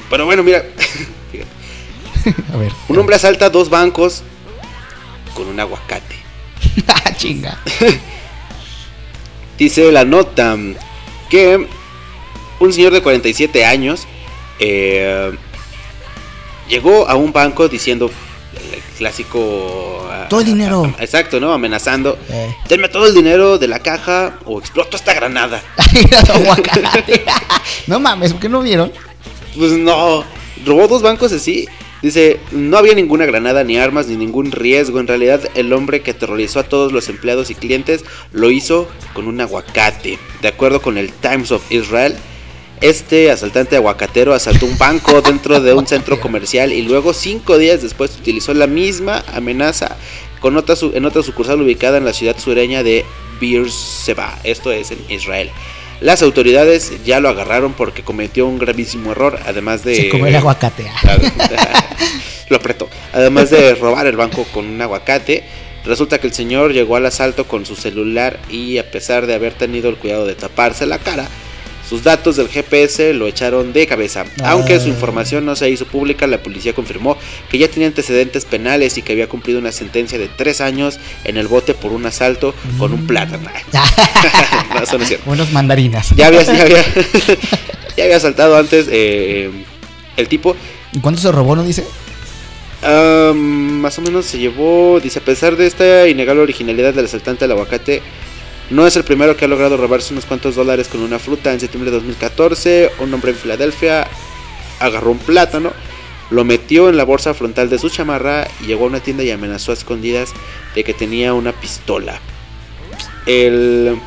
Pero 0.10 0.26
bueno, 0.26 0.44
mira. 0.44 0.64
A 2.54 2.58
ver. 2.58 2.72
Un 2.88 2.98
hombre 2.98 3.16
asalta 3.16 3.50
dos 3.50 3.70
bancos 3.70 4.24
con 5.34 5.48
un 5.48 5.60
aguacate. 5.60 6.16
Chinga. 7.18 7.58
Dice 9.58 9.92
la 9.92 10.06
nota 10.06 10.58
que 11.30 11.68
un 12.60 12.74
señor 12.74 12.94
de 12.94 13.02
47 13.02 13.66
años 13.66 14.08
eh, 14.60 15.32
llegó 16.68 17.08
a 17.10 17.16
un 17.16 17.32
banco 17.34 17.68
diciendo 17.68 18.10
el 18.74 18.80
clásico... 18.98 20.08
ah, 20.12 20.28
Todo 20.30 20.42
el 20.42 20.46
dinero. 20.48 20.94
ah, 20.98 21.04
Exacto, 21.04 21.40
¿no? 21.40 21.54
Amenazando. 21.54 22.18
Eh. 22.30 22.54
Denme 22.68 22.90
todo 22.90 23.08
el 23.08 23.14
dinero 23.14 23.58
de 23.58 23.68
la 23.68 23.80
caja 23.80 24.38
o 24.46 24.60
exploto 24.60 24.98
esta 24.98 25.14
granada. 25.14 25.62
No 27.88 28.00
mames, 28.00 28.32
¿por 28.34 28.42
qué 28.42 28.50
no 28.50 28.62
vieron? 28.62 28.92
Pues 29.58 29.72
no, 29.72 30.24
robó 30.66 30.88
dos 30.88 31.02
bancos 31.02 31.32
así. 31.32 31.68
Dice, 32.02 32.40
no 32.52 32.78
había 32.78 32.94
ninguna 32.94 33.26
granada, 33.26 33.64
ni 33.64 33.78
armas, 33.78 34.08
ni 34.08 34.16
ningún 34.16 34.52
riesgo. 34.52 35.00
En 35.00 35.08
realidad, 35.08 35.42
el 35.56 35.74
hombre 35.74 36.02
que 36.02 36.12
aterrorizó 36.12 36.60
a 36.60 36.64
todos 36.64 36.94
los 36.94 37.10
empleados 37.10 37.50
y 37.50 37.56
clientes 37.56 38.06
lo 38.32 38.52
hizo 38.52 38.88
con 39.14 39.28
un 39.28 39.42
aguacate. 39.42 40.18
De 40.42 40.48
acuerdo 40.48 40.82
con 40.82 40.98
el 40.98 41.12
Times 41.12 41.52
of 41.52 41.70
Israel, 41.72 42.16
este 42.82 43.30
asaltante 43.32 43.76
aguacatero 43.76 44.34
asaltó 44.34 44.66
un 44.66 44.78
banco 44.78 45.22
dentro 45.22 45.60
de 45.60 45.74
un 45.74 45.86
centro 45.88 46.20
comercial 46.20 46.72
y 46.72 46.82
luego 46.82 47.14
cinco 47.14 47.58
días 47.58 47.82
después 47.82 48.12
utilizó 48.18 48.54
la 48.54 48.68
misma 48.68 49.24
amenaza 49.34 49.98
con 50.40 50.56
otra 50.58 50.76
su- 50.76 50.94
en 50.96 51.04
otra 51.06 51.22
sucursal 51.24 51.62
ubicada 51.62 51.98
en 51.98 52.06
la 52.06 52.14
ciudad 52.14 52.38
sureña 52.38 52.82
de 52.84 53.06
Beersheba. 53.42 54.40
Esto 54.44 54.72
es 54.72 54.92
en 54.92 55.00
Israel. 55.10 55.50
Las 56.02 56.22
autoridades 56.22 56.94
ya 57.04 57.20
lo 57.20 57.28
agarraron 57.28 57.74
porque 57.74 58.04
cometió 58.04 58.46
un 58.48 58.58
gravísimo 58.58 59.12
error, 59.12 59.38
además 59.46 59.84
de... 59.84 59.96
Se 59.96 60.10
comió 60.10 60.28
el 60.28 60.36
aguacate. 60.38 60.90
Lo 62.50 62.56
apretó. 62.58 62.90
Además 63.14 63.50
de 63.50 63.76
robar 63.76 64.08
el 64.08 64.16
banco 64.16 64.46
con 64.54 64.66
un 64.66 64.82
aguacate, 64.82 65.44
resulta 65.86 66.18
que 66.20 66.28
el 66.28 66.34
señor 66.34 66.72
llegó 66.74 66.96
al 66.96 67.06
asalto 67.06 67.46
con 67.48 67.66
su 67.66 67.76
celular 67.76 68.40
y 68.50 68.78
a 68.78 68.90
pesar 68.90 69.28
de 69.28 69.36
haber 69.36 69.54
tenido 69.54 69.90
el 69.90 69.98
cuidado 69.98 70.26
de 70.26 70.36
taparse 70.36 70.86
la 70.86 71.00
cara, 71.00 71.28
sus 71.90 72.04
datos 72.04 72.36
del 72.36 72.50
GPS 72.50 73.16
lo 73.16 73.26
echaron 73.28 73.74
de 73.74 73.88
cabeza. 73.88 74.26
Aunque 74.44 74.80
su 74.80 74.86
Ah. 74.86 74.90
información 74.90 75.44
no 75.46 75.56
se 75.56 75.70
hizo 75.72 75.86
pública, 75.86 76.28
la 76.28 76.38
policía 76.44 76.74
confirmó 76.74 77.18
que 77.50 77.58
ya 77.58 77.68
tenía 77.68 77.88
antecedentes 77.88 78.46
penales 78.46 78.98
y 79.00 79.02
que 79.02 79.14
había 79.14 79.28
cumplido 79.28 79.58
una 79.58 79.72
sentencia 79.72 80.20
de 80.20 80.28
tres 80.28 80.62
años 80.62 81.00
en 81.24 81.38
el 81.38 81.48
bote 81.48 81.74
por 81.74 81.92
un 81.92 82.06
asalto 82.06 82.54
con 82.78 82.94
un 82.94 83.08
plátano. 83.08 83.50
no, 84.76 84.84
eso 84.84 84.98
no 84.98 85.04
es 85.04 85.08
cierto. 85.10 85.30
Unos 85.32 85.52
mandarinas. 85.52 86.16
Ya 86.16 86.28
había, 86.28 86.44
ya 86.44 86.62
había, 86.62 86.86
ya 87.98 88.04
había 88.04 88.18
asaltado 88.18 88.56
antes 88.56 88.88
eh, 88.92 89.50
el 90.16 90.28
tipo. 90.28 90.56
¿Y 90.94 91.00
cuánto 91.00 91.20
se 91.20 91.32
robó, 91.32 91.56
no 91.56 91.64
dice? 91.64 91.86
Ah, 92.84 93.34
más 93.36 93.98
o 93.98 94.02
menos 94.02 94.26
se 94.26 94.38
llevó, 94.38 95.00
dice, 95.02 95.20
a 95.20 95.22
pesar 95.24 95.56
de 95.58 95.68
esta 95.68 96.08
innegable 96.08 96.42
originalidad 96.44 96.94
del 96.94 97.06
asaltante 97.06 97.46
del 97.46 97.52
aguacate, 97.52 98.02
no 98.70 98.86
es 98.86 98.96
el 98.96 99.04
primero 99.04 99.36
que 99.36 99.46
ha 99.46 99.48
logrado 99.48 99.78
robarse 99.78 100.14
unos 100.14 100.26
cuantos 100.26 100.56
dólares 100.56 100.88
con 100.88 101.02
una 101.02 101.18
fruta. 101.18 101.52
En 101.52 101.60
septiembre 101.60 101.90
de 101.90 101.98
2014, 101.98 102.92
un 103.00 103.14
hombre 103.14 103.32
en 103.32 103.38
Filadelfia 103.38 104.08
agarró 104.80 105.12
un 105.12 105.18
plátano, 105.18 105.74
lo 106.30 106.44
metió 106.46 106.90
en 106.90 106.98
la 106.98 107.04
bolsa 107.04 107.34
frontal 107.34 107.70
de 107.70 107.80
su 107.80 107.90
chamarra 107.90 108.48
y 108.62 108.68
llegó 108.68 108.86
a 108.86 108.88
una 108.88 109.00
tienda 109.00 109.24
y 109.24 109.32
amenazó 109.32 109.72
a 109.72 109.74
escondidas 109.74 110.34
de 110.76 110.84
que 110.84 110.94
tenía 110.94 111.34
una 111.34 111.52
pistola. 111.52 112.20
El 113.26 114.00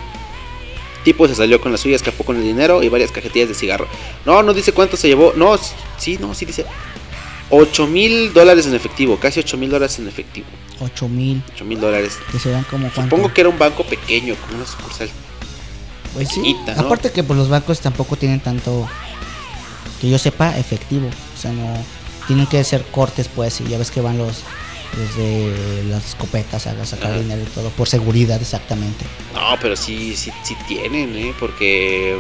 tipo 1.05 1.27
se 1.27 1.35
salió 1.35 1.61
con 1.61 1.73
la 1.73 1.79
suya, 1.79 1.97
escapó 1.97 2.25
con 2.25 2.37
el 2.37 2.45
dinero 2.45 2.83
y 2.83 2.89
varias 2.89 3.11
cajetillas 3.11 3.49
de 3.49 3.55
cigarro. 3.55 3.89
No, 4.25 4.43
no 4.43 4.55
dice 4.55 4.73
cuánto 4.73 4.97
se 4.97 5.09
llevó. 5.09 5.33
No, 5.35 5.59
sí, 5.99 6.19
no, 6.21 6.35
sí 6.35 6.45
dice 6.45 6.65
8 7.55 7.87
mil 7.87 8.33
dólares 8.33 8.67
en 8.67 8.75
efectivo, 8.75 9.19
casi 9.21 9.41
8 9.41 9.59
mil 9.59 9.69
dólares 9.69 9.99
en 9.99 10.09
efectivo. 10.09 10.47
8 10.81 11.09
mil. 11.09 11.43
8 11.55 11.65
mil 11.67 11.79
dólares. 11.79 12.19
Que 12.33 12.39
serán 12.39 12.65
como 12.65 12.89
cuánto. 12.89 13.15
Supongo 13.15 13.35
que 13.35 13.43
era 13.43 13.51
un 13.51 13.59
banco 13.59 13.85
pequeño, 13.85 14.35
como 14.37 14.57
una 14.57 14.67
sucursal. 14.67 15.11
Pues 16.15 16.31
sí. 16.31 16.57
Aparte 16.77 17.13
que 17.13 17.23
pues 17.23 17.39
los 17.39 17.51
bancos 17.51 17.81
tampoco 17.81 18.17
tienen 18.17 18.41
tanto. 18.41 18.89
Que 20.01 20.09
yo 20.09 20.19
sepa, 20.19 20.57
efectivo. 20.57 21.09
O 21.09 21.39
sea, 21.39 21.53
no. 21.53 21.75
Tienen 22.27 22.47
que 22.47 22.65
ser 22.65 22.85
cortes, 22.87 23.29
pues. 23.29 23.61
Y 23.61 23.65
ya 23.65 23.77
ves 23.77 23.91
que 23.91 24.01
van 24.01 24.17
los. 24.17 24.43
Los 24.99 25.17
de 25.17 25.85
las 25.89 26.07
escopetas 26.07 26.67
a 26.67 26.87
sacar 26.87 27.19
dinero 27.19 27.43
y 27.43 27.47
todo. 27.47 27.71
Por 27.71 27.89
seguridad, 27.89 28.41
exactamente. 28.41 29.05
No, 29.35 29.57
pero 29.61 29.75
sí, 29.75 30.17
sí, 30.17 30.31
sí 30.43 30.55
tienen, 30.69 31.17
¿eh? 31.17 31.35
Porque 31.39 32.19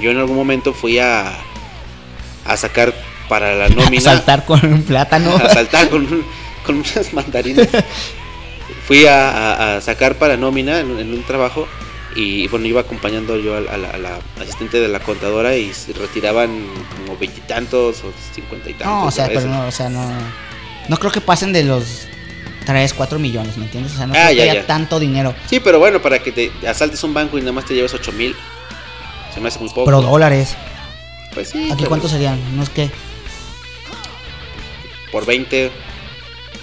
yo 0.00 0.10
en 0.10 0.18
algún 0.18 0.34
momento 0.34 0.72
fui 0.72 0.98
a, 0.98 1.32
a 2.44 2.56
sacar 2.56 2.92
para 3.32 3.54
la 3.54 3.68
nómina. 3.70 4.02
Saltar 4.02 4.44
con 4.44 4.62
un 4.70 4.82
plátano. 4.82 5.34
a 5.42 5.48
saltar 5.48 5.88
con, 5.88 6.06
con 6.66 6.76
unas 6.76 7.14
mandarinas. 7.14 7.66
Fui 8.86 9.06
a, 9.06 9.30
a- 9.30 9.76
a 9.76 9.80
sacar 9.80 10.16
para 10.16 10.36
nómina 10.36 10.80
en, 10.80 10.98
en 10.98 11.14
un 11.14 11.22
trabajo 11.22 11.66
y 12.14 12.46
bueno, 12.48 12.66
iba 12.66 12.82
acompañando 12.82 13.38
yo 13.38 13.54
a, 13.54 13.58
a 13.58 13.78
la, 13.78 14.18
asistente 14.38 14.80
de 14.80 14.88
la 14.88 15.00
contadora 15.00 15.56
y 15.56 15.72
se 15.72 15.94
retiraban 15.94 16.50
como 16.94 17.16
veintitantos 17.16 18.04
o 18.04 18.12
cincuenta 18.34 18.68
y 18.68 18.74
tantos. 18.74 18.86
No, 18.88 19.04
o 19.06 19.10
sea, 19.10 19.28
pero 19.28 19.46
no, 19.46 19.66
o 19.66 19.70
sea, 19.70 19.88
no. 19.88 20.06
No 20.88 20.96
creo 20.98 21.10
que 21.10 21.22
pasen 21.22 21.54
de 21.54 21.64
los 21.64 22.06
3, 22.66 22.92
4 22.92 23.18
millones, 23.18 23.56
¿me 23.56 23.64
entiendes? 23.64 23.94
O 23.94 23.96
sea, 23.96 24.06
no 24.06 24.14
Ah, 24.14 24.30
ya, 24.30 24.44
que 24.46 24.54
ya. 24.56 24.66
tanto 24.66 25.00
dinero. 25.00 25.34
Sí, 25.48 25.58
pero 25.60 25.78
bueno, 25.78 26.02
para 26.02 26.18
que 26.18 26.32
te 26.32 26.52
asaltes 26.68 27.02
un 27.02 27.14
banco 27.14 27.38
y 27.38 27.40
nada 27.40 27.52
más 27.52 27.64
te 27.64 27.74
lleves 27.74 27.94
ocho 27.94 28.12
mil, 28.12 28.36
se 29.32 29.40
me 29.40 29.48
hace 29.48 29.58
muy 29.60 29.70
poco. 29.70 29.86
Pero 29.86 30.02
dólares. 30.02 30.54
Pues 31.32 31.48
sí, 31.48 31.70
¿Aquí 31.72 31.84
cuántos 31.84 32.10
serían? 32.10 32.38
¿Unos 32.52 32.68
qué? 32.68 32.90
Por 35.12 35.24
20 35.26 35.70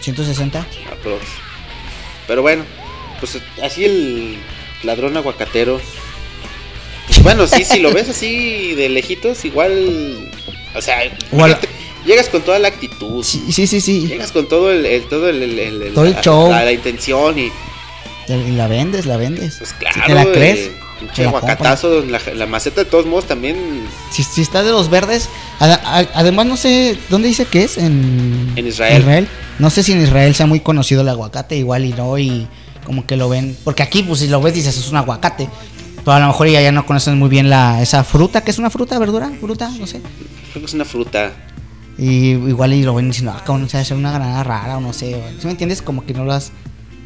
¿160? 0.03 0.65
aprox. 0.91 1.23
Pero 2.27 2.41
bueno, 2.41 2.63
pues 3.19 3.37
así 3.63 3.85
el 3.85 4.37
ladrón 4.83 5.15
aguacatero. 5.17 5.79
Pues 7.07 7.23
bueno, 7.23 7.47
sí, 7.47 7.63
si 7.63 7.79
lo 7.79 7.91
ves 7.91 8.09
así 8.09 8.75
de 8.75 8.89
lejitos, 8.89 9.43
igual. 9.45 10.31
O 10.75 10.81
sea, 10.81 11.05
Igual- 11.31 11.57
llegas 12.05 12.29
con 12.29 12.41
toda 12.43 12.59
la 12.59 12.67
actitud. 12.67 13.23
Sí, 13.23 13.43
sí, 13.51 13.65
sí. 13.67 13.81
sí. 13.81 14.07
Llegas 14.07 14.31
con 14.31 14.47
todo 14.47 14.71
el, 14.71 14.85
el- 14.85 15.03
todo 15.09 15.29
el, 15.29 15.41
el- 15.41 15.59
el- 15.59 15.93
Todo 15.93 16.05
el 16.05 16.11
la, 16.13 16.21
show. 16.21 16.51
La, 16.51 16.65
la 16.65 16.71
intención 16.71 17.37
y 17.39 17.51
Y 18.27 18.51
la 18.51 18.67
vendes, 18.67 19.05
la 19.07 19.17
vendes. 19.17 19.55
pues 19.57 19.69
Si 19.71 19.75
claro. 19.77 20.01
te 20.05 20.13
la 20.13 20.23
eh, 20.23 20.31
crees, 20.31 20.71
pinche 20.99 21.25
aguacatazo, 21.25 22.03
la, 22.05 22.19
la 22.35 22.45
maceta 22.45 22.83
de 22.83 22.89
todos 22.89 23.05
modos 23.05 23.25
también 23.25 23.55
Si, 24.11 24.23
si 24.23 24.41
está 24.41 24.63
de 24.63 24.71
los 24.71 24.89
verdes, 24.89 25.29
a- 25.59 26.05
además 26.13 26.45
no 26.45 26.57
sé, 26.57 26.97
¿dónde 27.09 27.27
dice 27.27 27.45
que 27.45 27.63
es? 27.63 27.77
En, 27.77 28.51
En 28.55 28.67
Israel. 28.67 29.27
No 29.59 29.69
sé 29.69 29.83
si 29.83 29.91
en 29.93 30.01
Israel 30.01 30.35
sea 30.35 30.45
muy 30.45 30.59
conocido 30.59 31.01
el 31.01 31.09
aguacate, 31.09 31.55
igual 31.57 31.85
y 31.85 31.93
no, 31.93 32.17
y 32.17 32.47
como 32.85 33.05
que 33.05 33.15
lo 33.17 33.29
ven. 33.29 33.57
Porque 33.63 33.83
aquí, 33.83 34.03
pues 34.03 34.19
si 34.19 34.27
lo 34.27 34.41
ves, 34.41 34.53
dices, 34.53 34.77
es 34.77 34.89
un 34.89 34.97
aguacate. 34.97 35.49
Pero 35.97 36.13
a 36.13 36.19
lo 36.19 36.27
mejor 36.27 36.47
ya, 36.47 36.61
ya 36.61 36.71
no 36.71 36.85
conocen 36.85 37.17
muy 37.19 37.27
bien 37.29 37.49
la, 37.49 37.81
esa 37.81 38.03
fruta, 38.05 38.41
que 38.41 38.51
es 38.51 38.57
una 38.57 38.69
fruta, 38.69 38.97
verdura, 38.97 39.29
fruta, 39.39 39.69
no 39.77 39.85
sé. 39.85 39.99
creo 40.51 40.61
que 40.61 40.65
es 40.65 40.73
una 40.73 40.85
fruta. 40.85 41.33
Y 41.97 42.29
igual 42.29 42.73
y 42.73 42.83
lo 42.83 42.95
ven 42.95 43.09
diciendo, 43.09 43.33
ah, 43.35 43.43
cabrón, 43.45 43.67
es 43.71 43.91
una 43.91 44.11
granada 44.13 44.41
rara 44.43 44.77
o 44.77 44.81
no 44.81 44.93
sé. 44.93 45.11
¿Sí 45.39 45.45
me 45.45 45.51
entiendes? 45.51 45.81
Como 45.81 46.05
que 46.05 46.13
no 46.13 46.23
lo 46.23 46.31
has 46.31 46.53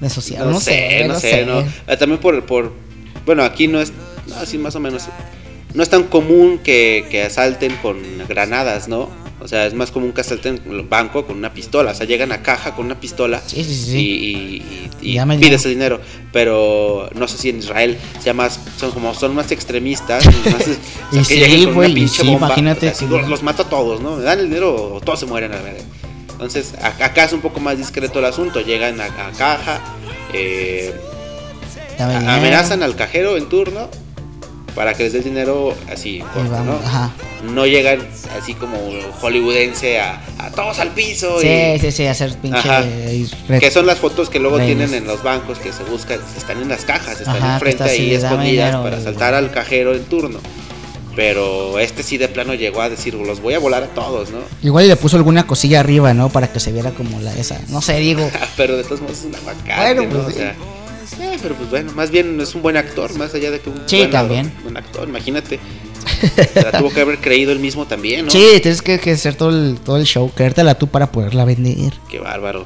asociado. 0.01 0.51
No, 0.51 0.59
sé, 0.59 1.05
no 1.07 1.19
sé, 1.19 1.45
no. 1.45 1.61
Eh, 1.87 1.97
También 1.97 2.21
por, 2.21 2.45
por. 2.45 2.71
Bueno, 3.25 3.43
aquí 3.43 3.67
no 3.67 3.81
es. 3.81 3.91
Así 4.37 4.57
más 4.57 4.75
o 4.75 4.79
menos. 4.79 5.03
No 5.73 5.81
es 5.83 5.89
tan 5.89 6.03
común 6.03 6.59
que, 6.63 7.05
que 7.09 7.23
asalten 7.23 7.75
con 7.81 7.97
granadas, 8.27 8.87
¿no? 8.87 9.09
O 9.41 9.47
sea, 9.47 9.65
es 9.65 9.73
más 9.73 9.91
común 9.91 10.13
que 10.13 10.21
asalten 10.21 10.61
el 10.69 10.83
banco 10.83 11.25
con 11.25 11.35
una 11.37 11.53
pistola. 11.53 11.91
O 11.91 11.95
sea, 11.95 12.05
llegan 12.05 12.31
a 12.31 12.41
caja 12.43 12.75
con 12.75 12.85
una 12.85 12.99
pistola 12.99 13.41
Sí, 13.45 13.63
sí, 13.63 13.73
sí. 13.75 13.97
y, 13.97 14.01
y- 14.01 14.89
y- 15.01 15.15
y 15.15 15.19
pides 15.49 15.65
el 15.65 15.71
dinero. 15.71 15.99
Pero 16.31 17.09
no 17.15 17.27
sé 17.27 17.37
si 17.37 17.49
en 17.49 17.59
Israel 17.59 17.97
sea 18.21 18.33
más. 18.33 18.59
Son 18.77 18.91
como 18.91 19.13
son 19.13 19.35
más 19.35 19.51
extremistas. 19.51 20.25
más- 20.45 20.67
o 21.21 21.23
sea, 21.25 21.47
que 21.47 21.65
una 21.65 21.85
pinche 21.95 22.23
bomba, 22.23 22.47
imagínate 22.47 22.87
o 22.89 22.93
sea, 22.95 23.07
que- 23.09 23.13
los, 23.17 23.27
los 23.27 23.43
mato 23.43 23.63
a 23.63 23.69
todos, 23.69 23.99
¿no? 23.99 24.15
Me 24.17 24.23
dan 24.23 24.39
el 24.39 24.45
dinero 24.45 24.93
o 24.95 25.01
todos 25.01 25.19
se 25.19 25.25
mueren 25.25 25.51
a 25.51 25.55
la 25.55 25.61
verga. 25.63 25.81
Entonces, 26.31 26.73
acá 26.81 27.25
es 27.25 27.33
un 27.33 27.41
poco 27.41 27.59
más 27.59 27.77
discreto 27.77 28.19
el 28.19 28.25
asunto. 28.25 28.61
Llegan 28.61 29.01
a, 29.01 29.05
a 29.05 29.31
caja. 29.31 29.81
Eh. 30.33 30.93
Amenazan 32.03 32.83
al 32.83 32.95
cajero 32.95 33.37
en 33.37 33.47
turno 33.49 33.89
para 34.75 34.93
que 34.95 35.03
les 35.03 35.13
dé 35.13 35.19
el 35.19 35.25
dinero 35.25 35.75
así 35.91 36.23
corto, 36.33 36.63
¿no? 36.63 36.73
Ajá. 36.83 37.11
No 37.43 37.65
llegan 37.67 37.99
así 38.41 38.53
como 38.55 38.77
hollywoodense 39.21 39.99
a, 39.99 40.21
a 40.39 40.49
todos 40.49 40.79
al 40.79 40.89
piso 40.89 41.39
Sí, 41.41 41.47
y 41.47 41.79
sí, 41.79 41.91
sí, 41.91 42.05
hacer 42.07 42.35
pinche. 42.37 42.67
Red- 43.47 43.59
que 43.59 43.69
son 43.69 43.85
las 43.85 43.99
fotos 43.99 44.29
que 44.29 44.39
luego 44.39 44.57
tienen 44.59 44.93
en 44.93 45.05
los 45.05 45.21
bancos 45.21 45.59
que 45.59 45.71
se 45.73 45.83
buscan, 45.83 46.19
están 46.37 46.61
en 46.61 46.69
las 46.69 46.85
cajas, 46.85 47.19
están 47.19 47.35
Ajá, 47.37 47.53
enfrente 47.55 47.83
ahí 47.83 48.13
escondidas 48.15 48.67
dinero, 48.71 48.83
para 48.83 48.99
saltar 49.01 49.33
al 49.35 49.51
cajero 49.51 49.93
en 49.93 50.05
turno. 50.05 50.39
Pero 51.15 51.77
este 51.77 52.01
sí 52.01 52.17
de 52.17 52.27
plano 52.27 52.55
llegó 52.55 52.81
a 52.81 52.89
decir, 52.89 53.13
los 53.13 53.39
voy 53.39 53.53
a 53.53 53.59
volar 53.59 53.83
a 53.83 53.87
todos, 53.87 54.31
¿no? 54.31 54.39
Igual 54.63 54.85
y 54.85 54.87
le 54.87 54.95
puso 54.95 55.15
alguna 55.17 55.45
cosilla 55.45 55.79
arriba, 55.81 56.13
¿no? 56.15 56.29
Para 56.29 56.51
que 56.51 56.59
se 56.59 56.71
viera 56.71 56.89
como 56.91 57.19
la 57.19 57.31
esa. 57.35 57.59
No 57.69 57.81
sé, 57.81 57.97
digo. 57.99 58.27
pero 58.57 58.75
de 58.77 58.83
todos 58.83 59.01
modos 59.01 59.19
es 59.19 59.25
un 59.25 59.35
aguacate, 59.35 59.93
Bueno, 59.93 60.03
¿no? 60.05 60.23
pues 60.23 60.35
O 60.35 60.39
sea, 60.39 60.55
eh, 61.19 61.37
pero 61.41 61.55
pues 61.55 61.69
bueno, 61.69 61.91
más 61.93 62.11
bien 62.11 62.39
es 62.41 62.55
un 62.55 62.61
buen 62.61 62.77
actor, 62.77 63.15
más 63.17 63.33
allá 63.33 63.51
de 63.51 63.59
que 63.59 63.69
un 63.69 63.81
Sí, 63.85 63.97
buen, 63.97 64.11
también. 64.11 64.51
buen 64.63 64.77
actor, 64.77 65.07
imagínate. 65.07 65.59
La 66.55 66.71
tuvo 66.77 66.89
que 66.91 67.01
haber 67.01 67.19
creído 67.19 67.51
él 67.51 67.59
mismo 67.59 67.85
también, 67.87 68.25
¿no? 68.25 68.31
Sí, 68.31 68.45
tienes 68.61 68.81
que, 68.81 68.99
que 68.99 69.11
hacer 69.11 69.35
todo 69.35 69.49
el, 69.49 69.79
todo 69.79 69.97
el 69.97 70.05
show, 70.05 70.31
creértela 70.35 70.75
tú 70.75 70.87
para 70.87 71.11
poderla 71.11 71.45
vender. 71.45 71.93
Qué 72.09 72.19
bárbaro. 72.19 72.65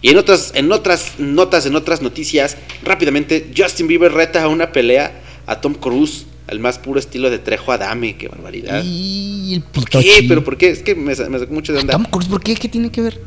Y 0.00 0.10
en 0.10 0.18
otras, 0.18 0.52
en 0.54 0.70
otras 0.70 1.14
notas, 1.18 1.66
en 1.66 1.74
otras 1.76 2.02
noticias, 2.02 2.56
rápidamente, 2.84 3.50
Justin 3.56 3.86
Bieber 3.88 4.12
reta 4.12 4.42
a 4.42 4.48
una 4.48 4.70
pelea 4.70 5.22
a 5.46 5.60
Tom 5.60 5.74
Cruise, 5.74 6.26
al 6.46 6.60
más 6.60 6.78
puro 6.78 7.00
estilo 7.00 7.30
de 7.30 7.38
Trejo 7.38 7.72
Adame, 7.72 8.16
qué 8.16 8.28
barbaridad. 8.28 8.82
Y 8.84 9.54
el 9.54 9.62
¿Por 9.62 9.84
pito 9.84 10.00
qué? 10.00 10.24
¿Pero 10.28 10.44
por 10.44 10.58
qué? 10.58 10.68
Es 10.70 10.82
que 10.82 10.94
me, 10.94 11.14
me 11.16 11.38
sacó 11.38 11.52
mucho 11.54 11.72
de 11.72 11.78
onda. 11.80 11.94
Tom 11.94 12.04
Cruise, 12.04 12.28
¿por 12.28 12.42
qué? 12.42 12.54
¿Qué 12.54 12.68
tiene 12.68 12.90
que 12.90 13.00
ver? 13.00 13.18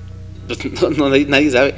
Pues 0.47 0.59
no, 0.81 0.89
no, 0.91 1.09
nadie, 1.09 1.25
nadie 1.25 1.49
sabe. 1.49 1.73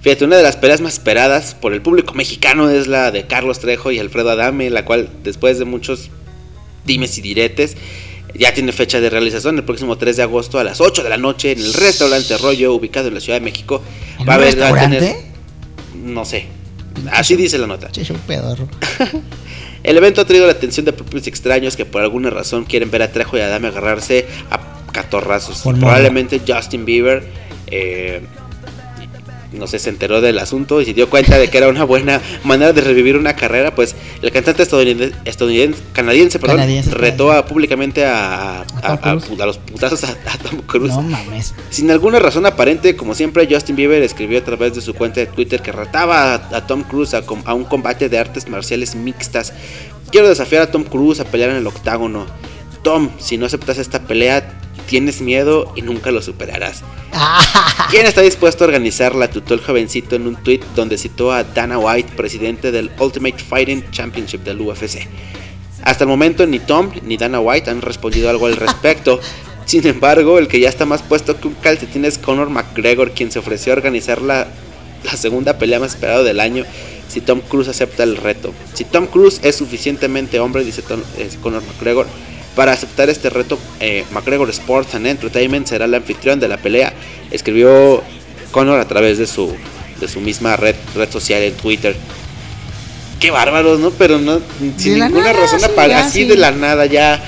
Fíjate, 0.00 0.24
una 0.24 0.36
de 0.38 0.42
las 0.42 0.56
peleas 0.56 0.80
más 0.80 0.94
esperadas 0.94 1.54
por 1.54 1.74
el 1.74 1.82
público 1.82 2.14
mexicano 2.14 2.70
es 2.70 2.86
la 2.86 3.10
de 3.10 3.26
Carlos 3.26 3.58
Trejo 3.60 3.90
y 3.92 3.98
Alfredo 3.98 4.30
Adame, 4.30 4.70
la 4.70 4.84
cual 4.84 5.10
después 5.22 5.58
de 5.58 5.66
muchos 5.66 6.08
dimes 6.86 7.18
y 7.18 7.20
diretes 7.20 7.76
ya 8.34 8.54
tiene 8.54 8.72
fecha 8.72 9.00
de 9.00 9.10
realización 9.10 9.56
el 9.58 9.64
próximo 9.64 9.98
3 9.98 10.16
de 10.16 10.22
agosto 10.22 10.58
a 10.58 10.64
las 10.64 10.80
8 10.80 11.02
de 11.02 11.08
la 11.10 11.16
noche 11.18 11.52
en 11.52 11.58
el 11.58 11.74
restaurante 11.74 12.38
Rollo 12.38 12.72
ubicado 12.74 13.08
en 13.08 13.14
la 13.14 13.20
Ciudad 13.20 13.38
de 13.40 13.44
México. 13.44 13.82
¿En 14.18 14.26
Va 14.28 14.34
a 14.34 14.38
un 14.38 14.42
haber, 14.44 14.60
va 14.62 14.68
a 14.68 14.72
tener- 14.80 15.00
restaurante? 15.00 15.30
no 16.04 16.24
sé. 16.24 16.46
Así 17.12 17.36
dice 17.36 17.58
la 17.58 17.66
nota. 17.66 17.90
Che, 17.90 18.04
show 18.04 18.16
pedorro. 18.26 18.68
El 19.82 19.96
evento 19.96 20.20
ha 20.20 20.24
traído 20.26 20.46
la 20.46 20.52
atención 20.52 20.84
de 20.86 20.92
propios 20.92 21.26
extraños 21.26 21.76
que 21.76 21.84
por 21.86 22.02
alguna 22.02 22.30
razón 22.30 22.64
quieren 22.64 22.90
ver 22.90 23.02
a 23.02 23.10
Trejo 23.12 23.36
y 23.36 23.40
Adame 23.40 23.68
agarrarse 23.68 24.26
a 24.50 24.60
catorrazos. 24.92 25.62
Por 25.62 25.78
probablemente 25.78 26.40
Justin 26.46 26.84
Bieber, 26.84 27.24
eh, 27.66 28.20
no 29.52 29.66
sé, 29.66 29.78
se 29.78 29.90
enteró 29.90 30.20
del 30.20 30.38
asunto 30.38 30.80
y 30.80 30.84
se 30.84 30.94
dio 30.94 31.10
cuenta 31.10 31.36
de 31.38 31.48
que 31.50 31.58
era 31.58 31.68
una 31.68 31.84
buena 31.84 32.20
manera 32.44 32.72
de 32.72 32.80
revivir 32.80 33.16
una 33.16 33.34
carrera. 33.36 33.74
Pues 33.74 33.94
el 34.22 34.30
cantante 34.30 34.62
estadounidense, 34.62 35.16
estadounidense 35.24 35.80
canadiense, 35.92 36.38
perdón, 36.38 36.56
Canadiense, 36.58 36.90
retó 36.92 37.32
a- 37.32 37.44
públicamente 37.46 38.04
a, 38.04 38.64
a- 38.82 39.14
los 39.46 39.58
putazos 39.58 40.04
a, 40.04 40.14
Tom 40.42 40.60
Cruise. 40.66 40.92
No 40.94 41.02
mames. 41.02 41.54
Sin 41.70 41.90
alguna 41.90 42.18
razón 42.18 42.46
aparente, 42.46 42.94
como 42.96 43.14
siempre, 43.14 43.48
Justin 43.50 43.76
Bieber 43.76 44.02
escribió 44.02 44.38
a 44.38 44.44
través 44.44 44.74
de 44.74 44.80
su 44.80 44.94
cuenta 44.94 45.20
de 45.20 45.26
Twitter 45.26 45.60
que 45.62 45.72
retaba 45.72 46.34
a, 46.34 46.66
Tom 46.66 46.82
Cruise 46.84 47.14
a, 47.14 47.22
a 47.44 47.54
un 47.54 47.64
combate 47.64 48.08
de 48.08 48.18
artes 48.18 48.48
marciales 48.48 48.94
mixtas. 48.94 49.52
Quiero 50.10 50.28
desafiar 50.28 50.62
a 50.62 50.70
Tom 50.70 50.84
Cruise 50.84 51.20
a 51.20 51.24
pelear 51.24 51.50
en 51.50 51.56
el 51.56 51.66
octágono. 51.66 52.26
Tom, 52.82 53.10
si 53.18 53.36
no 53.36 53.46
aceptas 53.46 53.78
esta 53.78 54.00
pelea, 54.02 54.60
tienes 54.90 55.20
miedo 55.20 55.72
y 55.76 55.82
nunca 55.82 56.10
lo 56.10 56.20
superarás. 56.20 56.82
¿Quién 57.90 58.06
está 58.06 58.22
dispuesto 58.22 58.64
a 58.64 58.66
organizarla? 58.66 59.30
Tutó 59.30 59.54
el 59.54 59.60
jovencito 59.60 60.16
en 60.16 60.26
un 60.26 60.34
tweet 60.34 60.60
donde 60.74 60.98
citó 60.98 61.32
a 61.32 61.44
Dana 61.44 61.78
White, 61.78 62.12
presidente 62.16 62.72
del 62.72 62.90
Ultimate 62.98 63.38
Fighting 63.38 63.88
Championship 63.92 64.42
del 64.42 64.60
UFC. 64.60 65.06
Hasta 65.84 66.04
el 66.04 66.08
momento 66.08 66.44
ni 66.46 66.58
Tom 66.58 66.90
ni 67.04 67.16
Dana 67.16 67.38
White 67.40 67.70
han 67.70 67.82
respondido 67.82 68.28
algo 68.28 68.46
al 68.46 68.56
respecto. 68.56 69.20
Sin 69.64 69.86
embargo, 69.86 70.38
el 70.40 70.48
que 70.48 70.58
ya 70.58 70.68
está 70.68 70.84
más 70.86 71.02
puesto 71.02 71.40
que 71.40 71.46
un 71.46 71.54
calcetín 71.54 72.04
es 72.04 72.18
Conor 72.18 72.50
McGregor, 72.50 73.12
quien 73.12 73.30
se 73.30 73.38
ofreció 73.38 73.72
a 73.72 73.76
organizar 73.76 74.20
la, 74.20 74.48
la 75.04 75.12
segunda 75.16 75.56
pelea 75.58 75.78
más 75.78 75.92
esperada 75.94 76.24
del 76.24 76.40
año 76.40 76.64
si 77.08 77.20
Tom 77.20 77.40
Cruise 77.40 77.68
acepta 77.68 78.02
el 78.02 78.16
reto. 78.16 78.52
Si 78.74 78.84
Tom 78.84 79.06
Cruise 79.06 79.40
es 79.44 79.54
suficientemente 79.56 80.40
hombre, 80.40 80.64
dice 80.64 80.82
Tom- 80.82 81.02
Conor 81.42 81.62
McGregor, 81.64 82.06
para 82.60 82.72
aceptar 82.72 83.08
este 83.08 83.30
reto, 83.30 83.58
eh, 83.80 84.04
McGregor 84.10 84.50
Sports 84.50 84.94
and 84.94 85.06
Entertainment 85.06 85.66
será 85.66 85.86
el 85.86 85.94
anfitrión 85.94 86.38
de 86.40 86.46
la 86.46 86.58
pelea, 86.58 86.92
escribió 87.30 88.02
Conor 88.50 88.78
a 88.78 88.84
través 88.84 89.16
de 89.16 89.26
su, 89.26 89.56
de 89.98 90.06
su 90.06 90.20
misma 90.20 90.56
red, 90.56 90.74
red 90.94 91.10
social 91.10 91.40
en 91.40 91.54
Twitter. 91.54 91.96
Qué 93.18 93.30
bárbaros, 93.30 93.80
¿no? 93.80 93.90
Pero 93.92 94.18
no, 94.18 94.42
sin 94.76 94.98
ninguna 94.98 95.20
nada, 95.20 95.32
razón 95.32 95.58
sí, 95.60 95.66
ya, 95.74 96.00
así 96.00 96.18
sí. 96.18 96.24
de 96.26 96.36
la 96.36 96.50
nada, 96.50 96.84
ya 96.84 97.18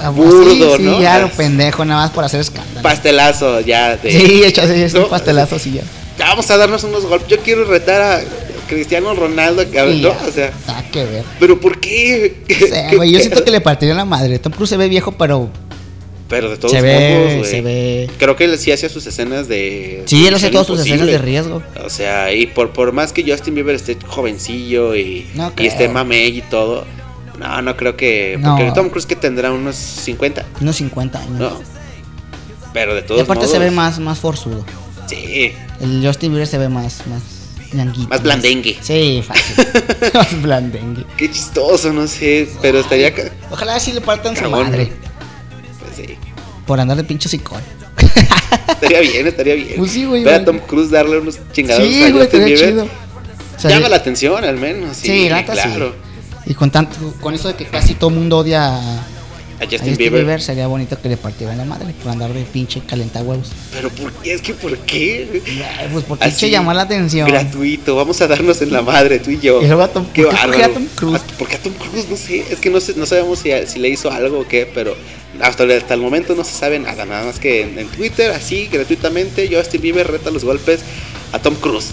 Ah, 0.00 0.08
Burdo, 0.08 0.78
sí, 0.78 0.82
¿no? 0.84 0.96
Sí, 0.96 1.02
ya 1.02 1.18
lo 1.18 1.28
pendejo, 1.28 1.84
nada 1.84 2.04
más 2.04 2.10
por 2.10 2.24
hacer 2.24 2.40
escándalo. 2.40 2.80
pastelazo, 2.80 3.60
ya 3.60 3.98
de... 3.98 4.10
Sí, 4.10 4.42
hecho, 4.42 4.62
sí, 4.66 4.82
es 4.84 4.94
¿no? 4.94 5.02
un 5.04 5.10
pastelazo 5.10 5.58
ya. 5.58 5.82
Ya 6.18 6.28
vamos 6.28 6.50
a 6.50 6.56
darnos 6.56 6.82
unos 6.84 7.04
golpes. 7.04 7.28
Yo 7.28 7.36
quiero 7.40 7.66
retar 7.66 8.00
a 8.00 8.22
Cristiano 8.72 9.14
Ronaldo, 9.14 9.64
cabrón, 9.72 9.94
Sí, 9.96 10.02
¿no? 10.02 10.10
O 10.10 10.30
sea, 10.32 10.52
Nada 10.66 10.90
que 10.90 11.04
ver. 11.04 11.24
pero 11.40 11.60
¿por 11.60 11.78
qué? 11.80 12.36
O 12.62 12.66
sea, 12.66 12.94
güey, 12.94 13.12
yo 13.12 13.18
siento 13.20 13.44
que 13.44 13.50
le 13.50 13.60
partiría 13.60 13.94
la 13.94 14.04
madre. 14.04 14.38
Tom 14.38 14.52
Cruise 14.52 14.70
se 14.70 14.76
ve 14.76 14.88
viejo, 14.88 15.12
pero 15.12 15.48
Pero 16.28 16.50
de 16.50 16.56
todos 16.56 16.72
se 16.72 16.80
ve, 16.80 17.32
modos, 17.34 17.46
se 17.48 17.60
ve. 17.60 18.10
Creo 18.18 18.36
que 18.36 18.44
él 18.44 18.58
sí 18.58 18.72
hacía 18.72 18.88
sus 18.88 19.06
escenas 19.06 19.48
de. 19.48 20.02
Sí, 20.06 20.26
él 20.26 20.34
hace 20.34 20.50
todas 20.50 20.66
sus 20.66 20.80
escenas 20.80 21.06
de 21.06 21.18
riesgo. 21.18 21.62
O 21.84 21.90
sea, 21.90 22.32
y 22.32 22.46
por, 22.46 22.70
por 22.72 22.92
más 22.92 23.12
que 23.12 23.22
Justin 23.30 23.54
Bieber 23.54 23.74
esté 23.74 23.96
jovencillo 24.06 24.94
y, 24.96 25.26
No 25.34 25.52
y 25.58 25.66
esté 25.66 25.88
mamey 25.88 26.38
y 26.38 26.42
todo, 26.42 26.84
no, 27.38 27.60
no 27.62 27.76
creo 27.76 27.96
que. 27.96 28.38
No. 28.40 28.56
Porque 28.56 28.72
Tom 28.72 28.88
Cruise 28.88 29.06
que 29.06 29.16
tendrá 29.16 29.52
unos 29.52 29.76
50, 29.76 30.44
Unos 30.60 30.76
50 30.76 31.18
años. 31.20 31.38
¿no? 31.38 31.60
Pero 32.72 32.94
de 32.94 33.00
y 33.00 33.04
todos 33.04 33.20
aparte 33.20 33.40
modos. 33.44 33.50
se 33.52 33.58
ve 33.58 33.70
más, 33.70 33.98
más 33.98 34.18
forzudo. 34.18 34.64
Sí, 35.06 35.52
El 35.80 36.00
Justin 36.06 36.30
Bieber 36.30 36.46
se 36.46 36.56
ve 36.56 36.70
más, 36.70 37.06
más 37.08 37.20
Más 38.08 38.22
blandengue. 38.22 38.78
Sí, 38.82 39.22
fácil. 39.26 39.66
más 40.14 40.42
blandengue. 40.42 41.04
qué 41.16 41.30
chistoso, 41.30 41.92
no 41.92 42.06
sé. 42.06 42.48
Pero 42.60 42.80
estaría. 42.80 43.14
ca- 43.14 43.30
Ojalá 43.50 43.78
sí 43.80 43.92
le 43.92 44.00
partan 44.00 44.36
su 44.36 44.48
madre. 44.50 44.92
Pues 45.80 45.96
sí. 45.96 46.16
Por 46.66 46.78
andar 46.80 46.96
de 46.96 47.04
pincho 47.04 47.28
sicón. 47.28 47.60
Estaría 48.68 49.00
bien, 49.00 49.26
estaría 49.26 49.54
bien. 49.54 49.74
Pues 49.78 49.92
sí, 49.92 50.04
güey, 50.04 50.24
Ver 50.24 50.42
a. 50.42 50.44
Tom 50.44 50.58
Cruise 50.58 50.90
darle 50.90 51.18
unos 51.18 51.38
chingados 51.52 51.82
Sí, 51.86 52.02
a 52.02 52.06
Justin 52.06 52.22
estaría 52.22 52.46
Bieber. 52.46 52.68
chido. 52.70 52.84
O 52.84 53.60
sea, 53.60 53.70
Llama 53.70 53.88
la 53.88 53.96
atención, 53.96 54.44
al 54.44 54.56
menos. 54.58 54.96
Sí, 54.96 55.28
Sí, 55.28 55.28
claro. 55.28 55.94
Y 56.46 56.54
con 56.54 56.70
tanto, 56.70 56.96
con 57.20 57.34
eso 57.34 57.48
de 57.48 57.54
que 57.54 57.64
casi 57.66 57.94
todo 57.94 58.10
mundo 58.10 58.38
odia 58.38 58.66
a, 58.76 59.00
a 59.62 59.64
A 59.64 59.66
Justin, 59.70 59.78
Justin 59.90 59.96
Bieber. 59.96 60.20
Bieber. 60.24 60.42
sería 60.42 60.66
bonito 60.66 61.00
que 61.00 61.08
le 61.08 61.16
partieran 61.16 61.56
la 61.58 61.64
madre 61.64 61.94
por 62.02 62.10
andar 62.12 62.32
de 62.32 62.42
pinche 62.42 62.80
calentahuevos. 62.86 63.48
Pero 63.72 63.88
¿por 63.90 64.12
qué? 64.14 64.34
Es 64.34 64.42
que 64.42 64.54
¿por 64.54 64.76
qué? 64.78 65.42
Ay, 65.78 65.88
Pues 65.92 66.04
porque 66.04 66.24
Así, 66.24 66.32
pinche 66.34 66.50
llamó 66.50 66.72
la 66.72 66.82
atención. 66.82 67.28
Gratuito, 67.28 67.96
vamos 67.96 68.20
a 68.20 68.26
darnos 68.26 68.60
en 68.62 68.72
la 68.72 68.82
madre, 68.82 69.18
tú 69.20 69.30
y 69.30 69.38
yo. 69.40 69.62
Y 69.62 69.66
luego 69.66 69.82
a 69.82 69.88
Tom- 69.88 70.06
qué 70.12 70.24
¿por 70.24 70.50
qué 70.56 70.64
a. 70.64 70.68
Tom 70.72 70.86
Cruise? 70.94 71.20
A- 71.20 71.38
¿Por 71.38 71.48
qué 71.48 71.56
a 71.56 71.58
Tom 71.60 71.72
Cruise? 71.74 72.08
No 72.10 72.16
sé, 72.16 72.44
es 72.50 72.58
que 72.58 72.70
no, 72.70 72.80
sé, 72.80 72.94
no 72.96 73.06
sabemos 73.06 73.38
si, 73.38 73.50
si 73.66 73.78
le 73.78 73.88
hizo 73.88 74.10
algo 74.10 74.40
o 74.40 74.46
qué, 74.48 74.68
pero 74.72 74.96
hasta, 75.40 75.62
el- 75.64 75.72
hasta 75.72 75.94
el 75.94 76.00
momento 76.00 76.34
no 76.34 76.44
se 76.44 76.52
sabe 76.54 76.78
nada, 76.78 77.04
nada 77.06 77.24
más 77.24 77.38
que 77.38 77.62
en, 77.62 77.78
en 77.78 77.86
Twitter, 77.88 78.30
así, 78.32 78.68
gratuitamente, 78.70 79.48
Justin 79.52 79.80
Bieber 79.80 80.10
reta 80.10 80.30
los 80.30 80.44
golpes 80.44 80.80
a 81.32 81.38
Tom 81.38 81.54
Cruise. 81.54 81.90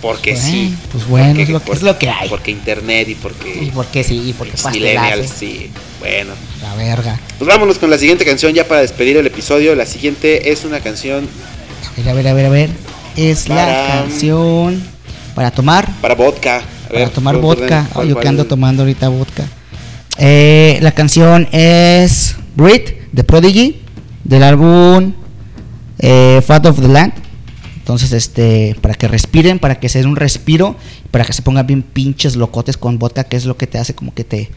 Porque 0.00 0.32
Bueno, 0.34 0.46
sí. 0.46 0.74
pues 0.92 1.06
bueno, 1.08 1.26
Porque- 1.28 1.42
es 1.42 1.48
lo 1.48 1.62
que- 1.62 1.72
es 1.72 1.82
lo 1.82 1.98
que 1.98 2.08
hay. 2.08 2.28
Porque 2.28 2.50
internet 2.52 3.08
y 3.08 3.14
porque... 3.16 3.64
Y 3.64 3.70
porque 3.72 4.04
sí, 4.04 4.28
y 4.28 4.32
porque 4.32 4.52
millennials, 4.70 5.30
sí. 5.36 5.70
Bueno, 5.98 6.34
La 6.62 6.74
verga. 6.76 7.18
pues 7.38 7.48
vámonos 7.48 7.78
con 7.78 7.90
la 7.90 7.98
siguiente 7.98 8.24
canción 8.24 8.52
ya 8.54 8.66
para 8.68 8.80
despedir 8.82 9.16
el 9.16 9.26
episodio. 9.26 9.74
La 9.74 9.86
siguiente 9.86 10.52
es 10.52 10.64
una 10.64 10.78
canción 10.80 11.28
A 11.84 11.96
ver, 12.00 12.08
a 12.10 12.14
ver, 12.14 12.28
a 12.28 12.32
ver, 12.34 12.46
a 12.46 12.50
ver. 12.50 12.70
Es 13.16 13.48
la 13.48 13.86
canción 13.88 14.80
para 15.34 15.50
tomar. 15.50 15.88
para 16.00 16.14
vodka. 16.14 16.58
A 16.58 16.88
Para 16.88 17.00
ver, 17.00 17.10
tomar 17.10 17.34
¿cuál- 17.40 17.56
vodka. 17.58 17.86
Ay, 17.96 18.08
yo 18.08 18.14
cuál- 18.14 18.22
que 18.22 18.28
ando 18.28 18.46
tomando 18.46 18.82
ahorita 18.84 19.08
vodka. 19.08 19.44
Eh, 20.18 20.78
la 20.80 20.92
canción 20.92 21.48
es 21.52 22.36
Breathe 22.54 23.02
de 23.12 23.24
Prodigy 23.24 23.82
del 24.22 24.44
álbum 24.44 25.12
eh, 25.98 26.40
Fat 26.46 26.66
of 26.66 26.80
the 26.80 26.86
Land. 26.88 27.12
Entonces, 27.88 28.12
este, 28.12 28.76
para 28.82 28.92
que 28.92 29.08
respiren, 29.08 29.58
para 29.58 29.80
que 29.80 29.88
se 29.88 30.00
den 30.00 30.08
un 30.08 30.16
respiro, 30.16 30.76
para 31.10 31.24
que 31.24 31.32
se 31.32 31.40
pongan 31.40 31.66
bien 31.66 31.80
pinches 31.82 32.36
locotes 32.36 32.76
con 32.76 32.98
vodka, 32.98 33.24
que 33.24 33.38
es 33.38 33.46
lo 33.46 33.56
que 33.56 33.66
te 33.66 33.78
hace 33.78 33.94
como 33.94 34.12
que 34.12 34.24
te, 34.24 34.50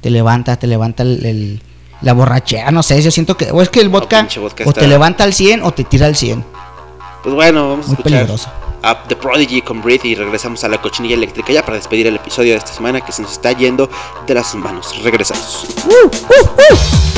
te 0.00 0.08
levanta, 0.08 0.54
te 0.56 0.68
levanta 0.68 1.02
el, 1.02 1.26
el- 1.26 1.62
la 2.00 2.12
borrachera, 2.12 2.70
no 2.70 2.84
sé, 2.84 3.02
yo 3.02 3.10
siento 3.10 3.36
que, 3.36 3.50
o 3.50 3.60
es 3.60 3.70
que 3.70 3.80
el 3.80 3.88
vodka, 3.88 4.20
pinche 4.20 4.38
vodka 4.38 4.62
o 4.64 4.68
está- 4.68 4.82
te 4.82 4.86
levanta 4.86 5.24
al 5.24 5.32
100 5.34 5.64
o 5.64 5.72
te 5.72 5.82
tira 5.82 6.06
al 6.06 6.14
100. 6.14 6.44
Pues 7.24 7.34
bueno, 7.34 7.70
vamos 7.70 7.86
a 7.86 7.88
Muy 7.88 7.96
escuchar 7.96 8.18
peligroso. 8.20 8.48
a 8.84 9.02
The 9.08 9.16
Prodigy 9.16 9.62
con 9.62 9.82
Breathe 9.82 10.06
y 10.06 10.14
regresamos 10.14 10.62
a 10.62 10.68
la 10.68 10.80
cochinilla 10.80 11.16
eléctrica 11.16 11.52
ya 11.52 11.64
para 11.64 11.78
despedir 11.78 12.06
el 12.06 12.14
episodio 12.14 12.52
de 12.52 12.58
esta 12.58 12.72
semana 12.72 13.00
que 13.00 13.10
se 13.10 13.20
nos 13.20 13.32
está 13.32 13.50
yendo 13.50 13.90
de 14.28 14.32
las 14.34 14.54
manos. 14.54 14.94
Regresamos. 15.02 15.66
Breathe 15.84 16.24
with 16.28 16.50
me. 16.56 17.15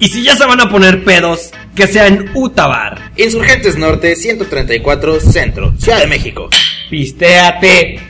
Y 0.00 0.08
si 0.08 0.22
ya 0.22 0.36
se 0.36 0.46
van 0.46 0.60
a 0.60 0.70
poner 0.70 1.02
pedos, 1.02 1.50
que 1.74 1.88
sea 1.88 2.06
en 2.06 2.30
Utabar. 2.34 3.10
Insurgentes 3.16 3.76
Norte 3.76 4.14
134 4.14 5.20
Centro, 5.20 5.74
Ciudad 5.76 5.98
de 5.98 6.06
México. 6.06 6.48
Pistéate. 6.88 8.00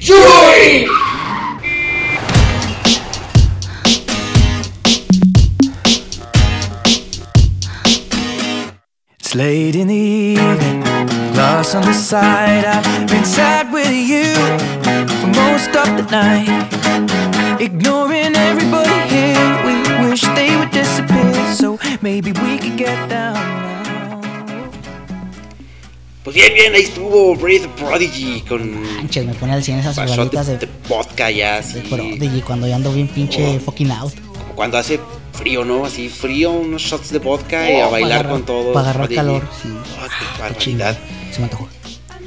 It's 9.19 9.35
late 9.35 9.75
in 9.75 9.89
the 9.89 9.95
evening, 9.95 10.81
glass 11.33 11.75
on 11.75 11.83
the 11.83 11.95
side. 11.95 12.65
I've 12.67 13.09
been 13.09 13.25
sad 13.25 13.73
with 13.73 13.91
you 13.93 14.35
for 15.21 15.27
most 15.29 15.75
of 15.75 15.97
the 15.97 16.07
night. 16.11 17.61
Ignoring 17.61 18.37
everybody 18.37 19.01
here, 19.09 19.63
we 19.67 20.09
wish 20.09 20.23
they 20.35 20.57
would 20.57 20.71
disappear. 20.71 21.08
So 21.57 21.79
maybe 22.03 22.33
we 22.33 22.59
could 22.59 22.77
get 22.77 23.09
down 23.09 23.35
now. 23.35 24.21
Pues 26.25 26.37
bien, 26.37 26.53
bien, 26.55 26.75
ahí 26.75 26.83
estuvo 26.83 27.35
Breathe 27.37 27.69
Prodigy 27.79 28.43
con 28.43 28.83
Manches, 28.97 29.25
me 29.25 29.35
pone 29.35 29.55
al 29.55 29.65
100 29.65 29.79
esas 29.79 29.97
pasón 29.97 30.29
de, 30.29 30.45
de, 30.45 30.59
de 30.59 30.69
vodka 30.89 31.31
ya, 31.31 31.57
así. 31.59 31.81
de 31.81 31.89
Prodigy 31.89 32.43
cuando 32.43 32.67
ya 32.69 32.77
ando 32.77 32.93
bien 32.93 33.09
pinche 33.09 33.57
Oh. 33.57 33.61
fucking 33.61 33.91
out. 33.91 34.13
Como 34.39 34.55
cuando 34.55 34.77
hace 34.79 35.01
frío, 35.33 35.65
¿no? 35.65 35.85
Así 35.87 36.09
frío, 36.09 36.53
unos 36.53 36.83
shots 36.83 37.11
de 37.11 37.19
vodka 37.19 37.71
y 37.71 37.81
a 37.81 37.89
Oh, 37.89 37.91
bailar 37.93 38.29
con 38.29 38.45
todo. 38.45 38.73
Para 38.75 38.91
agarrar 38.91 39.07
Prodigy. 39.09 39.17
calor, 39.17 39.49
sí. 39.63 39.69
Oh, 39.73 40.07
qué 40.37 40.43
barbaridad. 40.43 40.99
Se 41.33 41.39
me 41.39 41.45
antojó. 41.45 41.69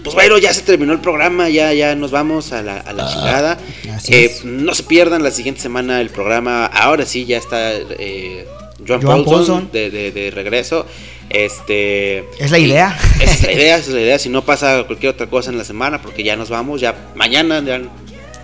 Pues 0.03 0.15
bueno, 0.15 0.39
ya 0.39 0.51
se 0.51 0.61
terminó 0.63 0.93
el 0.93 0.99
programa, 0.99 1.47
ya, 1.49 1.71
ya 1.73 1.93
nos 1.93 2.09
vamos 2.09 2.53
a 2.53 2.63
la, 2.63 2.77
a 2.77 2.91
la 2.91 3.07
chingada. 3.07 3.59
Ah, 3.87 3.95
así 3.97 4.15
Eh, 4.15 4.25
es. 4.25 4.43
no 4.45 4.73
se 4.73 4.81
pierdan 4.81 5.21
la 5.21 5.29
siguiente 5.29 5.61
semana 5.61 6.01
el 6.01 6.09
programa. 6.09 6.65
Ahora 6.65 7.05
sí, 7.05 7.25
ya 7.25 7.37
está 7.37 7.71
eh, 7.73 8.47
Joan, 8.87 9.01
Joan 9.01 9.23
Paulson, 9.23 9.35
Paulson. 9.45 9.69
De, 9.71 9.89
de- 9.89 10.11
de 10.11 10.31
regreso. 10.31 10.85
Este. 11.29 12.19
Es 12.39 12.51
la 12.51 12.59
idea. 12.59 12.97
Esa 13.21 13.31
es 13.33 13.43
la 13.43 13.51
idea, 13.53 13.77
esa 13.77 13.89
es 13.89 13.95
la 13.95 14.01
idea. 14.01 14.19
Si 14.19 14.29
no 14.29 14.43
pasa 14.43 14.83
cualquier 14.85 15.13
otra 15.13 15.27
cosa 15.27 15.49
en 15.49 15.57
la 15.57 15.63
semana, 15.63 16.01
porque 16.01 16.23
ya 16.23 16.35
nos 16.35 16.49
vamos, 16.49 16.81
ya 16.81 16.95
mañana, 17.15 17.61
ya 17.65 17.81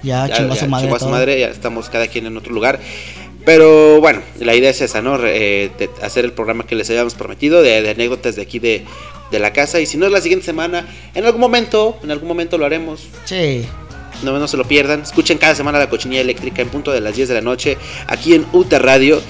Ya, 0.03 0.27
ya, 0.27 0.35
chingó 0.37 0.53
a 0.53 0.55
ya 0.55 0.61
su 0.61 0.67
madre. 0.69 0.85
chingó 0.87 0.99
su 0.99 1.09
madre, 1.09 1.39
ya 1.39 1.47
estamos 1.47 1.89
cada 1.89 2.07
quien 2.07 2.25
en 2.27 2.37
otro 2.37 2.53
lugar. 2.53 2.79
Pero 3.45 4.01
bueno, 4.01 4.21
la 4.39 4.55
idea 4.55 4.69
es 4.71 4.81
esa, 4.81 5.01
¿no? 5.01 5.17
Eh, 5.25 5.71
de 5.79 5.89
hacer 6.01 6.25
el 6.25 6.33
programa 6.33 6.65
que 6.65 6.75
les 6.75 6.89
habíamos 6.89 7.13
prometido, 7.15 7.61
de, 7.61 7.81
de 7.81 7.89
anécdotas 7.91 8.35
de 8.35 8.41
aquí 8.41 8.59
de, 8.59 8.83
de 9.31 9.39
la 9.39 9.53
casa. 9.53 9.79
Y 9.79 9.85
si 9.85 9.97
no 9.97 10.05
es 10.05 10.11
la 10.11 10.19
siguiente 10.21 10.45
semana, 10.45 10.85
en 11.15 11.25
algún 11.25 11.39
momento, 11.39 11.97
en 12.03 12.11
algún 12.11 12.27
momento 12.27 12.57
lo 12.57 12.65
haremos. 12.65 13.07
Sí. 13.25 13.65
No, 14.23 14.37
no 14.37 14.47
se 14.49 14.57
lo 14.57 14.65
pierdan. 14.65 15.01
Escuchen 15.03 15.37
cada 15.37 15.55
semana 15.55 15.77
la 15.79 15.87
cochinilla 15.89 16.21
eléctrica 16.21 16.61
en 16.61 16.69
punto 16.69 16.91
de 16.91 16.99
las 16.99 17.15
10 17.15 17.29
de 17.29 17.35
la 17.35 17.41
noche, 17.41 17.77
aquí 18.07 18.33
en 18.33 18.45
UTA 18.51 18.79
Radio. 18.79 19.21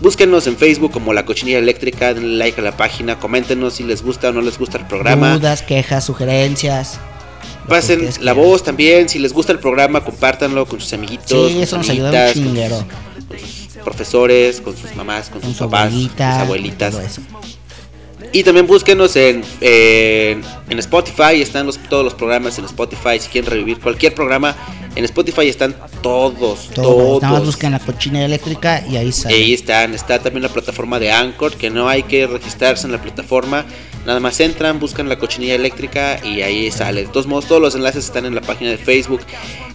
Búsquenos 0.00 0.46
en 0.46 0.56
Facebook 0.56 0.92
como 0.92 1.12
La 1.12 1.24
Cochinilla 1.24 1.58
Eléctrica, 1.58 2.12
denle 2.12 2.36
like 2.36 2.60
a 2.60 2.64
la 2.64 2.76
página, 2.76 3.18
coméntenos 3.18 3.74
si 3.74 3.84
les 3.84 4.02
gusta 4.02 4.28
o 4.28 4.32
no 4.32 4.42
les 4.42 4.58
gusta 4.58 4.78
el 4.78 4.86
programa. 4.86 5.34
Dudas, 5.34 5.62
quejas, 5.62 6.04
sugerencias. 6.04 6.98
Pasen 7.66 8.08
la 8.20 8.32
voz 8.32 8.62
también, 8.62 9.08
si 9.08 9.18
les 9.18 9.32
gusta 9.32 9.52
el 9.52 9.58
programa, 9.58 10.04
compártanlo 10.04 10.66
con 10.66 10.80
sus 10.80 10.92
amiguitos, 10.92 11.26
Sí, 11.48 11.54
con 11.54 11.62
eso 11.62 11.76
sus 11.76 11.78
nos 11.78 11.88
ayuda 11.90 12.08
un 12.10 12.26
con 12.26 12.34
sus- 12.34 12.44
con 13.28 13.38
sus 13.40 13.82
profesores, 13.82 14.60
con 14.60 14.76
sus 14.76 14.94
mamás, 14.94 15.28
con, 15.30 15.40
Con 15.40 15.50
sus 15.50 15.58
su 15.58 15.64
papás, 15.64 15.86
abuelita. 15.88 16.32
sus 16.34 16.42
abuelitas. 16.42 16.90
todo 16.92 17.00
eso. 17.02 17.20
Y 18.36 18.44
también 18.44 18.66
búsquenos 18.66 19.16
en, 19.16 19.42
en, 19.62 20.42
en 20.68 20.78
Spotify, 20.78 21.40
están 21.40 21.64
los, 21.64 21.78
todos 21.78 22.04
los 22.04 22.12
programas 22.12 22.58
en 22.58 22.66
Spotify. 22.66 23.18
Si 23.18 23.30
quieren 23.30 23.50
revivir 23.50 23.80
cualquier 23.80 24.14
programa, 24.14 24.54
en 24.94 25.06
Spotify 25.06 25.48
están 25.48 25.74
todos, 26.02 26.68
Todos. 26.68 26.74
todos. 26.74 27.22
Nada 27.22 27.38
más 27.38 27.46
busquen 27.46 27.72
la 27.72 27.78
cochina 27.78 28.22
eléctrica 28.22 28.84
y 28.90 28.98
ahí 28.98 29.10
sale. 29.10 29.36
Ahí 29.36 29.54
están, 29.54 29.94
está 29.94 30.18
también 30.18 30.42
la 30.42 30.50
plataforma 30.50 30.98
de 30.98 31.12
Anchor, 31.12 31.54
que 31.54 31.70
no 31.70 31.88
hay 31.88 32.02
que 32.02 32.26
registrarse 32.26 32.86
en 32.86 32.92
la 32.92 33.00
plataforma, 33.00 33.64
nada 34.06 34.20
más 34.20 34.38
entran, 34.40 34.78
buscan 34.78 35.08
la 35.08 35.18
cochinilla 35.18 35.54
eléctrica 35.54 36.20
y 36.24 36.40
ahí 36.42 36.70
sale. 36.70 37.02
De 37.02 37.08
todos 37.08 37.26
modos, 37.26 37.46
todos 37.46 37.60
los 37.60 37.74
enlaces 37.74 38.04
están 38.06 38.24
en 38.24 38.34
la 38.34 38.40
página 38.40 38.70
de 38.70 38.78
Facebook. 38.78 39.20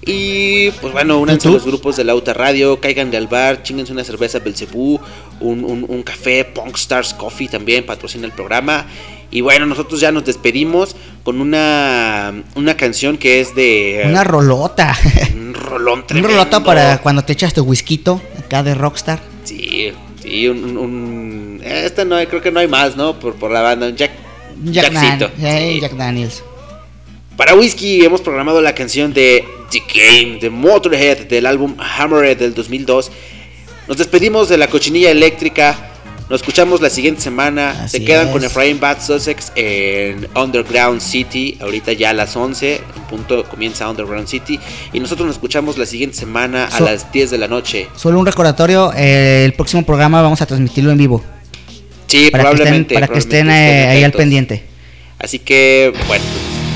Y 0.03 0.71
pues 0.81 0.93
bueno, 0.93 1.19
únanse 1.19 1.47
a 1.47 1.51
los 1.51 1.65
grupos 1.65 1.95
de 1.97 2.03
la 2.03 2.13
Auta 2.13 2.33
Radio, 2.33 2.79
caigan 2.81 3.11
del 3.11 3.27
bar, 3.27 3.61
chinguense 3.61 3.91
una 3.93 4.03
cerveza 4.03 4.39
Belcebú, 4.39 4.99
un, 5.39 5.63
un, 5.63 5.85
un 5.87 6.01
café, 6.03 6.43
Punk 6.45 6.75
Stars 6.77 7.13
Coffee 7.13 7.47
también 7.49 7.85
patrocina 7.85 8.25
el 8.25 8.31
programa. 8.31 8.87
Y 9.29 9.41
bueno, 9.41 9.65
nosotros 9.65 9.99
ya 10.01 10.11
nos 10.11 10.25
despedimos 10.25 10.95
con 11.23 11.39
una, 11.39 12.33
una 12.55 12.75
canción 12.75 13.17
que 13.17 13.39
es 13.41 13.55
de 13.55 14.03
Una 14.05 14.23
rolota. 14.23 14.97
un 15.33 15.53
rolón 15.53 15.99
Un 16.01 16.07
tremendo. 16.07 16.29
rolota 16.29 16.63
para 16.63 16.97
cuando 17.01 17.23
te 17.23 17.33
echas 17.33 17.53
tu 17.53 17.61
whisky 17.63 18.01
acá 18.39 18.63
de 18.63 18.73
Rockstar. 18.75 19.19
Sí, 19.43 19.93
sí, 20.21 20.47
un, 20.47 20.77
un- 20.77 21.61
Esta 21.63 22.05
no 22.05 22.15
hay, 22.15 22.27
creo 22.27 22.41
que 22.41 22.51
no 22.51 22.59
hay 22.59 22.67
más, 22.67 22.95
¿no? 22.95 23.19
Por, 23.19 23.35
por 23.35 23.51
la 23.51 23.61
banda, 23.61 23.87
un 23.87 23.95
Jack, 23.95 24.11
Jack, 24.63 24.91
Jackcito. 24.91 25.29
Dan- 25.37 25.59
sí. 25.73 25.79
Jack 25.81 25.93
Daniels. 25.93 26.43
Para 27.37 27.55
Whisky 27.55 28.03
hemos 28.05 28.21
programado 28.21 28.61
la 28.61 28.75
canción 28.75 29.13
de 29.13 29.43
The 29.71 29.81
Game, 29.93 30.39
de 30.39 30.49
Motorhead, 30.49 31.27
del 31.27 31.45
álbum 31.45 31.75
Hammerhead 31.79 32.37
del 32.37 32.53
2002. 32.53 33.11
Nos 33.87 33.97
despedimos 33.97 34.47
de 34.49 34.57
la 34.57 34.67
cochinilla 34.67 35.09
eléctrica. 35.11 35.90
Nos 36.31 36.39
escuchamos 36.39 36.79
la 36.79 36.89
siguiente 36.89 37.19
semana. 37.19 37.71
Así 37.71 37.97
Se 37.99 38.05
quedan 38.05 38.27
es. 38.27 38.31
con 38.31 38.41
Efraín 38.45 38.79
Bad 38.79 39.03
Sussex 39.05 39.51
en 39.55 40.29
Underground 40.33 41.01
City. 41.01 41.57
Ahorita 41.59 41.91
ya 41.91 42.11
a 42.11 42.13
las 42.13 42.37
11. 42.37 42.75
En 42.75 43.01
punto 43.09 43.43
comienza 43.43 43.89
Underground 43.89 44.29
City. 44.29 44.57
Y 44.93 45.01
nosotros 45.01 45.27
nos 45.27 45.35
escuchamos 45.35 45.77
la 45.77 45.85
siguiente 45.85 46.15
semana 46.15 46.67
a 46.67 46.77
So- 46.77 46.85
las 46.85 47.11
10 47.11 47.31
de 47.31 47.37
la 47.37 47.49
noche. 47.49 47.89
Solo 47.97 48.17
un 48.17 48.25
recordatorio, 48.25 48.93
eh, 48.95 49.43
el 49.43 49.51
próximo 49.53 49.83
programa 49.85 50.21
vamos 50.21 50.41
a 50.41 50.45
transmitirlo 50.45 50.91
en 50.91 50.97
vivo. 50.99 51.21
Sí, 52.07 52.29
Para 52.31 52.43
que 52.45 52.49
estén, 52.49 52.55
probablemente. 52.55 52.93
para 52.93 53.07
que 53.09 53.19
estén 53.19 53.49
eh, 53.51 53.87
ahí 53.89 54.03
al 54.05 54.13
pendiente. 54.13 54.63
Así 55.19 55.37
que, 55.37 55.91
bueno, 56.07 56.23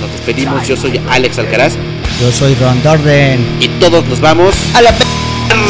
nos 0.02 0.12
despedimos. 0.12 0.68
Yo 0.68 0.76
soy 0.76 1.00
Alex 1.10 1.40
Alcaraz 1.40 1.74
Yo 2.20 2.30
soy 2.34 2.56
Ron 2.56 2.84
Dorden. 2.84 3.40
y 3.62 3.70
todos 3.80 4.06
nos 4.06 4.20
vamos 4.20 4.54
A 4.76 4.82
la 4.82 4.92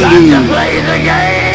game. 0.01 1.54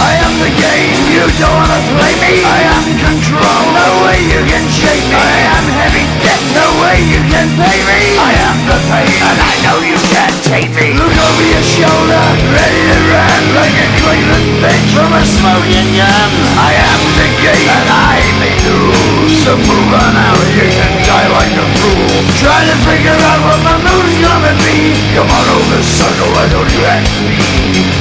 I 0.00 0.12
am 0.26 0.34
the 0.42 0.50
game. 0.50 0.98
You 1.14 1.24
don't 1.38 1.54
wanna 1.54 1.80
play 1.94 2.14
me. 2.18 2.34
I 2.42 2.60
am 2.74 2.84
control. 2.98 3.62
No 3.74 3.88
way 4.06 4.18
you 4.26 4.40
can 4.50 4.64
shake 4.70 5.06
me. 5.06 5.18
I 5.18 5.38
am 5.54 5.66
heavy 5.70 6.04
debt. 6.22 6.42
No 6.54 6.66
way 6.82 6.98
you 7.06 7.20
can 7.30 7.48
pay 7.54 7.78
me. 7.86 8.00
I 8.18 8.32
am 8.50 8.58
the 8.66 8.78
pain, 8.90 9.14
and 9.22 9.38
I 9.38 9.54
know 9.62 9.78
you 9.82 9.98
can't 10.10 10.38
take 10.46 10.70
me. 10.74 10.94
Look 10.98 11.14
over 11.14 11.46
your 11.46 11.66
shoulder, 11.66 12.24
ready 12.50 12.82
to 12.90 12.98
run 13.10 13.42
like 13.54 13.76
a 13.78 13.88
Cleveland 14.02 14.50
bitch 14.62 14.88
from 14.94 15.10
a 15.14 15.22
smoking 15.22 15.90
gun. 15.98 16.30
I 16.58 16.72
am 16.74 17.00
the 17.18 17.28
game, 17.42 17.68
and 17.70 17.88
I 17.90 18.18
may 18.42 18.54
lose. 18.66 19.42
So 19.46 19.54
move 19.58 19.90
on 19.94 20.14
out, 20.14 20.46
you 20.58 20.66
can 20.66 20.92
die 21.06 21.28
like 21.30 21.54
a 21.54 21.66
fool. 21.78 22.10
Trying 22.42 22.68
to 22.70 22.76
figure 22.86 23.18
out 23.30 23.40
what 23.46 23.60
my 23.62 23.76
mood's 23.82 24.16
gonna 24.18 24.54
be. 24.62 24.98
Come 25.14 25.30
on 25.30 25.46
over, 25.54 25.80
sucker, 25.82 26.28
why 26.34 26.46
don't 26.50 26.70
you 26.70 26.82
ask 26.86 27.12
me? 27.26 27.38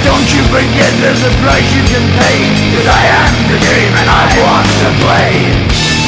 Don't 0.08 0.28
you 0.34 0.42
forget 0.52 0.92
there's 1.00 1.24
a 1.24 1.34
price 1.44 1.68
you 1.74 1.83
can 1.88 2.04
pay. 2.20 2.40
Cause 2.76 2.88
I 2.88 3.02
am 3.20 3.34
the 3.52 3.60
game, 3.60 3.94
and 3.94 4.10
I 4.10 4.24
want 4.40 4.68
to 4.82 4.90
play. 5.04 6.03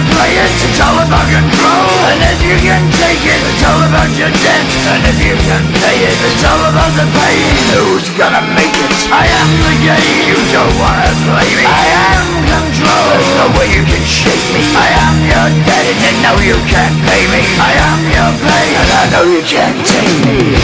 You 0.00 0.08
play 0.16 0.32
it. 0.32 0.48
It's 0.64 0.80
all 0.80 0.96
about 0.96 1.28
control. 1.28 1.92
And 2.08 2.24
if 2.32 2.40
you 2.40 2.56
can 2.64 2.80
take 2.96 3.20
it, 3.20 3.36
it's 3.36 3.64
all 3.68 3.84
about 3.84 4.08
your 4.16 4.32
debt. 4.32 4.64
And 4.96 5.04
if 5.12 5.20
you 5.20 5.36
can 5.44 5.60
pay 5.76 5.98
it, 6.08 6.16
it's 6.24 6.40
all 6.40 6.62
about 6.72 6.88
the 6.96 7.04
pain. 7.04 7.44
Who's 7.76 8.08
gonna 8.16 8.40
make 8.56 8.72
it? 8.80 8.92
I 9.12 9.28
am 9.28 9.50
the 9.60 9.76
game. 9.84 10.24
You 10.24 10.40
don't 10.56 10.72
wanna 10.80 11.12
play 11.28 11.52
me. 11.52 11.68
I 11.68 11.84
am 12.16 12.32
control. 12.48 13.12
There's 13.12 13.32
no 13.44 13.46
way 13.60 13.68
you 13.76 13.84
can 13.84 14.04
shake 14.08 14.46
me. 14.56 14.64
I 14.72 14.88
am 15.04 15.16
your 15.20 15.48
debt, 15.68 15.92
and 15.92 16.16
know 16.24 16.36
you 16.48 16.56
can't 16.64 16.96
pay 17.04 17.22
me. 17.28 17.44
I 17.60 17.72
am 17.84 18.00
your 18.08 18.32
pain, 18.40 18.72
and 18.80 18.90
I 18.96 19.04
know 19.12 19.24
you 19.28 19.42
can't 19.44 19.84
take 19.84 20.16
me. 20.24 20.56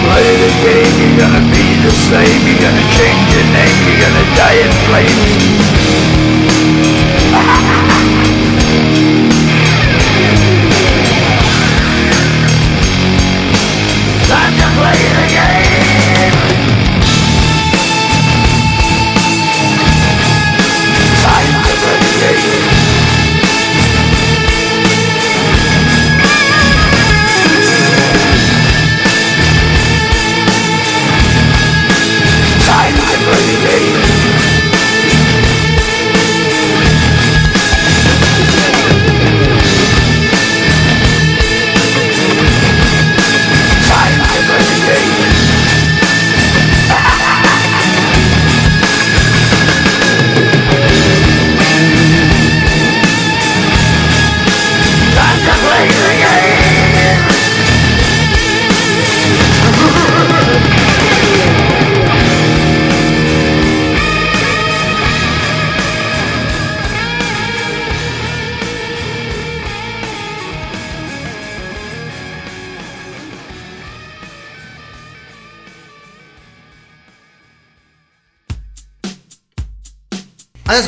Play 0.00 0.32
the 0.40 0.50
game, 0.64 0.96
you're 0.96 1.16
gonna 1.20 1.44
be 1.52 1.61
the 1.82 1.90
same. 1.90 2.46
You're 2.46 2.62
gonna 2.62 2.86
change 2.94 3.34
your 3.34 3.46
name. 3.50 3.76
You're 3.86 4.02
gonna 4.06 4.26
die 4.36 4.58
in 4.62 4.72
flames. 4.86 6.61